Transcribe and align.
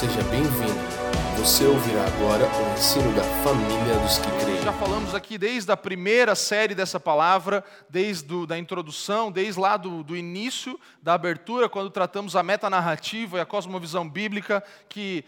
Seja 0.00 0.22
bem-vindo. 0.30 0.80
Você 1.36 1.62
ouvirá 1.66 2.02
agora 2.06 2.46
o 2.46 2.72
ensino 2.72 3.14
da 3.14 3.22
família 3.44 3.98
dos 3.98 4.16
que 4.16 4.30
creem. 4.42 4.62
Já 4.62 4.72
falamos 4.72 5.14
aqui 5.14 5.36
desde 5.36 5.70
a 5.70 5.76
primeira 5.76 6.34
série 6.34 6.74
dessa 6.74 6.98
palavra, 6.98 7.62
desde 7.86 8.44
a 8.44 8.46
da 8.46 8.58
introdução, 8.58 9.30
desde 9.30 9.60
lá 9.60 9.76
do, 9.76 10.02
do 10.02 10.16
início 10.16 10.80
da 11.02 11.12
abertura, 11.12 11.68
quando 11.68 11.90
tratamos 11.90 12.34
a 12.34 12.42
metanarrativa 12.42 13.36
e 13.36 13.40
a 13.42 13.44
cosmovisão 13.44 14.08
bíblica, 14.08 14.64
que 14.88 15.22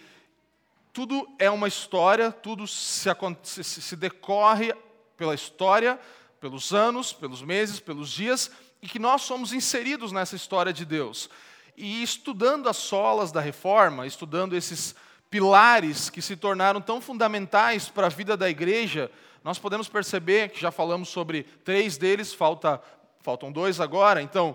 tudo 0.91 1.29
é 1.39 1.50
uma 1.50 1.68
história, 1.68 2.32
tudo 2.32 2.66
se, 2.66 3.11
se, 3.43 3.62
se 3.62 3.95
decorre 3.95 4.73
pela 5.18 5.34
história, 5.34 6.00
pelos 6.41 6.73
anos, 6.73 7.12
pelos 7.12 7.43
meses, 7.43 7.79
pelos 7.79 8.09
dias, 8.11 8.50
e 8.80 8.89
que 8.89 8.98
nós 8.98 9.20
somos 9.20 9.52
inseridos 9.52 10.12
nessa 10.12 10.34
história 10.34 10.73
de 10.73 10.86
Deus. 10.86 11.29
E 11.77 12.02
estudando 12.02 12.68
as 12.68 12.77
solas 12.77 13.32
da 13.32 13.41
reforma, 13.41 14.07
estudando 14.07 14.57
esses 14.57 14.95
pilares 15.30 16.11
que 16.11 16.21
se 16.21 16.36
tornaram 16.36 16.80
tão 16.80 17.00
fundamentais 17.00 17.89
para 17.89 18.07
a 18.07 18.11
vida 18.11 18.36
da 18.36 18.50
igreja, 18.50 19.11
nós 19.43 19.58
podemos 19.58 19.89
perceber 19.89 20.50
que 20.50 20.61
já 20.61 20.71
falamos 20.71 21.08
sobre 21.08 21.44
três 21.64 21.96
deles, 21.96 22.35
falta, 22.35 22.80
faltam 23.21 23.50
dois 23.50 23.80
agora. 23.80 24.21
Então, 24.21 24.54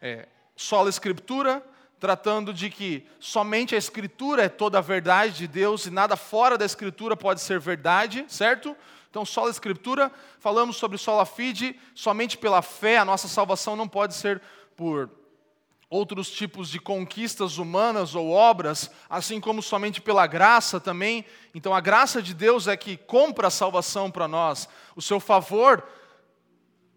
é, 0.00 0.26
sola 0.56 0.88
escritura, 0.88 1.62
tratando 2.00 2.52
de 2.52 2.70
que 2.70 3.06
somente 3.20 3.74
a 3.74 3.78
escritura 3.78 4.44
é 4.44 4.48
toda 4.48 4.78
a 4.78 4.82
verdade 4.82 5.36
de 5.36 5.46
Deus 5.46 5.86
e 5.86 5.90
nada 5.90 6.16
fora 6.16 6.58
da 6.58 6.64
escritura 6.64 7.16
pode 7.16 7.40
ser 7.40 7.60
verdade, 7.60 8.24
certo? 8.28 8.76
Então, 9.10 9.24
sola 9.24 9.50
escritura, 9.50 10.10
falamos 10.40 10.76
sobre 10.76 10.98
sola 10.98 11.24
fide, 11.24 11.78
somente 11.94 12.36
pela 12.36 12.62
fé 12.62 12.98
a 12.98 13.04
nossa 13.04 13.28
salvação 13.28 13.76
não 13.76 13.86
pode 13.86 14.14
ser 14.14 14.42
por 14.76 15.08
outros 15.94 16.28
tipos 16.28 16.68
de 16.68 16.80
conquistas 16.80 17.56
humanas 17.56 18.16
ou 18.16 18.30
obras, 18.30 18.90
assim 19.08 19.40
como 19.40 19.62
somente 19.62 20.00
pela 20.00 20.26
graça 20.26 20.80
também. 20.80 21.24
Então, 21.54 21.72
a 21.72 21.80
graça 21.80 22.20
de 22.20 22.34
Deus 22.34 22.66
é 22.66 22.76
que 22.76 22.96
compra 22.96 23.46
a 23.46 23.50
salvação 23.50 24.10
para 24.10 24.26
nós, 24.26 24.68
o 24.96 25.02
seu 25.02 25.20
favor 25.20 25.86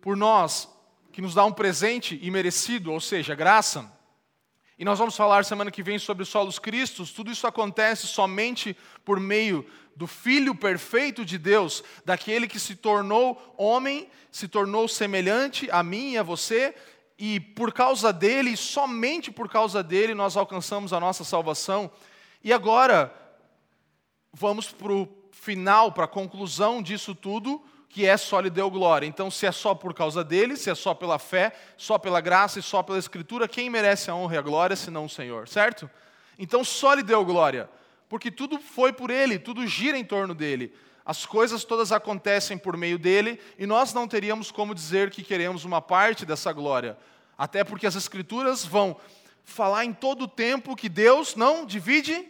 por 0.01 0.17
nós, 0.17 0.67
que 1.11 1.21
nos 1.21 1.35
dá 1.35 1.45
um 1.45 1.51
presente 1.51 2.19
imerecido, 2.23 2.91
ou 2.91 2.99
seja, 2.99 3.35
graça. 3.35 3.91
E 4.79 4.83
nós 4.83 4.97
vamos 4.97 5.15
falar 5.15 5.45
semana 5.45 5.69
que 5.69 5.83
vem 5.83 5.99
sobre 5.99 6.23
os 6.23 6.29
solos 6.29 6.57
cristos. 6.57 7.11
Tudo 7.11 7.31
isso 7.31 7.45
acontece 7.45 8.07
somente 8.07 8.75
por 9.05 9.19
meio 9.19 9.63
do 9.95 10.07
Filho 10.07 10.55
perfeito 10.55 11.23
de 11.23 11.37
Deus, 11.37 11.83
daquele 12.03 12.47
que 12.47 12.59
se 12.59 12.75
tornou 12.75 13.55
homem, 13.57 14.09
se 14.31 14.47
tornou 14.47 14.87
semelhante 14.87 15.69
a 15.71 15.83
mim 15.83 16.13
e 16.13 16.17
a 16.17 16.23
você, 16.23 16.75
e 17.17 17.39
por 17.39 17.73
causa 17.73 18.13
dele, 18.13 18.55
somente 18.55 19.31
por 19.31 19.49
causa 19.49 19.81
dele, 19.81 20.13
nós 20.13 20.37
alcançamos 20.37 20.93
a 20.93 20.99
nossa 20.99 21.23
salvação. 21.23 21.89
E 22.43 22.53
agora, 22.53 23.13
vamos 24.31 24.71
para 24.71 24.93
o 24.93 25.09
final, 25.31 25.91
para 25.91 26.05
a 26.05 26.07
conclusão 26.07 26.81
disso 26.81 27.15
tudo, 27.15 27.63
que 27.89 28.05
é 28.05 28.15
só 28.17 28.39
lhe 28.39 28.49
deu 28.49 28.69
glória. 28.69 29.07
Então, 29.07 29.31
se 29.31 29.47
é 29.47 29.51
só 29.51 29.73
por 29.73 29.93
causa 29.93 30.23
dele, 30.23 30.55
se 30.55 30.69
é 30.69 30.75
só 30.75 30.93
pela 30.93 31.17
fé, 31.17 31.53
só 31.75 31.97
pela 31.97 32.21
graça 32.21 32.59
e 32.59 32.63
só 32.63 32.83
pela 32.83 32.99
Escritura, 32.99 33.47
quem 33.47 33.69
merece 33.69 34.11
a 34.11 34.15
honra 34.15 34.35
e 34.35 34.37
a 34.37 34.41
glória 34.41 34.75
senão 34.75 35.05
o 35.05 35.09
Senhor, 35.09 35.47
certo? 35.47 35.89
Então, 36.37 36.63
só 36.63 36.93
lhe 36.93 37.01
deu 37.01 37.25
glória, 37.25 37.67
porque 38.07 38.29
tudo 38.29 38.59
foi 38.59 38.93
por 38.93 39.09
ele, 39.09 39.39
tudo 39.39 39.65
gira 39.65 39.97
em 39.97 40.05
torno 40.05 40.35
dele. 40.35 40.71
As 41.07 41.25
coisas 41.25 41.63
todas 41.63 41.93
acontecem 41.93 42.57
por 42.57 42.75
meio 42.75 42.99
dele 42.99 43.39
e 43.57 43.65
nós 43.65 43.93
não 43.93 44.09
teríamos 44.09 44.51
como 44.51 44.75
dizer 44.75 45.09
que 45.09 45.23
queremos 45.23 45.63
uma 45.63 45.81
parte 45.81 46.25
dessa 46.25 46.51
glória. 46.51 46.97
Até 47.37 47.63
porque 47.63 47.87
as 47.87 47.95
Escrituras 47.95 48.65
vão 48.65 48.99
falar 49.45 49.85
em 49.85 49.93
todo 49.93 50.23
o 50.23 50.27
tempo 50.27 50.75
que 50.75 50.89
Deus 50.89 51.33
não 51.33 51.65
divide 51.65 52.27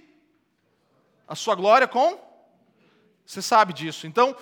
a 1.28 1.34
sua 1.34 1.56
glória 1.56 1.88
com. 1.88 2.20
Você 3.26 3.42
sabe 3.42 3.74
disso. 3.74 4.06
Então, 4.06 4.38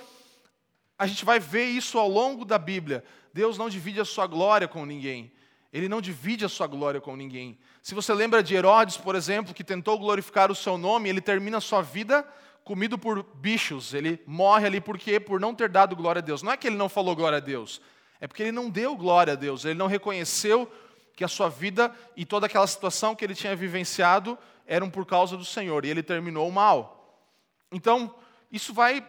a 1.00 1.08
gente 1.08 1.24
vai 1.24 1.40
ver 1.40 1.68
isso 1.68 1.98
ao 1.98 2.10
longo 2.10 2.44
da 2.44 2.58
Bíblia. 2.58 3.06
Deus 3.34 3.58
não 3.58 3.70
divide 3.70 4.02
a 4.02 4.06
sua 4.06 4.28
glória 4.28 4.68
com 4.68 4.86
ninguém. 4.86 5.32
Ele 5.72 5.88
não 5.88 6.02
divide 6.02 6.44
a 6.44 6.50
sua 6.50 6.68
glória 6.68 7.00
com 7.00 7.16
ninguém. 7.16 7.58
Se 7.82 7.96
você 7.96 8.14
lembra 8.14 8.44
de 8.44 8.54
Herodes, 8.54 8.98
por 8.98 9.16
exemplo, 9.16 9.54
que 9.54 9.64
tentou 9.64 9.98
glorificar 9.98 10.52
o 10.52 10.56
seu 10.56 10.78
nome, 10.78 11.08
ele 11.08 11.22
termina 11.22 11.60
a 11.60 11.62
sua 11.62 11.82
vida 11.82 12.28
comido 12.66 12.98
por 12.98 13.24
bichos. 13.36 13.94
Ele 13.94 14.20
morre 14.28 14.66
ali 14.66 14.82
porque 14.82 15.20
por 15.20 15.40
não 15.40 15.56
ter 15.56 15.70
dado 15.70 15.96
glória 15.96 16.20
a 16.20 16.24
Deus. 16.24 16.42
Não 16.42 16.52
é 16.52 16.58
que 16.58 16.68
ele 16.68 16.76
não 16.76 16.90
falou 16.90 17.16
glória 17.16 17.38
a 17.38 17.42
Deus, 17.42 17.80
é 18.20 18.28
porque 18.28 18.44
ele 18.44 18.52
não 18.52 18.70
deu 18.70 18.98
glória 18.98 19.34
a 19.34 19.36
Deus. 19.38 19.64
Ele 19.64 19.76
não 19.76 19.88
reconheceu 19.88 20.70
que 21.16 21.24
a 21.24 21.30
sua 21.30 21.48
vida 21.48 21.96
e 22.18 22.26
toda 22.26 22.48
aquela 22.48 22.68
situação 22.68 23.16
que 23.16 23.24
ele 23.24 23.36
tinha 23.36 23.56
vivenciado 23.56 24.38
eram 24.68 24.90
por 24.90 25.06
causa 25.06 25.38
do 25.38 25.46
Senhor 25.46 25.86
e 25.86 25.90
ele 25.90 26.04
terminou 26.04 26.52
mal. 26.52 27.24
Então, 27.72 28.14
isso 28.52 28.74
vai 28.74 29.08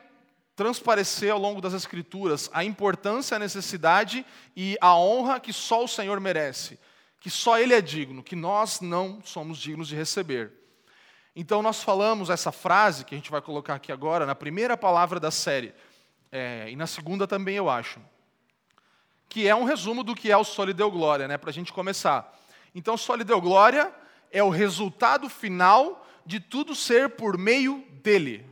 transparecer 0.55 1.33
ao 1.33 1.39
longo 1.39 1.61
das 1.61 1.72
Escrituras 1.72 2.49
a 2.53 2.65
importância, 2.65 3.37
a 3.37 3.41
necessidade 3.41 4.25
e 4.55 4.77
a 4.81 4.97
honra 4.97 5.41
que 5.41 5.53
só 5.53 5.84
o 5.84 5.89
Senhor 5.89 6.19
merece, 6.21 6.78
que 7.21 7.31
só 7.31 7.59
Ele 7.59 7.75
é 7.75 7.81
digno, 7.81 8.22
que 8.22 8.37
nós 8.37 8.81
não 8.81 9.21
somos 9.22 9.59
dignos 9.59 9.89
de 9.89 9.97
receber. 9.97 10.53
Então, 11.39 11.61
nós 11.61 11.83
falamos 11.83 12.31
essa 12.31 12.51
frase, 12.51 13.05
que 13.05 13.15
a 13.15 13.19
gente 13.19 13.31
vai 13.31 13.43
colocar 13.43 13.75
aqui 13.75 13.93
agora, 13.93 14.25
na 14.25 14.35
primeira 14.35 14.75
palavra 14.75 15.21
da 15.21 15.31
série, 15.31 15.75
é, 16.33 16.71
e 16.71 16.75
na 16.75 16.87
segunda 16.87 17.27
também, 17.27 17.57
eu 17.57 17.69
acho, 17.69 18.01
que 19.29 19.47
é 19.47 19.55
um 19.55 19.65
resumo 19.65 20.03
do 20.03 20.15
que 20.15 20.33
é 20.33 20.37
o 20.37 20.45
Soli 20.45 20.73
Deu 20.73 20.91
Glória, 20.91 21.29
né, 21.29 21.37
para 21.37 21.51
a 21.51 21.53
gente 21.53 21.75
começar. 21.75 22.35
Então, 22.75 22.97
Soli 22.97 23.23
Deu 23.23 23.39
Glória 23.39 23.95
é 24.33 24.43
o 24.43 24.49
resultado 24.49 25.29
final 25.29 26.09
de 26.25 26.41
tudo 26.41 26.75
ser 26.75 27.11
por 27.11 27.37
meio 27.37 27.85
dele, 28.03 28.43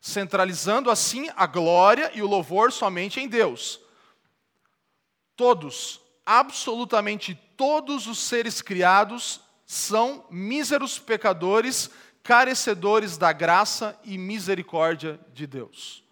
centralizando 0.00 0.90
assim 0.90 1.30
a 1.36 1.46
glória 1.46 2.10
e 2.14 2.20
o 2.20 2.26
louvor 2.26 2.72
somente 2.72 3.20
em 3.20 3.28
Deus. 3.28 3.78
Todos, 5.36 6.00
absolutamente 6.26 7.36
todos 7.56 8.08
os 8.08 8.18
seres 8.18 8.60
criados 8.60 9.40
são 9.72 10.26
míseros 10.30 10.98
pecadores, 10.98 11.90
carecedores 12.22 13.16
da 13.16 13.32
graça 13.32 13.98
e 14.04 14.18
misericórdia 14.18 15.18
de 15.32 15.46
Deus. 15.46 16.04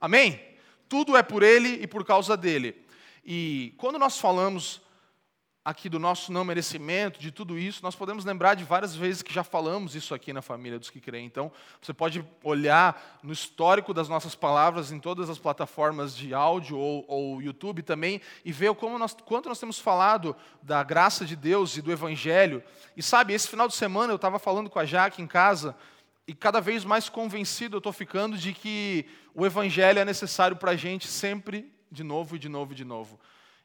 Amém? 0.00 0.40
Tudo 0.88 1.16
é 1.16 1.22
por 1.24 1.42
Ele 1.42 1.82
e 1.82 1.88
por 1.88 2.04
causa 2.04 2.36
dele. 2.36 2.86
E 3.26 3.74
quando 3.78 3.98
nós 3.98 4.20
falamos 4.20 4.80
aqui 5.64 5.88
do 5.88 5.98
nosso 5.98 6.30
não 6.30 6.44
merecimento, 6.44 7.18
de 7.18 7.30
tudo 7.30 7.58
isso, 7.58 7.82
nós 7.82 7.96
podemos 7.96 8.24
lembrar 8.24 8.54
de 8.54 8.64
várias 8.64 8.94
vezes 8.94 9.22
que 9.22 9.32
já 9.32 9.42
falamos 9.42 9.94
isso 9.94 10.14
aqui 10.14 10.30
na 10.30 10.42
família 10.42 10.78
dos 10.78 10.90
que 10.90 11.00
creem. 11.00 11.24
Então, 11.24 11.50
você 11.80 11.94
pode 11.94 12.22
olhar 12.42 13.18
no 13.22 13.32
histórico 13.32 13.94
das 13.94 14.06
nossas 14.06 14.34
palavras 14.34 14.92
em 14.92 15.00
todas 15.00 15.30
as 15.30 15.38
plataformas 15.38 16.14
de 16.14 16.34
áudio 16.34 16.76
ou, 16.76 17.04
ou 17.08 17.40
YouTube 17.40 17.82
também 17.82 18.20
e 18.44 18.52
ver 18.52 18.74
como 18.74 18.98
nós, 18.98 19.14
quanto 19.24 19.48
nós 19.48 19.58
temos 19.58 19.78
falado 19.78 20.36
da 20.62 20.82
graça 20.82 21.24
de 21.24 21.34
Deus 21.34 21.78
e 21.78 21.82
do 21.82 21.90
Evangelho. 21.90 22.62
E 22.94 23.02
sabe, 23.02 23.32
esse 23.32 23.48
final 23.48 23.66
de 23.66 23.74
semana 23.74 24.12
eu 24.12 24.16
estava 24.16 24.38
falando 24.38 24.68
com 24.68 24.78
a 24.78 24.84
Jaque 24.84 25.22
em 25.22 25.26
casa 25.26 25.74
e 26.26 26.34
cada 26.34 26.60
vez 26.60 26.84
mais 26.84 27.08
convencido 27.08 27.76
eu 27.76 27.78
estou 27.78 27.92
ficando 27.92 28.36
de 28.36 28.52
que 28.52 29.06
o 29.34 29.46
Evangelho 29.46 29.98
é 29.98 30.04
necessário 30.04 30.56
para 30.56 30.72
a 30.72 30.76
gente 30.76 31.08
sempre, 31.08 31.72
de 31.90 32.04
novo 32.04 32.36
e 32.36 32.38
de 32.38 32.50
novo 32.50 32.72
e 32.72 32.76
de 32.76 32.84
novo. 32.84 33.18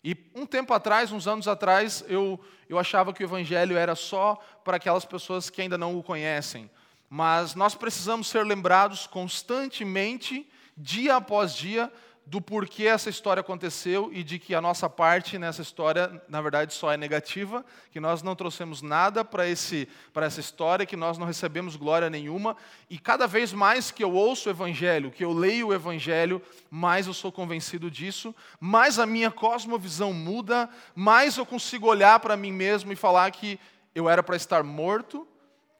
E 0.03 0.15
um 0.33 0.45
tempo 0.45 0.73
atrás, 0.73 1.11
uns 1.11 1.27
anos 1.27 1.47
atrás, 1.47 2.03
eu, 2.07 2.39
eu 2.69 2.79
achava 2.79 3.13
que 3.13 3.23
o 3.23 3.25
Evangelho 3.25 3.77
era 3.77 3.95
só 3.95 4.35
para 4.63 4.77
aquelas 4.77 5.03
pessoas 5.03 5.49
que 5.49 5.61
ainda 5.61 5.77
não 5.77 5.97
o 5.97 6.03
conhecem. 6.03 6.69
Mas 7.09 7.55
nós 7.55 7.75
precisamos 7.75 8.27
ser 8.27 8.45
lembrados 8.45 9.07
constantemente, 9.07 10.47
dia 10.77 11.15
após 11.15 11.53
dia, 11.53 11.91
do 12.29 12.39
porquê 12.39 12.83
essa 12.83 13.09
história 13.09 13.41
aconteceu 13.41 14.11
e 14.13 14.23
de 14.23 14.37
que 14.37 14.53
a 14.53 14.61
nossa 14.61 14.87
parte 14.87 15.39
nessa 15.39 15.63
história, 15.63 16.21
na 16.29 16.39
verdade, 16.39 16.75
só 16.75 16.91
é 16.91 16.95
negativa, 16.95 17.65
que 17.91 17.99
nós 17.99 18.21
não 18.21 18.35
trouxemos 18.35 18.83
nada 18.83 19.25
para 19.25 19.47
essa 19.47 20.39
história, 20.39 20.85
que 20.85 20.95
nós 20.95 21.17
não 21.17 21.25
recebemos 21.25 21.75
glória 21.75 22.07
nenhuma. 22.07 22.55
E 22.87 22.99
cada 22.99 23.25
vez 23.25 23.51
mais 23.51 23.89
que 23.89 24.03
eu 24.03 24.13
ouço 24.13 24.47
o 24.47 24.51
Evangelho, 24.51 25.09
que 25.09 25.25
eu 25.25 25.33
leio 25.33 25.69
o 25.69 25.73
Evangelho, 25.73 26.39
mais 26.69 27.07
eu 27.07 27.15
sou 27.15 27.31
convencido 27.31 27.89
disso, 27.89 28.33
mais 28.59 28.99
a 28.99 29.07
minha 29.07 29.31
cosmovisão 29.31 30.13
muda, 30.13 30.69
mais 30.93 31.35
eu 31.35 31.47
consigo 31.47 31.87
olhar 31.87 32.19
para 32.19 32.37
mim 32.37 32.51
mesmo 32.51 32.93
e 32.93 32.95
falar 32.95 33.31
que 33.31 33.59
eu 33.95 34.07
era 34.07 34.21
para 34.21 34.35
estar 34.35 34.63
morto, 34.63 35.27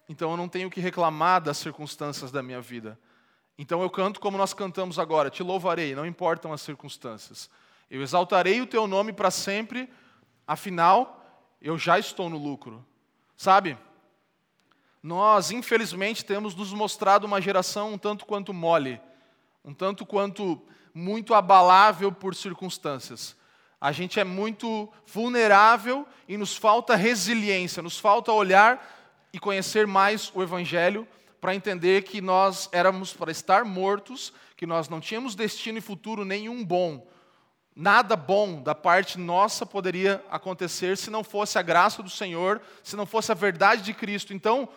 então 0.09 0.31
eu 0.31 0.37
não 0.37 0.49
tenho 0.49 0.71
que 0.71 0.81
reclamar 0.81 1.41
das 1.41 1.59
circunstâncias 1.59 2.31
da 2.31 2.41
minha 2.41 2.59
vida. 2.59 2.97
Então 3.61 3.81
eu 3.81 3.89
canto 3.89 4.21
como 4.21 4.37
nós 4.37 4.53
cantamos 4.53 4.97
agora: 4.97 5.29
Te 5.29 5.43
louvarei, 5.43 5.93
não 5.93 6.05
importam 6.05 6.53
as 6.53 6.61
circunstâncias. 6.61 7.49
Eu 7.91 8.01
exaltarei 8.01 8.61
o 8.61 8.65
teu 8.65 8.87
nome 8.87 9.11
para 9.11 9.29
sempre, 9.29 9.89
afinal, 10.47 11.43
eu 11.61 11.77
já 11.77 11.99
estou 11.99 12.29
no 12.29 12.37
lucro. 12.37 12.85
Sabe? 13.35 13.77
Nós, 15.03 15.51
infelizmente, 15.51 16.23
temos 16.23 16.55
nos 16.55 16.71
mostrado 16.71 17.27
uma 17.27 17.41
geração 17.41 17.93
um 17.93 17.97
tanto 17.97 18.25
quanto 18.25 18.53
mole, 18.53 18.99
um 19.63 19.73
tanto 19.73 20.05
quanto 20.05 20.61
muito 20.93 21.33
abalável 21.33 22.13
por 22.13 22.33
circunstâncias. 22.35 23.35
A 23.81 23.91
gente 23.91 24.21
é 24.21 24.23
muito 24.23 24.89
vulnerável 25.05 26.07
e 26.29 26.37
nos 26.37 26.55
falta 26.55 26.95
resiliência, 26.95 27.83
nos 27.83 27.99
falta 27.99 28.31
olhar 28.31 28.97
e 29.33 29.39
conhecer 29.39 29.85
mais 29.85 30.31
o 30.33 30.41
Evangelho 30.41 31.05
para 31.39 31.55
entender 31.55 32.03
que 32.03 32.21
nós 32.21 32.69
éramos 32.71 33.13
para 33.13 33.31
estar 33.31 33.63
mortos, 33.63 34.33
que 34.57 34.65
nós 34.65 34.89
não 34.89 34.99
tínhamos 34.99 35.35
destino 35.35 35.77
e 35.77 35.81
futuro 35.81 36.25
nenhum 36.25 36.63
bom. 36.63 37.07
Nada 37.75 38.15
bom 38.15 38.61
da 38.61 38.75
parte 38.75 39.17
nossa 39.17 39.65
poderia 39.65 40.23
acontecer 40.29 40.97
se 40.97 41.09
não 41.09 41.23
fosse 41.23 41.57
a 41.57 41.61
graça 41.61 42.03
do 42.03 42.09
Senhor, 42.09 42.61
se 42.83 42.95
não 42.95 43.05
fosse 43.05 43.31
a 43.31 43.35
verdade 43.35 43.83
de 43.83 43.93
Cristo. 43.93 44.33
Então, 44.33 44.67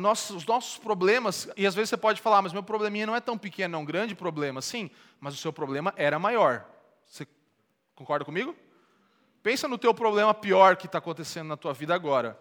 nossa, 0.00 0.34
os 0.34 0.44
nossos 0.44 0.76
problemas, 0.78 1.48
e 1.56 1.66
às 1.66 1.74
vezes 1.74 1.90
você 1.90 1.96
pode 1.96 2.20
falar, 2.20 2.42
mas 2.42 2.52
meu 2.52 2.62
probleminha 2.62 3.06
não 3.06 3.14
é 3.14 3.20
tão 3.20 3.38
pequeno, 3.38 3.76
é 3.76 3.78
um 3.78 3.84
grande 3.84 4.14
problema. 4.14 4.60
Sim, 4.60 4.90
mas 5.20 5.34
o 5.34 5.36
seu 5.36 5.52
problema 5.52 5.94
era 5.96 6.18
maior. 6.18 6.64
Você 7.06 7.28
concorda 7.94 8.24
comigo? 8.24 8.56
Pensa 9.42 9.68
no 9.68 9.78
teu 9.78 9.92
problema 9.92 10.32
pior 10.34 10.76
que 10.76 10.86
está 10.86 10.98
acontecendo 10.98 11.48
na 11.48 11.56
tua 11.56 11.72
vida 11.72 11.94
agora. 11.94 12.38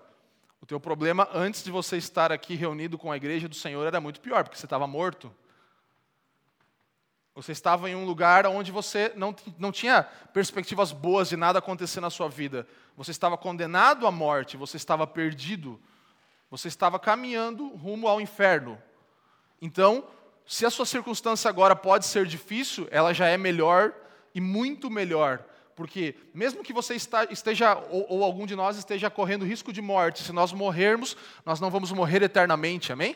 O 0.62 0.66
teu 0.66 0.80
problema 0.80 1.28
antes 1.34 1.64
de 1.64 1.72
você 1.72 1.98
estar 1.98 2.32
aqui 2.32 2.54
reunido 2.54 2.98
com 2.98 3.12
a 3.12 3.18
igreja 3.18 3.50
do 3.50 3.56
Senhor 3.56 3.86
era 3.86 4.00
muito 4.00 4.22
pior, 4.22 4.44
porque 4.44 4.58
você 4.58 4.68
estava 4.68 4.86
morto. 4.86 5.34
Você 7.34 7.52
estava 7.52 7.90
em 7.90 7.96
um 7.96 8.06
lugar 8.06 8.46
onde 8.46 8.72
você 8.72 9.12
não, 9.16 9.36
não 9.58 9.72
tinha 9.72 10.04
perspectivas 10.04 10.92
boas 10.92 11.30
de 11.30 11.36
nada 11.36 11.60
acontecer 11.60 12.00
na 12.00 12.12
sua 12.12 12.30
vida. 12.30 12.68
Você 12.96 13.10
estava 13.10 13.38
condenado 13.38 14.06
à 14.06 14.12
morte, 14.12 14.56
você 14.56 14.78
estava 14.78 15.08
perdido. 15.08 15.82
Você 16.52 16.68
estava 16.68 17.00
caminhando 17.00 17.70
rumo 17.70 18.08
ao 18.08 18.22
inferno. 18.22 18.78
Então, 19.60 20.06
se 20.46 20.66
a 20.66 20.70
sua 20.70 20.86
circunstância 20.86 21.50
agora 21.50 21.76
pode 21.76 22.06
ser 22.06 22.28
difícil, 22.28 22.88
ela 22.92 23.14
já 23.14 23.28
é 23.28 23.38
melhor 23.38 23.94
e 24.36 24.42
muito 24.42 24.90
melhor 24.92 25.44
porque 25.82 26.14
mesmo 26.32 26.62
que 26.62 26.72
você 26.72 26.96
esteja, 26.96 27.76
ou, 27.90 28.06
ou, 28.08 28.24
algum 28.24 28.46
de 28.46 28.56
nós 28.56 28.78
esteja 28.78 29.10
correndo 29.10 29.44
risco 29.44 29.74
de 29.74 29.82
morte, 29.82 30.22
se 30.22 30.32
nós 30.32 30.54
morrermos, 30.54 31.18
nós 31.44 31.60
não 31.60 31.72
vamos 31.72 31.92
morrer 31.92 32.22
eternamente, 32.22 32.94
amém? 32.94 33.16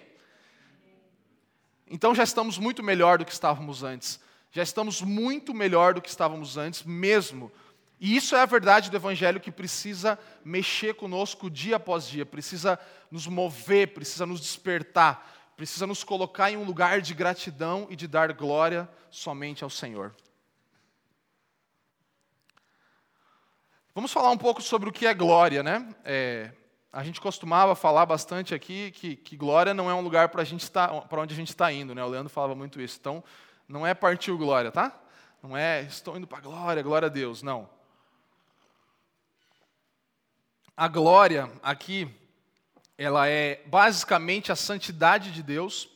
Então 1.88 2.16
já 2.16 2.24
estamos 2.24 2.58
muito 2.58 2.82
melhor 2.82 3.20
do 3.20 3.26
que 3.26 3.32
estávamos 3.32 3.84
antes. 3.84 4.20
Já 4.52 4.64
estamos 4.64 5.00
muito 5.00 5.54
melhor 5.54 5.94
do 5.94 6.02
que 6.02 6.10
estávamos 6.10 6.58
antes 6.58 6.82
mesmo. 6.82 7.52
E 8.00 8.16
isso 8.16 8.36
é 8.36 8.42
a 8.42 8.48
verdade 8.48 8.90
do 8.90 8.98
Evangelho 8.98 9.40
que 9.40 9.52
precisa 9.52 10.18
mexer 10.44 10.96
conosco 10.96 11.52
dia 11.52 11.76
após 11.76 12.08
dia, 12.08 12.26
precisa 12.26 12.80
nos 13.12 13.28
mover, 13.28 13.94
precisa 13.94 14.26
nos 14.26 14.42
despertar, 14.42 15.54
precisa 15.56 15.86
nos 15.86 16.04
colocar 16.04 16.50
em 16.50 16.58
um 16.58 16.64
lugar 16.64 17.00
de 17.00 17.14
gratidão 17.14 17.86
e 17.92 17.96
de 17.96 18.08
dar 18.08 18.34
glória 18.34 18.90
somente 19.12 19.64
ao 19.64 19.70
Senhor. 19.70 20.16
Vamos 23.96 24.12
falar 24.12 24.30
um 24.30 24.38
pouco 24.38 24.62
sobre 24.62 24.90
o 24.90 24.92
que 24.92 25.08
é 25.08 25.14
glória, 25.14 25.64
né? 25.64 25.88
É, 26.04 26.52
a 26.92 27.02
gente 27.02 27.22
costumava 27.22 27.76
falar 27.76 28.06
bastante 28.06 28.54
aqui 28.54 28.92
que, 28.92 29.16
que 29.16 29.38
glória 29.38 29.74
não 29.74 29.90
é 29.90 29.94
um 29.94 30.02
lugar 30.02 30.28
para 30.28 30.44
para 31.08 31.22
onde 31.22 31.34
a 31.34 31.38
gente 31.38 31.48
está 31.48 31.72
indo, 31.72 31.96
né? 31.96 32.04
O 32.04 32.10
Leandro 32.10 32.30
falava 32.30 32.54
muito 32.54 32.82
isso. 32.82 32.98
Então, 33.00 33.24
não 33.70 33.88
é 33.88 33.94
partiu 33.94 34.38
glória, 34.38 34.70
tá? 34.70 34.94
Não 35.42 35.56
é 35.56 35.84
estou 35.84 36.18
indo 36.18 36.28
para 36.28 36.40
a 36.40 36.42
glória, 36.42 36.84
glória 36.84 37.06
a 37.06 37.10
Deus, 37.10 37.42
não. 37.42 37.70
A 40.76 40.90
glória 40.90 41.50
aqui, 41.64 42.14
ela 42.98 43.30
é 43.30 43.62
basicamente 43.66 44.52
a 44.52 44.58
santidade 44.58 45.32
de 45.32 45.42
Deus 45.42 45.88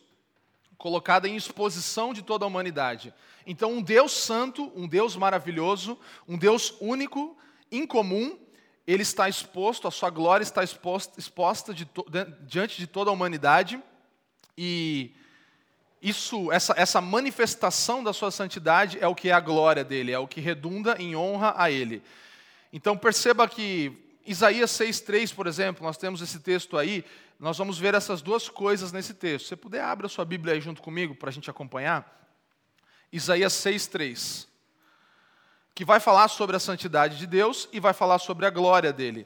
colocada 0.77 1.27
em 1.27 1.35
exposição 1.35 2.13
de 2.13 2.21
toda 2.21 2.45
a 2.45 2.47
humanidade. 2.47 3.13
Então, 3.45 3.73
um 3.73 3.81
Deus 3.81 4.13
santo, 4.13 4.71
um 4.73 4.87
Deus 4.87 5.17
maravilhoso, 5.17 5.99
um 6.25 6.37
Deus 6.37 6.73
único, 6.79 7.37
incomum, 7.71 8.37
ele 8.85 9.03
está 9.03 9.29
exposto, 9.29 9.87
a 9.87 9.91
sua 9.91 10.09
glória 10.09 10.43
está 10.43 10.63
exposta, 10.63 11.19
exposta 11.19 11.73
de 11.73 11.87
diante 12.41 12.77
de 12.77 12.87
toda 12.87 13.11
a 13.11 13.13
humanidade, 13.13 13.81
e 14.57 15.13
isso, 16.01 16.51
essa, 16.51 16.73
essa 16.75 16.99
manifestação 16.99 18.03
da 18.03 18.13
sua 18.13 18.31
santidade 18.31 18.97
é 18.99 19.07
o 19.07 19.13
que 19.13 19.29
é 19.29 19.31
a 19.31 19.39
glória 19.39 19.83
dele, 19.83 20.11
é 20.11 20.19
o 20.19 20.27
que 20.27 20.41
redunda 20.41 20.95
em 20.99 21.15
honra 21.15 21.53
a 21.55 21.69
ele. 21.69 22.01
Então 22.73 22.97
perceba 22.97 23.47
que 23.47 23.91
Isaías 24.25 24.71
6,3, 24.71 25.33
por 25.33 25.45
exemplo, 25.47 25.85
nós 25.85 25.97
temos 25.97 26.21
esse 26.21 26.39
texto 26.39 26.77
aí, 26.77 27.05
nós 27.39 27.57
vamos 27.57 27.77
ver 27.77 27.93
essas 27.93 28.21
duas 28.21 28.49
coisas 28.49 28.91
nesse 28.91 29.13
texto. 29.13 29.45
Se 29.45 29.49
você 29.49 29.55
puder, 29.55 29.81
abra 29.81 30.07
a 30.07 30.09
sua 30.09 30.25
Bíblia 30.25 30.55
aí 30.55 30.61
junto 30.61 30.81
comigo 30.81 31.15
para 31.15 31.29
a 31.29 31.33
gente 31.33 31.49
acompanhar. 31.49 32.27
Isaías 33.11 33.53
6,3 33.53 34.48
que 35.79 35.85
vai 35.85 36.01
falar 36.01 36.27
sobre 36.27 36.57
a 36.57 36.59
santidade 36.59 37.17
de 37.17 37.25
Deus 37.25 37.69
e 37.71 37.79
vai 37.79 37.93
falar 37.93 38.19
sobre 38.19 38.45
a 38.45 38.49
glória 38.49 38.91
dele, 38.91 39.25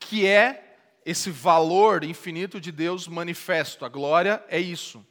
que 0.00 0.26
é 0.26 0.78
esse 1.06 1.30
valor 1.30 2.02
infinito 2.02 2.60
de 2.60 2.72
Deus 2.72 3.06
manifesto. 3.06 3.84
A 3.84 3.88
glória 3.88 4.44
é 4.48 4.58
isso. 4.58 5.06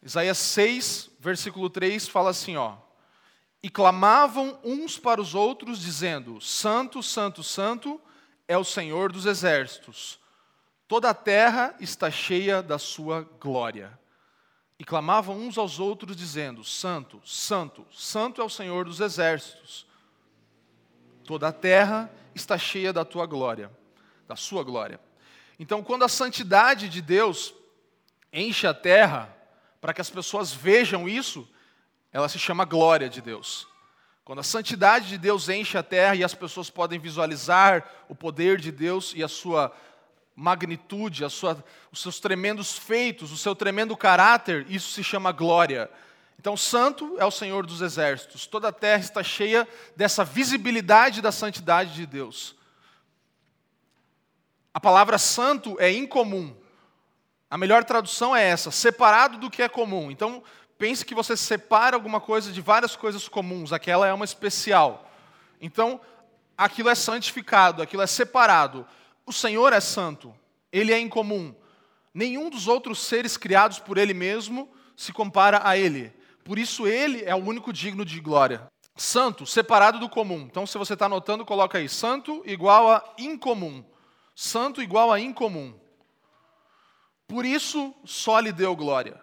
Isaías 0.00 0.38
6, 0.38 1.10
versículo 1.18 1.68
3 1.68 2.06
fala 2.06 2.30
assim, 2.30 2.56
ó: 2.56 2.76
E 3.60 3.68
clamavam 3.68 4.60
uns 4.62 4.96
para 4.96 5.20
os 5.20 5.34
outros 5.34 5.80
dizendo: 5.80 6.40
Santo, 6.40 7.02
santo, 7.02 7.42
santo 7.42 8.00
é 8.46 8.56
o 8.56 8.62
Senhor 8.62 9.10
dos 9.10 9.26
exércitos. 9.26 10.20
Toda 10.86 11.10
a 11.10 11.14
terra 11.14 11.74
está 11.80 12.12
cheia 12.12 12.62
da 12.62 12.78
sua 12.78 13.28
glória 13.40 13.98
e 14.78 14.84
clamavam 14.84 15.36
uns 15.36 15.58
aos 15.58 15.80
outros, 15.80 16.16
dizendo: 16.16 16.62
Santo, 16.62 17.20
Santo, 17.24 17.86
Santo 17.92 18.40
é 18.40 18.44
o 18.44 18.50
Senhor 18.50 18.84
dos 18.84 19.00
exércitos. 19.00 19.86
Toda 21.24 21.48
a 21.48 21.52
terra 21.52 22.10
está 22.34 22.56
cheia 22.56 22.92
da 22.92 23.04
tua 23.04 23.26
glória, 23.26 23.70
da 24.26 24.36
sua 24.36 24.62
glória. 24.62 25.00
Então, 25.58 25.82
quando 25.82 26.04
a 26.04 26.08
santidade 26.08 26.88
de 26.88 27.02
Deus 27.02 27.52
enche 28.32 28.66
a 28.66 28.72
terra, 28.72 29.34
para 29.80 29.92
que 29.92 30.00
as 30.00 30.10
pessoas 30.10 30.52
vejam 30.52 31.08
isso, 31.08 31.48
ela 32.12 32.28
se 32.28 32.38
chama 32.38 32.64
glória 32.64 33.08
de 33.08 33.20
Deus. 33.20 33.66
Quando 34.24 34.40
a 34.40 34.44
santidade 34.44 35.08
de 35.08 35.18
Deus 35.18 35.48
enche 35.48 35.76
a 35.78 35.82
terra 35.82 36.14
e 36.14 36.22
as 36.22 36.34
pessoas 36.34 36.68
podem 36.68 36.98
visualizar 36.98 37.84
o 38.08 38.14
poder 38.14 38.60
de 38.60 38.70
Deus 38.70 39.12
e 39.16 39.22
a 39.22 39.28
sua 39.28 39.74
magnitude, 40.38 41.28
sua, 41.28 41.62
os 41.90 42.00
seus 42.00 42.20
tremendos 42.20 42.78
feitos, 42.78 43.32
o 43.32 43.36
seu 43.36 43.56
tremendo 43.56 43.96
caráter, 43.96 44.64
isso 44.68 44.92
se 44.92 45.02
chama 45.02 45.32
glória. 45.32 45.90
Então, 46.38 46.56
santo 46.56 47.16
é 47.18 47.24
o 47.24 47.30
Senhor 47.30 47.66
dos 47.66 47.80
exércitos. 47.80 48.46
Toda 48.46 48.68
a 48.68 48.72
terra 48.72 49.00
está 49.00 49.20
cheia 49.24 49.66
dessa 49.96 50.24
visibilidade 50.24 51.20
da 51.20 51.32
santidade 51.32 51.92
de 51.92 52.06
Deus. 52.06 52.54
A 54.72 54.78
palavra 54.78 55.18
santo 55.18 55.76
é 55.80 55.90
incomum. 55.90 56.54
A 57.50 57.58
melhor 57.58 57.82
tradução 57.82 58.36
é 58.36 58.44
essa, 58.44 58.70
separado 58.70 59.38
do 59.38 59.50
que 59.50 59.60
é 59.60 59.68
comum. 59.68 60.08
Então, 60.08 60.40
pense 60.78 61.04
que 61.04 61.16
você 61.16 61.36
separa 61.36 61.96
alguma 61.96 62.20
coisa 62.20 62.52
de 62.52 62.60
várias 62.60 62.94
coisas 62.94 63.26
comuns, 63.26 63.72
aquela 63.72 64.06
é 64.06 64.12
uma 64.12 64.24
especial. 64.24 65.10
Então, 65.60 66.00
aquilo 66.56 66.90
é 66.90 66.94
santificado, 66.94 67.82
aquilo 67.82 68.02
é 68.02 68.06
separado. 68.06 68.86
O 69.28 69.32
Senhor 69.32 69.74
é 69.74 69.80
santo, 69.80 70.34
ele 70.72 70.90
é 70.90 70.98
incomum. 70.98 71.54
Nenhum 72.14 72.48
dos 72.48 72.66
outros 72.66 72.98
seres 73.00 73.36
criados 73.36 73.78
por 73.78 73.98
ele 73.98 74.14
mesmo 74.14 74.66
se 74.96 75.12
compara 75.12 75.60
a 75.62 75.76
ele. 75.76 76.10
Por 76.42 76.58
isso 76.58 76.86
ele 76.86 77.22
é 77.26 77.34
o 77.34 77.44
único 77.44 77.70
digno 77.70 78.06
de 78.06 78.20
glória. 78.20 78.66
Santo, 78.96 79.44
separado 79.44 79.98
do 79.98 80.08
comum. 80.08 80.48
Então, 80.50 80.66
se 80.66 80.78
você 80.78 80.94
está 80.94 81.04
anotando, 81.04 81.44
coloca 81.44 81.76
aí: 81.76 81.90
santo 81.90 82.42
igual 82.46 82.90
a 82.90 83.04
incomum. 83.18 83.84
Santo 84.34 84.80
igual 84.80 85.12
a 85.12 85.20
incomum. 85.20 85.78
Por 87.26 87.44
isso 87.44 87.94
só 88.06 88.40
lhe 88.40 88.50
deu 88.50 88.74
glória. 88.74 89.20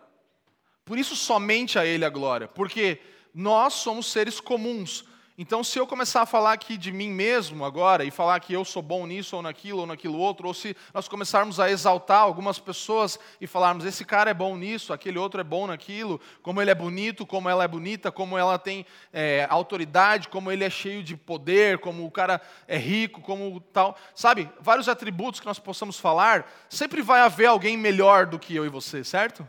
Por 0.85 0.99
isso 0.99 1.15
somente 1.15 1.79
a 1.79 1.85
ele 1.85 2.05
a 2.05 2.11
glória. 2.11 2.47
Porque 2.47 3.01
nós 3.33 3.73
somos 3.73 4.05
seres 4.05 4.39
comuns. 4.39 5.03
Então, 5.37 5.65
se 5.65 5.77
eu 5.77 5.85
começar 5.85 6.21
a 6.21 6.25
falar 6.25 6.53
aqui 6.53 6.77
de 6.77 6.93
mim 6.93 7.09
mesmo 7.09 7.65
agora 7.65 8.05
e 8.05 8.11
falar 8.11 8.39
que 8.39 8.53
eu 8.53 8.63
sou 8.63 8.81
bom 8.81 9.05
nisso 9.05 9.35
ou 9.35 9.41
naquilo 9.41 9.81
ou 9.81 9.85
naquilo 9.85 10.17
outro, 10.17 10.47
ou 10.47 10.53
se 10.53 10.77
nós 10.93 11.09
começarmos 11.09 11.59
a 11.59 11.69
exaltar 11.69 12.21
algumas 12.21 12.57
pessoas 12.57 13.19
e 13.41 13.45
falarmos 13.45 13.83
esse 13.83 14.05
cara 14.05 14.31
é 14.31 14.33
bom 14.33 14.55
nisso, 14.55 14.93
aquele 14.93 15.17
outro 15.17 15.41
é 15.41 15.43
bom 15.43 15.67
naquilo, 15.67 16.21
como 16.41 16.61
ele 16.61 16.71
é 16.71 16.75
bonito, 16.75 17.25
como 17.25 17.49
ela 17.49 17.65
é 17.65 17.67
bonita, 17.67 18.13
como 18.13 18.37
ela 18.37 18.57
tem 18.57 18.85
é, 19.11 19.45
autoridade, 19.49 20.29
como 20.29 20.49
ele 20.49 20.63
é 20.63 20.69
cheio 20.69 21.03
de 21.03 21.17
poder, 21.17 21.79
como 21.79 22.05
o 22.05 22.11
cara 22.11 22.39
é 22.65 22.77
rico, 22.77 23.19
como 23.19 23.59
tal, 23.59 23.97
sabe? 24.15 24.49
Vários 24.61 24.87
atributos 24.87 25.41
que 25.41 25.45
nós 25.45 25.59
possamos 25.59 25.99
falar, 25.99 26.49
sempre 26.69 27.01
vai 27.01 27.19
haver 27.19 27.47
alguém 27.47 27.75
melhor 27.75 28.25
do 28.25 28.39
que 28.39 28.55
eu 28.55 28.65
e 28.65 28.69
você, 28.69 29.03
certo? 29.03 29.45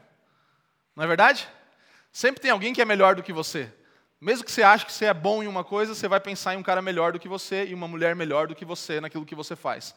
Não 0.97 1.05
é 1.05 1.07
verdade? 1.07 1.47
Sempre 2.11 2.40
tem 2.40 2.50
alguém 2.50 2.75
que 2.75 2.83
é 2.83 2.85
melhor 2.85 3.14
do 3.14 3.23
que 3.23 3.33
você. 3.33 3.73
Mesmo 4.21 4.45
que 4.45 4.51
você 4.53 4.63
ache 4.63 4.87
que 4.87 4.93
você 4.93 5.07
é 5.07 5.15
bom 5.15 5.43
em 5.43 5.47
uma 5.47 5.63
coisa, 5.63 5.95
você 5.95 6.09
vai 6.09 6.21
pensar 6.21 6.55
em 6.55 6.59
um 6.59 6.63
cara 6.63 6.81
melhor 6.81 7.13
do 7.13 7.19
que 7.19 7.29
você 7.29 7.67
e 7.67 7.75
uma 7.75 7.87
mulher 7.87 8.17
melhor 8.17 8.47
do 8.47 8.55
que 8.55 8.65
você 8.65 9.01
naquilo 9.01 9.27
que 9.27 9.35
você 9.35 9.55
faz. 9.55 9.95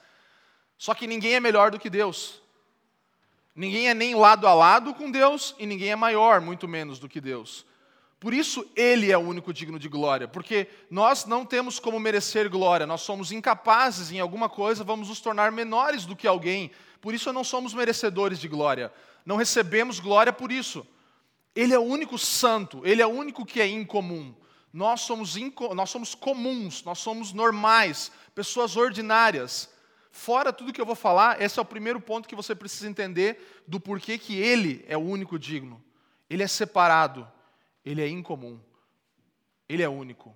Só 0.77 0.93
que 0.93 1.07
ninguém 1.07 1.35
é 1.35 1.39
melhor 1.39 1.71
do 1.71 1.79
que 1.79 1.89
Deus. 1.89 2.41
Ninguém 3.55 3.89
é 3.89 3.93
nem 3.93 4.15
lado 4.15 4.47
a 4.47 4.53
lado 4.53 4.93
com 4.93 5.09
Deus 5.09 5.55
e 5.57 5.65
ninguém 5.65 5.91
é 5.91 5.95
maior, 5.95 6.41
muito 6.41 6.67
menos 6.67 6.99
do 6.99 7.09
que 7.09 7.19
Deus. 7.19 7.65
Por 8.19 8.33
isso 8.33 8.69
ele 8.75 9.11
é 9.11 9.17
o 9.17 9.21
único 9.21 9.53
digno 9.53 9.79
de 9.79 9.87
glória, 9.87 10.27
porque 10.27 10.67
nós 10.89 11.25
não 11.25 11.45
temos 11.45 11.79
como 11.79 11.99
merecer 11.99 12.49
glória, 12.49 12.85
nós 12.85 13.01
somos 13.01 13.31
incapazes 13.31 14.11
em 14.11 14.19
alguma 14.19 14.49
coisa, 14.49 14.83
vamos 14.83 15.07
nos 15.07 15.21
tornar 15.21 15.51
menores 15.53 16.05
do 16.05 16.17
que 16.17 16.27
alguém, 16.27 16.69
por 16.99 17.13
isso 17.13 17.31
não 17.31 17.45
somos 17.45 17.73
merecedores 17.73 18.37
de 18.37 18.49
glória, 18.49 18.91
não 19.25 19.37
recebemos 19.37 20.01
glória 20.01 20.33
por 20.33 20.51
isso. 20.51 20.85
Ele 21.59 21.73
é 21.73 21.77
o 21.77 21.83
único 21.83 22.17
santo, 22.17 22.87
ele 22.87 23.01
é 23.01 23.05
o 23.05 23.09
único 23.09 23.45
que 23.45 23.59
é 23.59 23.67
incomum. 23.67 24.33
Nós 24.71 25.01
somos, 25.01 25.35
inco 25.35 25.75
nós 25.75 25.89
somos 25.89 26.15
comuns, 26.15 26.85
nós 26.85 26.99
somos 26.99 27.33
normais, 27.33 28.13
pessoas 28.33 28.77
ordinárias. 28.77 29.69
Fora 30.09 30.53
tudo 30.53 30.71
que 30.71 30.79
eu 30.79 30.85
vou 30.85 30.95
falar, 30.95 31.41
esse 31.41 31.59
é 31.59 31.61
o 31.61 31.65
primeiro 31.65 31.99
ponto 31.99 32.29
que 32.29 32.35
você 32.35 32.55
precisa 32.55 32.87
entender 32.87 33.61
do 33.67 33.77
porquê 33.77 34.17
que 34.17 34.37
ele 34.37 34.85
é 34.87 34.95
o 34.95 35.01
único 35.01 35.37
digno. 35.37 35.83
Ele 36.29 36.43
é 36.43 36.47
separado, 36.47 37.29
ele 37.83 38.01
é 38.01 38.07
incomum, 38.07 38.57
ele 39.67 39.83
é 39.83 39.89
único, 39.89 40.33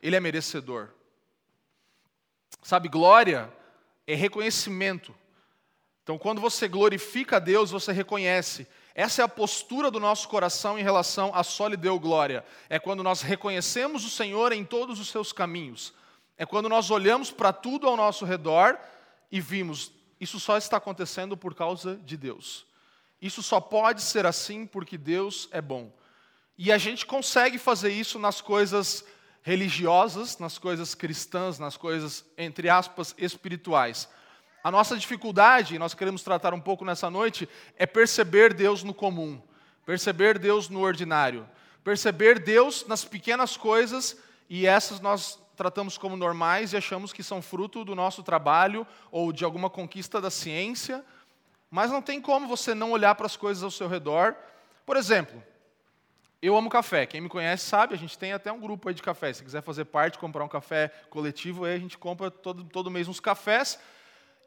ele 0.00 0.16
é 0.16 0.20
merecedor. 0.20 0.88
Sabe, 2.62 2.88
glória 2.88 3.52
é 4.06 4.14
reconhecimento. 4.14 5.14
Então, 6.02 6.16
quando 6.16 6.40
você 6.40 6.66
glorifica 6.66 7.36
a 7.36 7.40
Deus, 7.40 7.70
você 7.70 7.92
reconhece. 7.92 8.66
Essa 8.94 9.22
é 9.22 9.24
a 9.24 9.28
postura 9.28 9.90
do 9.90 10.00
nosso 10.00 10.28
coração 10.28 10.78
em 10.78 10.82
relação 10.82 11.30
a 11.34 11.42
só 11.42 11.68
lhe 11.68 11.76
deu 11.76 11.98
glória. 11.98 12.44
É 12.68 12.78
quando 12.78 13.02
nós 13.02 13.22
reconhecemos 13.22 14.04
o 14.04 14.10
Senhor 14.10 14.52
em 14.52 14.64
todos 14.64 14.98
os 14.98 15.08
seus 15.08 15.32
caminhos. 15.32 15.92
É 16.36 16.44
quando 16.44 16.68
nós 16.68 16.90
olhamos 16.90 17.30
para 17.30 17.52
tudo 17.52 17.86
ao 17.86 17.96
nosso 17.96 18.24
redor 18.24 18.78
e 19.30 19.40
vimos, 19.40 19.92
isso 20.20 20.40
só 20.40 20.56
está 20.56 20.76
acontecendo 20.76 21.36
por 21.36 21.54
causa 21.54 21.96
de 21.96 22.16
Deus. 22.16 22.66
Isso 23.20 23.42
só 23.42 23.60
pode 23.60 24.02
ser 24.02 24.26
assim 24.26 24.66
porque 24.66 24.96
Deus 24.96 25.48
é 25.52 25.60
bom. 25.60 25.92
E 26.56 26.72
a 26.72 26.78
gente 26.78 27.06
consegue 27.06 27.58
fazer 27.58 27.90
isso 27.90 28.18
nas 28.18 28.40
coisas 28.40 29.04
religiosas, 29.42 30.38
nas 30.38 30.58
coisas 30.58 30.94
cristãs, 30.94 31.58
nas 31.58 31.76
coisas, 31.76 32.24
entre 32.36 32.68
aspas, 32.68 33.14
espirituais. 33.16 34.08
A 34.62 34.70
nossa 34.70 34.96
dificuldade, 34.96 35.78
nós 35.78 35.94
queremos 35.94 36.22
tratar 36.22 36.52
um 36.52 36.60
pouco 36.60 36.84
nessa 36.84 37.08
noite, 37.08 37.48
é 37.76 37.86
perceber 37.86 38.52
Deus 38.52 38.82
no 38.82 38.92
comum, 38.92 39.40
perceber 39.86 40.38
Deus 40.38 40.68
no 40.68 40.80
ordinário, 40.80 41.48
perceber 41.82 42.38
Deus 42.38 42.86
nas 42.86 43.04
pequenas 43.04 43.56
coisas, 43.56 44.18
e 44.48 44.66
essas 44.66 45.00
nós 45.00 45.38
tratamos 45.56 45.96
como 45.96 46.16
normais 46.16 46.72
e 46.72 46.76
achamos 46.76 47.12
que 47.12 47.22
são 47.22 47.40
fruto 47.40 47.84
do 47.84 47.94
nosso 47.94 48.22
trabalho 48.22 48.86
ou 49.10 49.32
de 49.32 49.44
alguma 49.44 49.70
conquista 49.70 50.20
da 50.20 50.30
ciência, 50.30 51.04
mas 51.70 51.90
não 51.90 52.02
tem 52.02 52.20
como 52.20 52.48
você 52.48 52.74
não 52.74 52.92
olhar 52.92 53.14
para 53.14 53.26
as 53.26 53.36
coisas 53.36 53.62
ao 53.62 53.70
seu 53.70 53.86
redor. 53.86 54.34
Por 54.84 54.96
exemplo, 54.96 55.42
eu 56.42 56.56
amo 56.56 56.68
café. 56.70 57.06
Quem 57.06 57.20
me 57.20 57.28
conhece 57.28 57.66
sabe, 57.66 57.94
a 57.94 57.98
gente 57.98 58.18
tem 58.18 58.32
até 58.32 58.50
um 58.50 58.58
grupo 58.58 58.88
aí 58.88 58.94
de 58.94 59.02
café. 59.02 59.32
Se 59.32 59.44
quiser 59.44 59.62
fazer 59.62 59.84
parte, 59.84 60.18
comprar 60.18 60.42
um 60.42 60.48
café 60.48 60.88
coletivo, 61.10 61.64
aí 61.64 61.74
a 61.74 61.78
gente 61.78 61.96
compra 61.96 62.30
todo, 62.30 62.64
todo 62.64 62.90
mês 62.90 63.06
uns 63.06 63.20
cafés. 63.20 63.78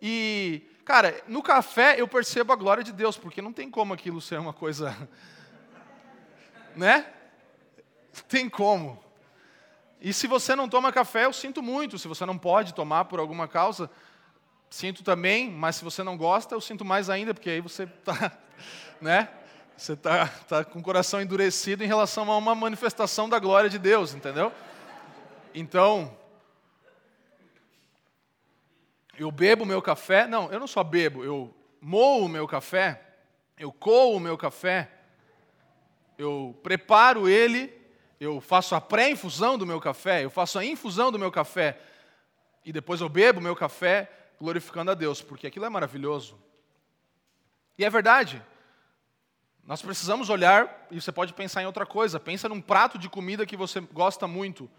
E, 0.06 0.62
cara, 0.84 1.24
no 1.30 1.42
café 1.42 1.96
eu 1.98 2.06
percebo 2.06 2.52
a 2.52 2.58
glória 2.58 2.84
de 2.84 2.92
Deus, 2.92 3.18
porque 3.18 3.42
não 3.42 3.54
tem 3.54 3.72
como 3.72 3.94
aquilo 3.94 4.20
ser 4.20 4.38
uma 4.38 4.52
coisa. 4.52 4.94
né? 6.76 7.08
Tem 8.28 8.50
como. 8.50 9.02
E 10.02 10.12
se 10.12 10.28
você 10.28 10.58
não 10.58 10.68
toma 10.68 10.92
café, 10.92 11.24
eu 11.24 11.32
sinto 11.32 11.64
muito. 11.64 11.98
Se 11.98 12.06
você 12.10 12.26
não 12.26 12.38
pode 12.38 12.74
tomar 12.74 13.06
por 13.06 13.18
alguma 13.18 13.48
causa, 13.48 13.90
sinto 14.70 15.06
também. 15.06 15.50
Mas 15.50 15.78
se 15.78 15.86
você 15.86 16.04
não 16.04 16.18
gosta, 16.18 16.54
eu 16.54 16.60
sinto 16.60 16.84
mais 16.84 17.10
ainda, 17.10 17.34
porque 17.34 17.50
aí 17.50 17.62
você 17.62 17.84
está. 17.84 18.38
né? 19.00 19.30
Você 19.78 19.94
está 19.94 20.28
tá 20.28 20.66
com 20.66 20.80
o 20.80 20.84
coração 20.84 21.22
endurecido 21.22 21.82
em 21.82 21.88
relação 21.88 22.30
a 22.30 22.38
uma 22.38 22.54
manifestação 22.54 23.30
da 23.30 23.40
glória 23.40 23.70
de 23.70 23.80
Deus, 23.80 24.14
entendeu? 24.14 24.52
Então, 25.56 26.14
eu 29.18 29.32
bebo 29.32 29.66
meu 29.66 29.82
café, 29.82 30.28
não, 30.28 30.52
eu 30.52 30.60
não 30.60 30.68
só 30.68 30.84
bebo, 30.84 31.24
eu 31.24 31.54
moo 31.80 32.26
o 32.26 32.30
meu 32.30 32.48
café, 32.48 33.02
eu 33.58 33.72
coo 33.72 34.16
o 34.16 34.20
meu 34.20 34.38
café, 34.38 34.90
eu 36.18 36.58
preparo 36.64 37.28
ele, 37.28 37.72
eu 38.20 38.40
faço 38.42 38.76
a 38.76 38.82
pré-infusão 38.82 39.58
do 39.58 39.68
meu 39.68 39.80
café, 39.80 40.24
eu 40.24 40.30
faço 40.30 40.58
a 40.58 40.66
infusão 40.66 41.12
do 41.12 41.20
meu 41.20 41.32
café, 41.32 41.80
e 42.66 42.72
depois 42.72 43.02
eu 43.02 43.10
bebo 43.10 43.42
meu 43.42 43.56
café 43.56 44.10
glorificando 44.40 44.92
a 44.92 44.94
Deus, 44.94 45.22
porque 45.22 45.48
aquilo 45.48 45.66
é 45.66 45.70
maravilhoso. 45.70 46.40
E 47.78 47.86
é 47.86 47.90
verdade, 47.90 48.42
nós 49.66 49.82
precisamos 49.82 50.30
olhar, 50.30 50.88
e 50.92 51.00
você 51.00 51.12
pode 51.12 51.34
pensar 51.34 51.62
em 51.62 51.66
outra 51.66 51.86
coisa, 51.86 52.20
pensa 52.20 52.50
num 52.50 52.62
prato 52.62 52.98
de 52.98 53.10
comida 53.10 53.46
que 53.46 53.56
você 53.56 53.80
gosta 53.80 54.28
muito, 54.28 54.70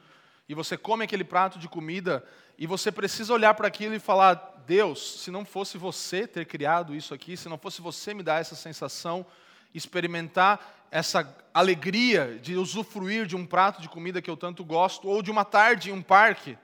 e 0.48 0.54
você 0.54 0.76
come 0.76 1.04
aquele 1.04 1.24
prato 1.24 1.58
de 1.58 1.68
comida, 1.68 2.24
e 2.58 2.66
você 2.66 2.92
precisa 2.92 3.32
olhar 3.32 3.54
para 3.54 3.68
aquilo 3.68 3.94
e 3.94 3.98
falar: 3.98 4.62
Deus, 4.66 5.20
se 5.20 5.30
não 5.30 5.44
fosse 5.44 5.78
você 5.78 6.26
ter 6.26 6.44
criado 6.46 6.94
isso 6.94 7.14
aqui, 7.14 7.36
se 7.36 7.48
não 7.48 7.58
fosse 7.58 7.80
você 7.80 8.14
me 8.14 8.22
dar 8.22 8.40
essa 8.40 8.54
sensação, 8.54 9.26
experimentar 9.74 10.86
essa 10.90 11.36
alegria 11.52 12.38
de 12.40 12.56
usufruir 12.56 13.26
de 13.26 13.34
um 13.34 13.44
prato 13.44 13.82
de 13.82 13.88
comida 13.88 14.22
que 14.22 14.30
eu 14.30 14.36
tanto 14.36 14.64
gosto, 14.64 15.08
ou 15.08 15.22
de 15.22 15.30
uma 15.30 15.44
tarde 15.44 15.90
em 15.90 15.92
um 15.92 16.02
parque, 16.02 16.56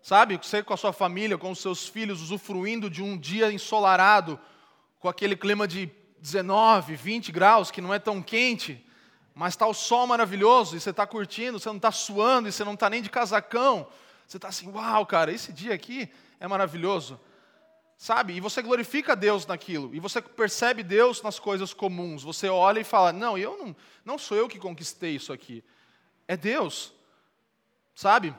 sabe? 0.00 0.36
Você 0.36 0.62
com 0.62 0.72
a 0.72 0.76
sua 0.76 0.92
família, 0.92 1.36
com 1.36 1.50
os 1.50 1.58
seus 1.58 1.88
filhos, 1.88 2.22
usufruindo 2.22 2.88
de 2.88 3.02
um 3.02 3.18
dia 3.18 3.52
ensolarado, 3.52 4.38
com 5.00 5.08
aquele 5.08 5.34
clima 5.34 5.66
de 5.66 5.90
19, 6.20 6.94
20 6.94 7.32
graus, 7.32 7.70
que 7.70 7.80
não 7.80 7.92
é 7.92 7.98
tão 7.98 8.22
quente, 8.22 8.84
mas 9.34 9.54
está 9.54 9.66
o 9.66 9.74
sol 9.74 10.06
maravilhoso 10.06 10.76
e 10.76 10.80
você 10.80 10.90
está 10.90 11.06
curtindo, 11.06 11.58
você 11.58 11.68
não 11.68 11.76
está 11.76 11.90
suando 11.90 12.48
e 12.48 12.52
você 12.52 12.64
não 12.64 12.74
está 12.74 12.90
nem 12.90 13.00
de 13.00 13.10
casacão. 13.10 13.86
Você 14.26 14.36
está 14.36 14.48
assim, 14.48 14.70
uau, 14.70 15.04
cara, 15.06 15.32
esse 15.32 15.52
dia 15.52 15.74
aqui 15.74 16.10
é 16.38 16.46
maravilhoso. 16.46 17.18
Sabe? 17.96 18.34
E 18.34 18.40
você 18.40 18.60
glorifica 18.60 19.14
Deus 19.14 19.46
naquilo. 19.46 19.94
E 19.94 20.00
você 20.00 20.20
percebe 20.20 20.82
Deus 20.82 21.22
nas 21.22 21.38
coisas 21.38 21.72
comuns. 21.72 22.24
Você 22.24 22.48
olha 22.48 22.80
e 22.80 22.84
fala: 22.84 23.12
Não, 23.12 23.38
eu 23.38 23.56
não, 23.56 23.76
não 24.04 24.18
sou 24.18 24.36
eu 24.36 24.48
que 24.48 24.58
conquistei 24.58 25.14
isso 25.14 25.32
aqui. 25.32 25.62
É 26.26 26.36
Deus. 26.36 26.92
Sabe? 27.94 28.34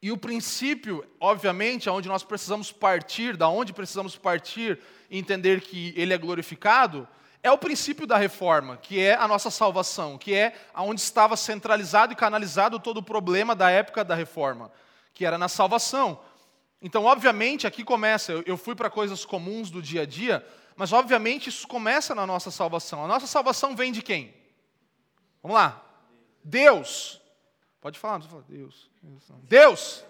E 0.00 0.12
o 0.12 0.16
princípio, 0.16 1.04
obviamente, 1.18 1.88
aonde 1.88 2.08
nós 2.08 2.22
precisamos 2.22 2.70
partir, 2.70 3.36
da 3.36 3.48
onde 3.48 3.72
precisamos 3.72 4.16
partir 4.16 4.78
e 5.10 5.18
entender 5.18 5.60
que 5.60 5.92
ele 5.96 6.14
é 6.14 6.18
glorificado, 6.18 7.08
é 7.42 7.50
o 7.50 7.58
princípio 7.58 8.06
da 8.06 8.16
reforma, 8.16 8.76
que 8.76 9.00
é 9.00 9.14
a 9.14 9.28
nossa 9.28 9.50
salvação, 9.50 10.18
que 10.18 10.34
é 10.34 10.54
aonde 10.74 11.00
estava 11.00 11.36
centralizado 11.36 12.12
e 12.12 12.16
canalizado 12.16 12.80
todo 12.80 12.98
o 12.98 13.02
problema 13.02 13.54
da 13.54 13.70
época 13.70 14.04
da 14.04 14.14
reforma, 14.14 14.72
que 15.14 15.24
era 15.24 15.38
na 15.38 15.48
salvação. 15.48 16.20
Então, 16.80 17.04
obviamente, 17.04 17.66
aqui 17.66 17.84
começa, 17.84 18.32
eu 18.46 18.56
fui 18.56 18.74
para 18.74 18.90
coisas 18.90 19.24
comuns 19.24 19.70
do 19.70 19.82
dia 19.82 20.02
a 20.02 20.06
dia, 20.06 20.46
mas 20.76 20.92
obviamente 20.92 21.48
isso 21.48 21.66
começa 21.66 22.14
na 22.14 22.26
nossa 22.26 22.50
salvação. 22.50 23.04
A 23.04 23.08
nossa 23.08 23.26
salvação 23.26 23.74
vem 23.74 23.90
de 23.90 24.02
quem? 24.02 24.34
Vamos 25.42 25.56
lá. 25.56 25.84
Deus. 26.44 27.20
Pode 27.80 27.98
falar, 27.98 28.14
não 28.14 28.20
precisa 28.20 28.42
falar. 28.42 28.58
Deus. 28.58 28.90
Deus. 29.42 30.04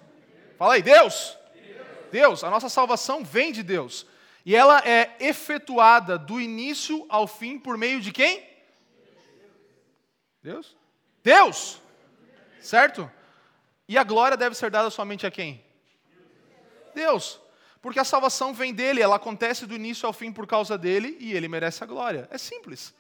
Fala 0.58 0.74
aí, 0.74 0.82
Deus. 0.82 1.36
Deus. 2.10 2.44
A 2.44 2.50
nossa 2.50 2.68
salvação 2.68 3.24
vem 3.24 3.52
de 3.52 3.62
Deus. 3.62 4.06
E 4.44 4.54
ela 4.54 4.80
é 4.86 5.16
efetuada 5.20 6.18
do 6.18 6.40
início 6.40 7.04
ao 7.08 7.26
fim 7.26 7.58
por 7.58 7.76
meio 7.76 8.00
de 8.00 8.12
quem? 8.12 8.46
Deus? 10.42 10.76
Deus! 11.22 11.82
Certo? 12.60 13.10
E 13.88 13.96
a 13.96 14.04
glória 14.04 14.36
deve 14.36 14.54
ser 14.54 14.70
dada 14.70 14.90
somente 14.90 15.26
a 15.26 15.30
quem? 15.30 15.64
Deus. 16.94 17.40
Porque 17.80 18.00
a 18.00 18.04
salvação 18.04 18.52
vem 18.52 18.74
dele, 18.74 19.00
ela 19.00 19.16
acontece 19.16 19.66
do 19.66 19.74
início 19.74 20.06
ao 20.06 20.12
fim 20.12 20.32
por 20.32 20.46
causa 20.46 20.76
dele 20.76 21.16
e 21.20 21.32
ele 21.32 21.48
merece 21.48 21.82
a 21.84 21.86
glória. 21.86 22.28
É 22.30 22.38
simples. 22.38 22.94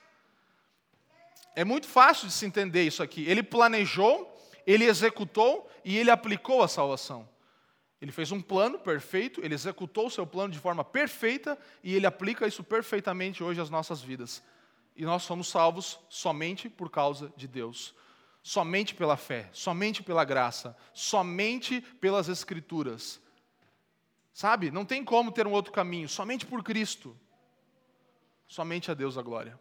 É 1.54 1.64
muito 1.64 1.88
fácil 1.88 2.28
de 2.28 2.32
se 2.32 2.46
entender 2.46 2.84
isso 2.84 3.02
aqui. 3.02 3.28
Ele 3.28 3.42
planejou, 3.42 4.32
ele 4.66 4.84
executou 4.84 5.68
e 5.84 5.98
ele 5.98 6.10
aplicou 6.10 6.62
a 6.62 6.68
salvação. 6.68 7.28
Ele 8.00 8.12
fez 8.12 8.30
um 8.30 8.40
plano 8.40 8.78
perfeito, 8.78 9.40
ele 9.44 9.54
executou 9.54 10.06
o 10.06 10.10
seu 10.10 10.26
plano 10.26 10.52
de 10.52 10.58
forma 10.58 10.84
perfeita 10.84 11.58
e 11.82 11.94
ele 11.94 12.06
aplica 12.06 12.46
isso 12.46 12.62
perfeitamente 12.62 13.42
hoje 13.42 13.60
às 13.60 13.70
nossas 13.70 14.00
vidas. 14.00 14.42
E 14.94 15.04
nós 15.04 15.24
somos 15.24 15.48
salvos 15.48 15.98
somente 16.08 16.68
por 16.68 16.90
causa 16.90 17.32
de 17.36 17.48
Deus. 17.48 17.94
Somente 18.42 18.94
pela 18.94 19.16
fé, 19.16 19.48
somente 19.52 20.02
pela 20.02 20.24
graça, 20.24 20.76
somente 20.94 21.80
pelas 21.80 22.28
Escrituras. 22.28 23.20
Sabe? 24.32 24.70
Não 24.70 24.84
tem 24.84 25.04
como 25.04 25.32
ter 25.32 25.46
um 25.46 25.52
outro 25.52 25.72
caminho, 25.72 26.08
somente 26.08 26.46
por 26.46 26.62
Cristo. 26.62 27.16
Somente 28.46 28.90
a 28.90 28.94
Deus 28.94 29.18
a 29.18 29.22
glória. 29.22 29.58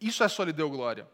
Isso 0.00 0.22
é 0.22 0.28
só 0.28 0.44
lhe 0.44 0.52
deu 0.52 0.70
glória. 0.70 1.08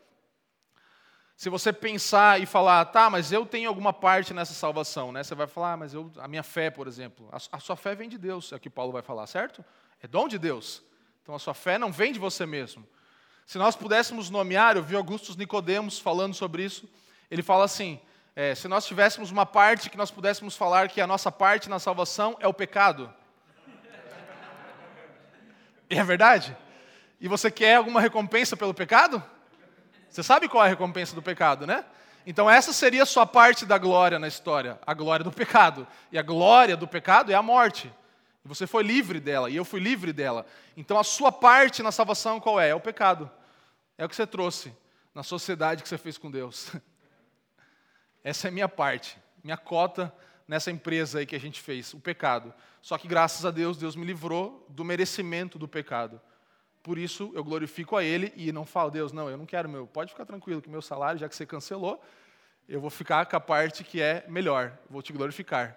Se 1.38 1.49
você 1.49 1.73
pensar 1.73 2.40
e 2.40 2.47
falar, 2.47 2.85
tá, 2.87 3.09
mas 3.09 3.30
eu 3.30 3.47
tenho 3.47 3.68
alguma 3.68 3.92
parte 3.92 4.35
nessa 4.35 4.52
salvação, 4.52 5.12
né? 5.12 5.23
Você 5.23 5.37
vai 5.37 5.47
falar, 5.47 5.75
ah, 5.75 5.76
mas 5.76 5.95
eu, 5.95 6.11
a 6.18 6.26
minha 6.26 6.42
fé, 6.42 6.68
por 6.68 6.88
exemplo, 6.88 7.28
a, 7.30 7.37
a 7.57 7.61
sua 7.61 7.76
fé 7.76 7.95
vem 7.95 8.09
de 8.09 8.18
Deus, 8.18 8.50
é 8.50 8.57
o 8.57 8.59
que 8.59 8.68
Paulo 8.68 8.90
vai 8.90 9.02
falar, 9.02 9.25
certo? 9.28 9.64
É 10.02 10.09
dom 10.09 10.26
de 10.26 10.37
Deus. 10.37 10.83
Então 11.23 11.37
a 11.37 11.38
sua 11.38 11.54
fé 11.54 11.78
não 11.78 11.92
vem 11.92 12.12
de 12.12 12.18
você 12.18 12.45
mesmo. 12.45 12.85
Se 13.47 13.57
nós 13.57 13.76
pudéssemos 13.76 14.30
nomear, 14.30 14.76
eu 14.76 14.83
vi 14.83 14.97
Augustus 14.97 15.37
Nicodemos 15.37 16.00
falando 16.00 16.35
sobre 16.35 16.64
isso, 16.64 16.88
ele 17.30 17.45
fala 17.45 17.66
assim: 17.66 18.00
é, 18.35 18.57
se 18.57 18.66
nós 18.66 18.85
tivéssemos 18.85 19.30
uma 19.30 19.47
parte 19.47 19.90
que 19.90 19.97
nós 19.97 20.11
pudéssemos 20.11 20.57
falar 20.57 20.88
que 20.88 21.00
a 21.00 21.07
nossa 21.07 21.30
parte 21.30 21.68
na 21.68 21.78
salvação 21.78 22.37
é 22.40 22.49
o 22.49 22.52
pecado. 22.52 23.14
É 25.88 26.02
verdade? 26.02 26.57
E 27.21 27.28
você 27.28 27.49
quer 27.49 27.76
alguma 27.76 28.00
recompensa 28.00 28.57
pelo 28.57 28.75
pecado? 28.75 29.23
Você 30.09 30.23
sabe 30.23 30.49
qual 30.49 30.65
é 30.65 30.67
a 30.67 30.71
recompensa 30.71 31.15
do 31.15 31.23
pecado, 31.23 31.67
né? 31.67 31.85
Então, 32.27 32.50
essa 32.50 32.73
seria 32.73 33.05
a 33.05 33.07
sua 33.07 33.27
parte 33.27 33.65
da 33.65 33.79
glória 33.79 34.19
na 34.19 34.29
história, 34.29 34.79
a 34.87 34.93
glória 34.93 35.25
do 35.25 35.33
pecado. 35.33 35.87
E 36.12 36.19
a 36.19 36.23
glória 36.23 36.77
do 36.77 36.87
pecado 36.87 37.33
é 37.33 37.35
a 37.35 37.43
morte. 37.43 37.93
Você 38.45 38.67
foi 38.67 38.83
livre 38.83 39.21
dela, 39.21 39.50
e 39.50 39.57
eu 39.57 39.65
fui 39.65 39.81
livre 39.81 40.12
dela. 40.12 40.47
Então, 40.77 40.99
a 40.99 41.05
sua 41.05 41.33
parte 41.33 41.83
na 41.83 41.93
salvação 41.93 42.41
qual 42.41 42.61
é? 42.61 42.71
É 42.71 42.75
o 42.75 42.81
pecado. 42.81 43.31
É 43.97 44.05
o 44.05 44.09
que 44.09 44.17
você 44.17 44.27
trouxe 44.27 44.75
na 45.15 45.23
sociedade 45.23 45.83
que 45.83 45.88
você 45.88 45.99
fez 45.99 46.17
com 46.19 46.31
Deus. 46.31 46.71
Essa 48.23 48.49
é 48.49 48.50
a 48.50 48.53
minha 48.53 48.69
parte, 48.69 49.19
minha 49.43 49.57
cota 49.57 50.12
nessa 50.47 50.71
empresa 50.71 51.19
aí 51.19 51.27
que 51.27 51.37
a 51.37 51.41
gente 51.41 51.61
fez, 51.61 51.93
o 51.93 52.00
pecado. 52.00 52.55
Só 52.81 52.97
que 52.97 53.07
graças 53.07 53.45
a 53.45 53.50
Deus, 53.50 53.77
Deus 53.77 53.95
me 53.95 54.05
livrou 54.05 54.67
do 54.69 54.85
merecimento 54.85 55.59
do 55.59 55.69
pecado. 55.69 56.21
Por 56.88 56.97
isso 56.97 57.30
eu 57.35 57.45
glorifico 57.45 57.99
a 57.99 58.02
Ele 58.02 58.33
e 58.35 58.50
não 58.50 58.64
falo, 58.64 58.90
Deus, 58.90 59.12
não, 59.12 59.28
eu 59.28 59.37
não 59.37 59.45
quero 59.45 59.68
meu, 59.68 59.87
pode 59.87 60.11
ficar 60.11 60.25
tranquilo 60.25 60.62
que 60.62 60.71
meu 60.71 60.80
salário, 60.80 61.21
já 61.21 61.28
que 61.28 61.37
você 61.37 61.45
cancelou, 61.45 62.02
eu 62.66 62.80
vou 62.80 62.88
ficar 62.88 63.26
com 63.26 63.37
a 63.37 63.40
parte 63.40 63.85
que 63.85 64.00
é 64.00 64.25
melhor, 64.26 64.73
vou 64.88 65.02
te 65.02 65.12
glorificar. 65.12 65.76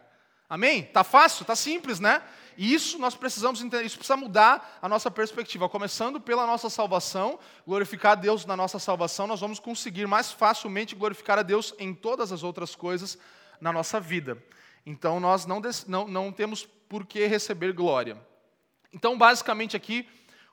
Amém? 0.50 0.84
Tá 0.84 1.04
fácil, 1.04 1.44
tá 1.44 1.54
simples, 1.54 2.00
né? 2.00 2.24
E 2.56 2.74
isso 2.74 2.98
nós 2.98 3.14
precisamos 3.14 3.62
entender, 3.62 3.84
isso 3.84 3.98
precisa 3.98 4.16
mudar 4.16 4.80
a 4.82 4.88
nossa 4.88 5.12
perspectiva. 5.12 5.68
Começando 5.68 6.22
pela 6.22 6.48
nossa 6.48 6.70
salvação, 6.70 7.38
glorificar 7.68 8.14
a 8.14 8.16
Deus 8.16 8.46
na 8.46 8.56
nossa 8.56 8.80
salvação, 8.80 9.28
nós 9.28 9.42
vamos 9.42 9.60
conseguir 9.60 10.08
mais 10.08 10.32
facilmente 10.32 10.96
glorificar 10.96 11.38
a 11.38 11.44
Deus 11.44 11.76
em 11.78 11.94
todas 11.94 12.32
as 12.32 12.42
outras 12.42 12.74
coisas 12.74 13.18
na 13.60 13.74
nossa 13.74 14.00
vida. 14.00 14.42
Então 14.86 15.20
nós 15.20 15.46
não, 15.46 15.62
não, 15.90 16.08
não 16.08 16.32
temos 16.32 16.64
por 16.64 17.06
que 17.06 17.28
receber 17.28 17.74
glória. 17.74 18.18
Então, 18.94 19.18
basicamente 19.18 19.78
aqui, 19.78 20.06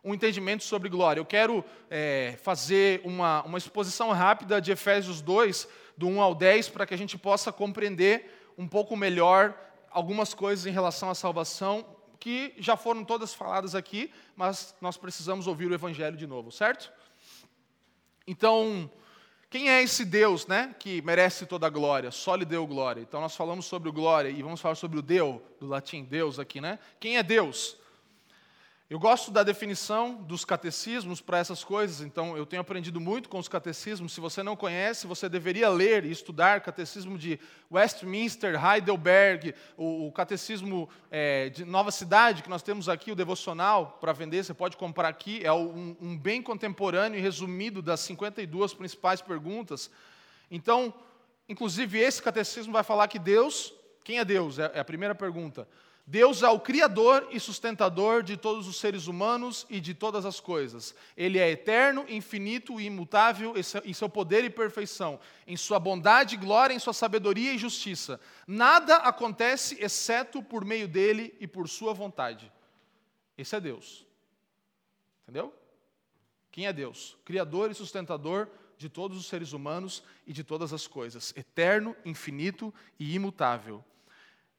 um 0.08 0.14
entendimento 0.14 0.64
sobre 0.64 0.88
glória. 0.88 1.20
Eu 1.20 1.24
quero 1.26 1.62
é, 1.90 2.38
fazer 2.42 3.02
uma, 3.04 3.42
uma 3.42 3.58
exposição 3.58 4.10
rápida 4.10 4.58
de 4.58 4.72
Efésios 4.72 5.20
2, 5.20 5.68
do 5.98 6.08
1 6.08 6.22
ao 6.22 6.34
10, 6.34 6.70
para 6.70 6.86
que 6.86 6.94
a 6.94 6.96
gente 6.96 7.18
possa 7.18 7.52
compreender 7.52 8.52
um 8.56 8.66
pouco 8.66 8.96
melhor 8.96 9.54
algumas 9.90 10.32
coisas 10.32 10.64
em 10.64 10.70
relação 10.70 11.10
à 11.10 11.14
salvação 11.14 11.84
que 12.18 12.54
já 12.58 12.74
foram 12.74 13.04
todas 13.04 13.34
faladas 13.34 13.74
aqui, 13.74 14.10
mas 14.34 14.74
nós 14.80 14.96
precisamos 14.96 15.46
ouvir 15.46 15.70
o 15.70 15.74
Evangelho 15.74 16.16
de 16.16 16.26
novo, 16.26 16.50
certo? 16.50 16.90
Então, 18.26 18.90
quem 19.50 19.68
é 19.68 19.82
esse 19.82 20.06
Deus, 20.06 20.46
né, 20.46 20.74
que 20.78 21.02
merece 21.02 21.44
toda 21.44 21.66
a 21.66 21.70
glória? 21.70 22.10
Só 22.10 22.34
lhe 22.34 22.46
deu 22.46 22.66
glória. 22.66 23.02
Então 23.02 23.20
nós 23.20 23.36
falamos 23.36 23.66
sobre 23.66 23.90
o 23.90 23.92
glória 23.92 24.30
e 24.30 24.42
vamos 24.42 24.60
falar 24.60 24.74
sobre 24.74 24.98
o 24.98 25.02
Deu, 25.02 25.42
do 25.60 25.66
latim 25.66 26.02
Deus 26.02 26.38
aqui, 26.38 26.60
né? 26.62 26.78
Quem 26.98 27.18
é 27.18 27.22
Deus? 27.22 27.76
Eu 28.90 28.99
gosto 28.99 29.30
da 29.30 29.42
definição 29.42 30.14
dos 30.14 30.47
catecismos 30.47 31.21
para 31.21 31.37
essas 31.37 31.62
coisas, 31.62 32.00
então 32.00 32.38
eu 32.38 32.47
tenho 32.47 32.62
aprendido 32.62 32.99
muito 32.99 33.28
com 33.28 33.38
os 33.38 33.47
catecismos. 33.47 34.14
Se 34.14 34.21
você 34.21 34.42
não 34.42 34.57
conhece, 34.57 35.07
você 35.07 35.28
deveria 35.28 35.68
ler 35.68 36.07
e 36.07 36.11
estudar 36.11 36.62
catecismo 36.62 37.18
de 37.18 37.38
Westminster, 37.71 38.54
Heidelberg, 38.59 39.54
o, 39.76 40.07
o 40.07 40.12
catecismo 40.12 40.88
é, 41.11 41.50
de 41.50 41.66
Nova 41.66 41.90
Cidade, 41.90 42.42
que 42.42 42.49
nós 42.49 42.62
temos 42.62 42.88
aqui, 42.88 43.12
o 43.12 43.14
devocional 43.14 43.99
para 44.00 44.14
vender, 44.14 44.42
você 44.42 44.54
pode 44.54 44.78
comprar 44.78 45.09
aqui. 45.09 45.42
É 45.45 45.52
um, 45.52 45.95
um 46.00 46.16
bem 46.16 46.40
contemporâneo 46.40 47.18
e 47.18 47.23
resumido 47.23 47.83
das 47.83 48.00
52 48.00 48.73
principais 48.73 49.21
perguntas. 49.21 49.90
Então, 50.50 50.95
inclusive, 51.47 51.99
esse 51.99 52.23
catecismo 52.23 52.73
vai 52.73 52.83
falar 52.83 53.07
que 53.09 53.18
Deus, 53.18 53.71
quem 54.02 54.18
é 54.18 54.25
Deus? 54.25 54.59
É, 54.59 54.71
é 54.73 54.80
a 54.80 54.85
primeira 54.85 55.14
pergunta. 55.14 55.68
Deus 56.10 56.42
é 56.42 56.48
o 56.48 56.58
Criador 56.58 57.28
e 57.30 57.38
sustentador 57.38 58.22
de 58.22 58.34
todos 58.34 58.66
os 58.66 58.80
seres 58.80 59.08
humanos 59.08 59.66
e 59.68 59.78
de 59.78 59.92
todas 59.92 60.24
as 60.24 60.40
coisas. 60.40 60.94
Ele 61.14 61.38
é 61.38 61.50
eterno, 61.50 62.06
infinito 62.08 62.80
e 62.80 62.87
imutável 62.87 63.52
em 63.85 63.92
seu 63.92 64.09
poder 64.09 64.42
e 64.42 64.48
perfeição, 64.48 65.20
em 65.46 65.54
sua 65.54 65.78
bondade, 65.78 66.35
glória, 66.38 66.72
em 66.72 66.78
sua 66.78 66.94
sabedoria 66.94 67.52
e 67.52 67.59
justiça. 67.59 68.18
Nada 68.46 68.96
acontece 68.96 69.76
exceto 69.85 70.42
por 70.42 70.64
meio 70.64 70.88
dele 70.88 71.37
e 71.40 71.46
por 71.46 71.68
sua 71.68 71.92
vontade. 71.92 72.50
Esse 73.37 73.54
é 73.54 73.61
Deus. 73.61 74.06
Entendeu? 75.24 75.52
Quem 76.50 76.66
é 76.66 76.72
Deus? 76.72 77.18
Criador 77.22 77.70
e 77.70 77.74
sustentador 77.74 78.48
de 78.78 78.88
todos 78.88 79.18
os 79.18 79.26
seres 79.26 79.52
humanos 79.52 80.02
e 80.26 80.33
de 80.33 80.42
todas 80.42 80.72
as 80.72 80.87
coisas. 80.87 81.35
Eterno, 81.37 81.94
infinito 82.02 82.72
e 82.98 83.14
imutável 83.14 83.85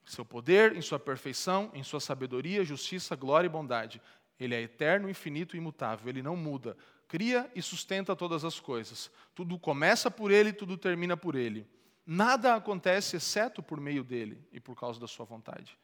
seu 0.09 0.25
poder, 0.25 0.75
em 0.75 0.81
sua 0.81 0.97
perfeição, 0.97 1.69
em 1.71 1.83
sua 1.83 1.99
sabedoria, 1.99 2.63
justiça, 2.63 3.15
glória 3.15 3.45
e 3.45 3.49
bondade. 3.49 4.01
Ele 4.39 4.55
é 4.55 4.61
eterno, 4.61 5.07
infinito 5.07 5.55
e 5.55 5.59
imutável, 5.59 6.09
ele 6.09 6.23
não 6.23 6.35
muda. 6.35 6.75
Cria 7.07 7.49
e 7.55 7.61
sustenta 7.61 8.15
todas 8.15 8.43
as 8.43 8.59
coisas. 8.59 9.11
Tudo 9.35 9.59
começa 9.59 10.09
por 10.09 10.31
ele, 10.31 10.51
tudo 10.51 10.77
termina 10.77 11.15
por 11.15 11.35
ele. 11.35 11.67
Nada 12.05 12.55
acontece 12.55 13.17
exceto 13.17 13.61
por 13.61 13.79
meio 13.79 14.03
dele 14.03 14.43
e 14.51 14.59
por 14.59 14.75
causa 14.75 14.99
da 14.99 15.07
sua 15.07 15.25
vontade. 15.25 15.77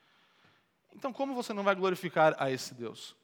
Então, 0.95 1.13
como 1.13 1.35
você 1.35 1.53
não 1.53 1.63
vai 1.63 1.75
glorificar 1.75 2.35
a 2.39 2.49
esse 2.49 2.73
Deus? 2.73 3.15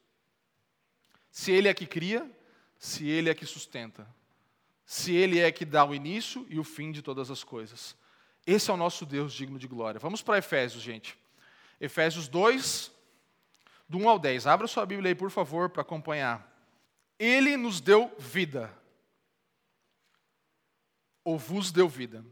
Se 1.31 1.51
ele 1.51 1.67
é 1.67 1.73
que 1.73 1.87
cria, 1.87 2.29
se 2.77 3.07
ele 3.07 3.29
é 3.29 3.33
que 3.33 3.45
sustenta, 3.45 4.07
se 4.85 5.15
ele 5.15 5.39
é 5.39 5.51
que 5.51 5.65
dá 5.65 5.83
o 5.83 5.95
início 5.95 6.45
e 6.47 6.59
o 6.59 6.63
fim 6.63 6.91
de 6.91 7.01
todas 7.01 7.31
as 7.31 7.43
coisas. 7.43 7.95
Esse 8.45 8.71
é 8.71 8.73
o 8.73 8.77
nosso 8.77 9.05
Deus 9.05 9.33
digno 9.33 9.59
de 9.59 9.67
glória. 9.67 9.99
Vamos 9.99 10.21
para 10.21 10.37
Efésios, 10.37 10.81
gente. 10.81 11.17
Efésios 11.79 12.27
2, 12.27 12.91
do 13.87 13.97
1 13.99 14.09
ao 14.09 14.19
10. 14.19 14.47
Abra 14.47 14.67
sua 14.67 14.85
Bíblia 14.85 15.11
aí, 15.11 15.15
por 15.15 15.29
favor, 15.29 15.69
para 15.69 15.81
acompanhar. 15.81 16.49
Ele 17.19 17.55
nos 17.55 17.79
deu 17.79 18.13
vida, 18.17 18.75
ou 21.23 21.37
vos 21.37 21.71
deu 21.71 21.87
vida, 21.87 22.25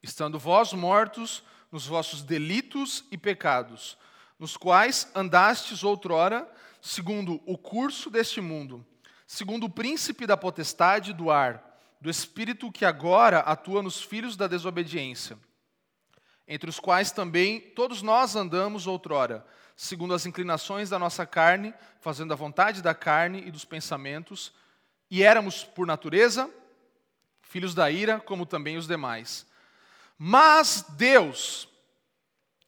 estando 0.00 0.38
vós 0.38 0.72
mortos 0.72 1.42
nos 1.72 1.86
vossos 1.86 2.22
delitos 2.22 3.04
e 3.10 3.18
pecados, 3.18 3.98
nos 4.38 4.56
quais 4.56 5.10
andastes 5.14 5.82
outrora, 5.82 6.48
segundo 6.80 7.42
o 7.46 7.58
curso 7.58 8.10
deste 8.10 8.40
mundo, 8.40 8.86
segundo 9.26 9.64
o 9.64 9.70
príncipe 9.70 10.24
da 10.24 10.36
potestade 10.36 11.12
do 11.12 11.30
ar 11.30 11.71
do 12.02 12.10
Espírito 12.10 12.72
que 12.72 12.84
agora 12.84 13.38
atua 13.38 13.80
nos 13.80 14.02
filhos 14.02 14.36
da 14.36 14.48
desobediência, 14.48 15.38
entre 16.48 16.68
os 16.68 16.80
quais 16.80 17.12
também 17.12 17.60
todos 17.60 18.02
nós 18.02 18.34
andamos 18.34 18.88
outrora, 18.88 19.46
segundo 19.76 20.12
as 20.12 20.26
inclinações 20.26 20.90
da 20.90 20.98
nossa 20.98 21.24
carne, 21.24 21.72
fazendo 22.00 22.32
a 22.32 22.36
vontade 22.36 22.82
da 22.82 22.92
carne 22.92 23.44
e 23.46 23.52
dos 23.52 23.64
pensamentos, 23.64 24.52
e 25.08 25.22
éramos, 25.22 25.62
por 25.62 25.86
natureza, 25.86 26.50
filhos 27.40 27.72
da 27.72 27.88
ira, 27.88 28.18
como 28.18 28.46
também 28.46 28.76
os 28.76 28.88
demais. 28.88 29.46
Mas 30.18 30.84
Deus, 30.96 31.68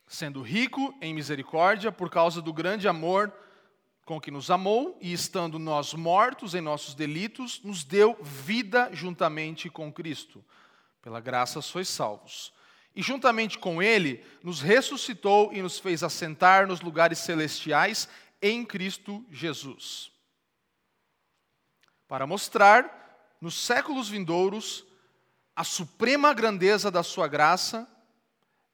sendo 0.07 0.43
rico 0.43 0.97
em 1.01 1.13
misericórdia, 1.13 1.91
por 1.91 2.09
causa 2.09 2.41
do 2.41 2.53
grande 2.53 2.87
amor 2.87 3.33
com 4.05 4.21
que 4.21 4.31
nos 4.31 4.51
amou, 4.51 4.99
e 5.01 5.13
estando 5.13 5.59
nós 5.59 5.95
mortos 5.95 6.55
em 6.55 6.61
nossos 6.61 6.95
delitos, 6.95 7.63
nos 7.63 7.85
deu 7.85 8.17
vida 8.23 8.91
juntamente 8.93 9.71
com 9.71 9.93
Cristo. 9.93 10.45
Pela 11.01 11.21
graça 11.21 11.63
sois 11.63 11.89
salvos. 11.89 12.53
E 12.95 13.03
juntamente 13.03 13.59
com 13.59 13.83
Ele, 13.83 14.23
nos 14.43 14.61
ressuscitou 14.61 15.53
e 15.53 15.63
nos 15.63 15.79
fez 15.79 16.03
assentar 16.03 16.67
nos 16.67 16.81
lugares 16.81 17.19
celestiais 17.19 18.09
em 18.43 18.65
Cristo 18.65 19.25
Jesus. 19.31 20.13
Para 22.07 22.27
mostrar, 22.27 23.37
nos 23.41 23.55
séculos 23.55 24.09
vindouros, 24.09 24.85
a 25.57 25.65
suprema 25.65 26.35
grandeza 26.35 26.91
da 26.91 27.03
Sua 27.03 27.27
graça, 27.27 27.89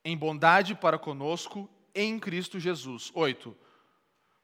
em 0.05 0.17
bondade 0.17 0.75
para 0.75 0.99
conosco, 0.99 1.71
em 1.95 2.19
Cristo 2.19 2.59
Jesus. 2.59 3.13
8 3.15 3.57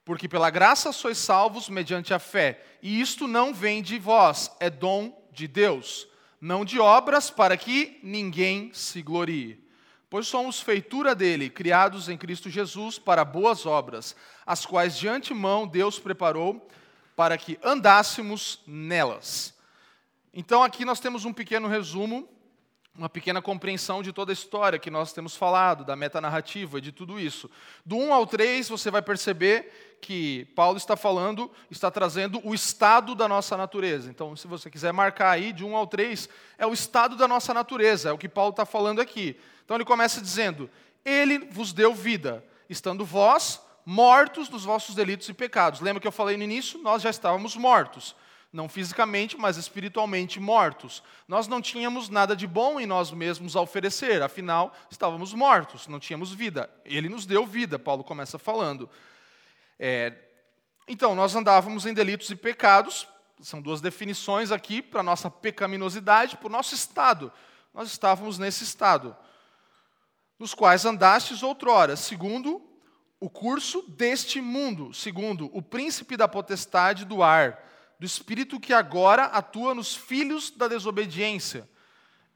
porque 0.07 0.29
pela 0.29 0.51
graça 0.51 0.93
sois 0.93 1.19
salvos 1.19 1.69
mediante 1.69 2.15
a 2.15 2.21
fé, 2.21 2.65
e 2.81 3.01
isto 3.01 3.27
não 3.27 3.53
vem 3.53 3.83
de 3.83 3.99
vós, 3.99 4.53
é 4.61 4.71
dom 4.71 5.21
de 5.33 5.49
Deus, 5.49 6.07
não 6.41 6.65
de 6.65 6.79
obras 6.79 7.29
para 7.29 7.57
que 7.57 7.99
ninguém 8.05 8.71
se 8.73 9.03
glorie. 9.03 9.61
Pois 10.09 10.29
somos 10.29 10.61
feitura 10.61 11.13
dele, 11.13 11.51
criados 11.51 12.09
em 12.09 12.17
Cristo 12.17 12.49
Jesus 12.49 13.01
para 13.01 13.25
boas 13.25 13.67
obras, 13.67 14.15
as 14.47 14.65
quais 14.65 14.97
de 14.97 15.09
antemão 15.09 15.67
Deus 15.67 15.99
preparou 15.99 16.69
para 17.17 17.37
que 17.37 17.59
andássemos 17.61 18.61
nelas. 18.65 19.55
Então 20.33 20.63
aqui 20.63 20.85
nós 20.85 21.01
temos 21.01 21.25
um 21.25 21.33
pequeno 21.33 21.67
resumo 21.67 22.29
uma 22.97 23.09
pequena 23.09 23.43
compreensão 23.43 24.03
de 24.03 24.13
toda 24.13 24.33
a 24.33 24.35
história 24.35 24.79
que 24.79 24.91
nós 24.91 25.13
temos 25.13 25.37
falado, 25.37 25.85
da 25.85 25.95
metanarrativa, 25.95 26.81
de 26.81 26.93
tudo 26.93 27.21
isso. 27.21 27.51
Do 27.85 27.97
1 27.97 28.13
ao 28.13 28.27
3, 28.27 28.69
você 28.69 28.91
vai 28.91 29.03
perceber 29.03 29.97
que 30.01 30.45
Paulo 30.55 30.77
está 30.77 30.97
falando, 30.97 31.51
está 31.71 31.91
trazendo 31.91 32.41
o 32.45 32.55
estado 32.55 33.15
da 33.15 33.29
nossa 33.29 33.57
natureza. 33.57 34.11
Então, 34.11 34.35
se 34.37 34.47
você 34.47 34.71
quiser 34.71 34.93
marcar 34.93 35.31
aí, 35.31 35.53
de 35.53 35.65
1 35.65 35.77
ao 35.77 35.87
3, 35.87 36.29
é 36.59 36.67
o 36.67 36.73
estado 36.73 37.17
da 37.17 37.29
nossa 37.29 37.53
natureza, 37.53 38.09
é 38.09 38.13
o 38.13 38.19
que 38.19 38.29
Paulo 38.29 38.51
está 38.51 38.65
falando 38.65 39.01
aqui. 39.01 39.39
Então, 39.65 39.77
ele 39.77 39.85
começa 39.85 40.21
dizendo: 40.21 40.71
Ele 41.05 41.39
vos 41.39 41.73
deu 41.73 41.95
vida, 41.95 42.45
estando 42.69 43.05
vós 43.05 43.61
mortos 43.85 44.49
nos 44.49 44.65
vossos 44.65 44.95
delitos 44.95 45.29
e 45.29 45.35
pecados. 45.35 45.81
Lembra 45.81 46.01
que 46.01 46.09
eu 46.09 46.13
falei 46.13 46.37
no 46.37 46.43
início? 46.43 46.81
Nós 46.83 47.03
já 47.03 47.11
estávamos 47.11 47.57
mortos 47.57 48.17
não 48.53 48.69
fisicamente, 48.69 49.37
mas 49.37 49.57
espiritualmente 49.57 50.41
mortos. 50.41 51.03
Nós 51.29 51.47
não 51.47 51.61
tínhamos 51.61 52.09
nada 52.09 52.35
de 52.35 52.47
bom 52.47 52.81
em 52.81 52.87
nós 52.87 53.11
mesmos 53.11 53.57
a 53.57 53.61
oferecer, 53.61 54.23
afinal, 54.23 54.75
estávamos 54.91 55.35
mortos, 55.35 55.87
não 55.87 56.01
tínhamos 56.01 56.33
vida. 56.33 56.71
Ele 56.85 57.09
nos 57.09 57.27
deu 57.27 57.47
vida, 57.47 57.79
Paulo 57.79 58.03
começa 58.03 58.39
falando. 58.39 58.89
É, 59.79 60.13
então, 60.89 61.15
nós 61.15 61.35
andávamos 61.35 61.85
em 61.85 61.93
delitos 61.93 62.31
e 62.31 62.37
pecados, 62.37 63.09
são 63.41 63.61
duas 63.61 63.81
definições 63.81 64.51
aqui 64.51 64.81
para 64.81 65.03
nossa 65.03 65.31
pecaminosidade, 65.31 66.37
para 66.37 66.47
o 66.47 66.51
nosso 66.51 66.75
estado. 66.75 67.33
Nós 67.75 67.89
estávamos 67.91 68.39
nesse 68.39 68.65
estado, 68.65 69.15
nos 70.39 70.55
quais 70.55 70.85
andastes 70.87 71.43
outrora, 71.43 71.97
segundo 71.97 72.63
o 73.21 73.29
curso 73.29 73.83
deste 73.89 74.41
mundo, 74.41 74.95
segundo 74.95 75.51
o 75.53 75.61
príncipe 75.61 76.17
da 76.17 76.29
potestade 76.29 77.05
do 77.05 77.23
ar 77.23 77.63
do 77.99 78.07
Espírito 78.07 78.61
que 78.61 78.73
agora 78.73 79.25
atua 79.25 79.75
nos 79.75 79.95
filhos 79.95 80.51
da 80.51 80.69
desobediência. 80.69 81.69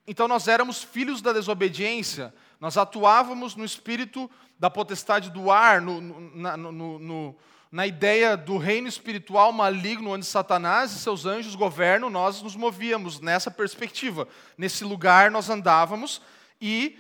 Então 0.07 0.27
nós 0.27 0.49
éramos 0.49 0.83
filhos 0.83 1.23
da 1.23 1.33
desobediência, 1.33 2.35
nós 2.59 2.77
atuávamos 2.77 3.55
no 3.55 3.65
espírito 3.65 4.31
da 4.59 4.69
potestade 4.69 5.31
do 5.31 5.51
ar, 5.51 5.81
no, 5.81 6.01
na, 6.37 6.57
no, 6.57 6.99
no, 6.99 7.37
na 7.71 7.87
ideia 7.87 8.37
do 8.37 8.59
reino 8.59 8.89
espiritual 8.89 9.53
maligno, 9.53 10.11
onde 10.11 10.27
Satanás 10.27 10.93
e 10.93 10.99
seus 10.99 11.27
anjos 11.27 11.55
governam, 11.55 12.11
nós 12.11 12.43
nos 12.43 12.57
movíamos 12.57 13.21
nessa 13.21 13.51
perspectiva. 13.51 14.27
Nesse 14.59 14.83
lugar 14.83 15.31
nós 15.31 15.49
andávamos 15.49 16.21
e 16.61 16.99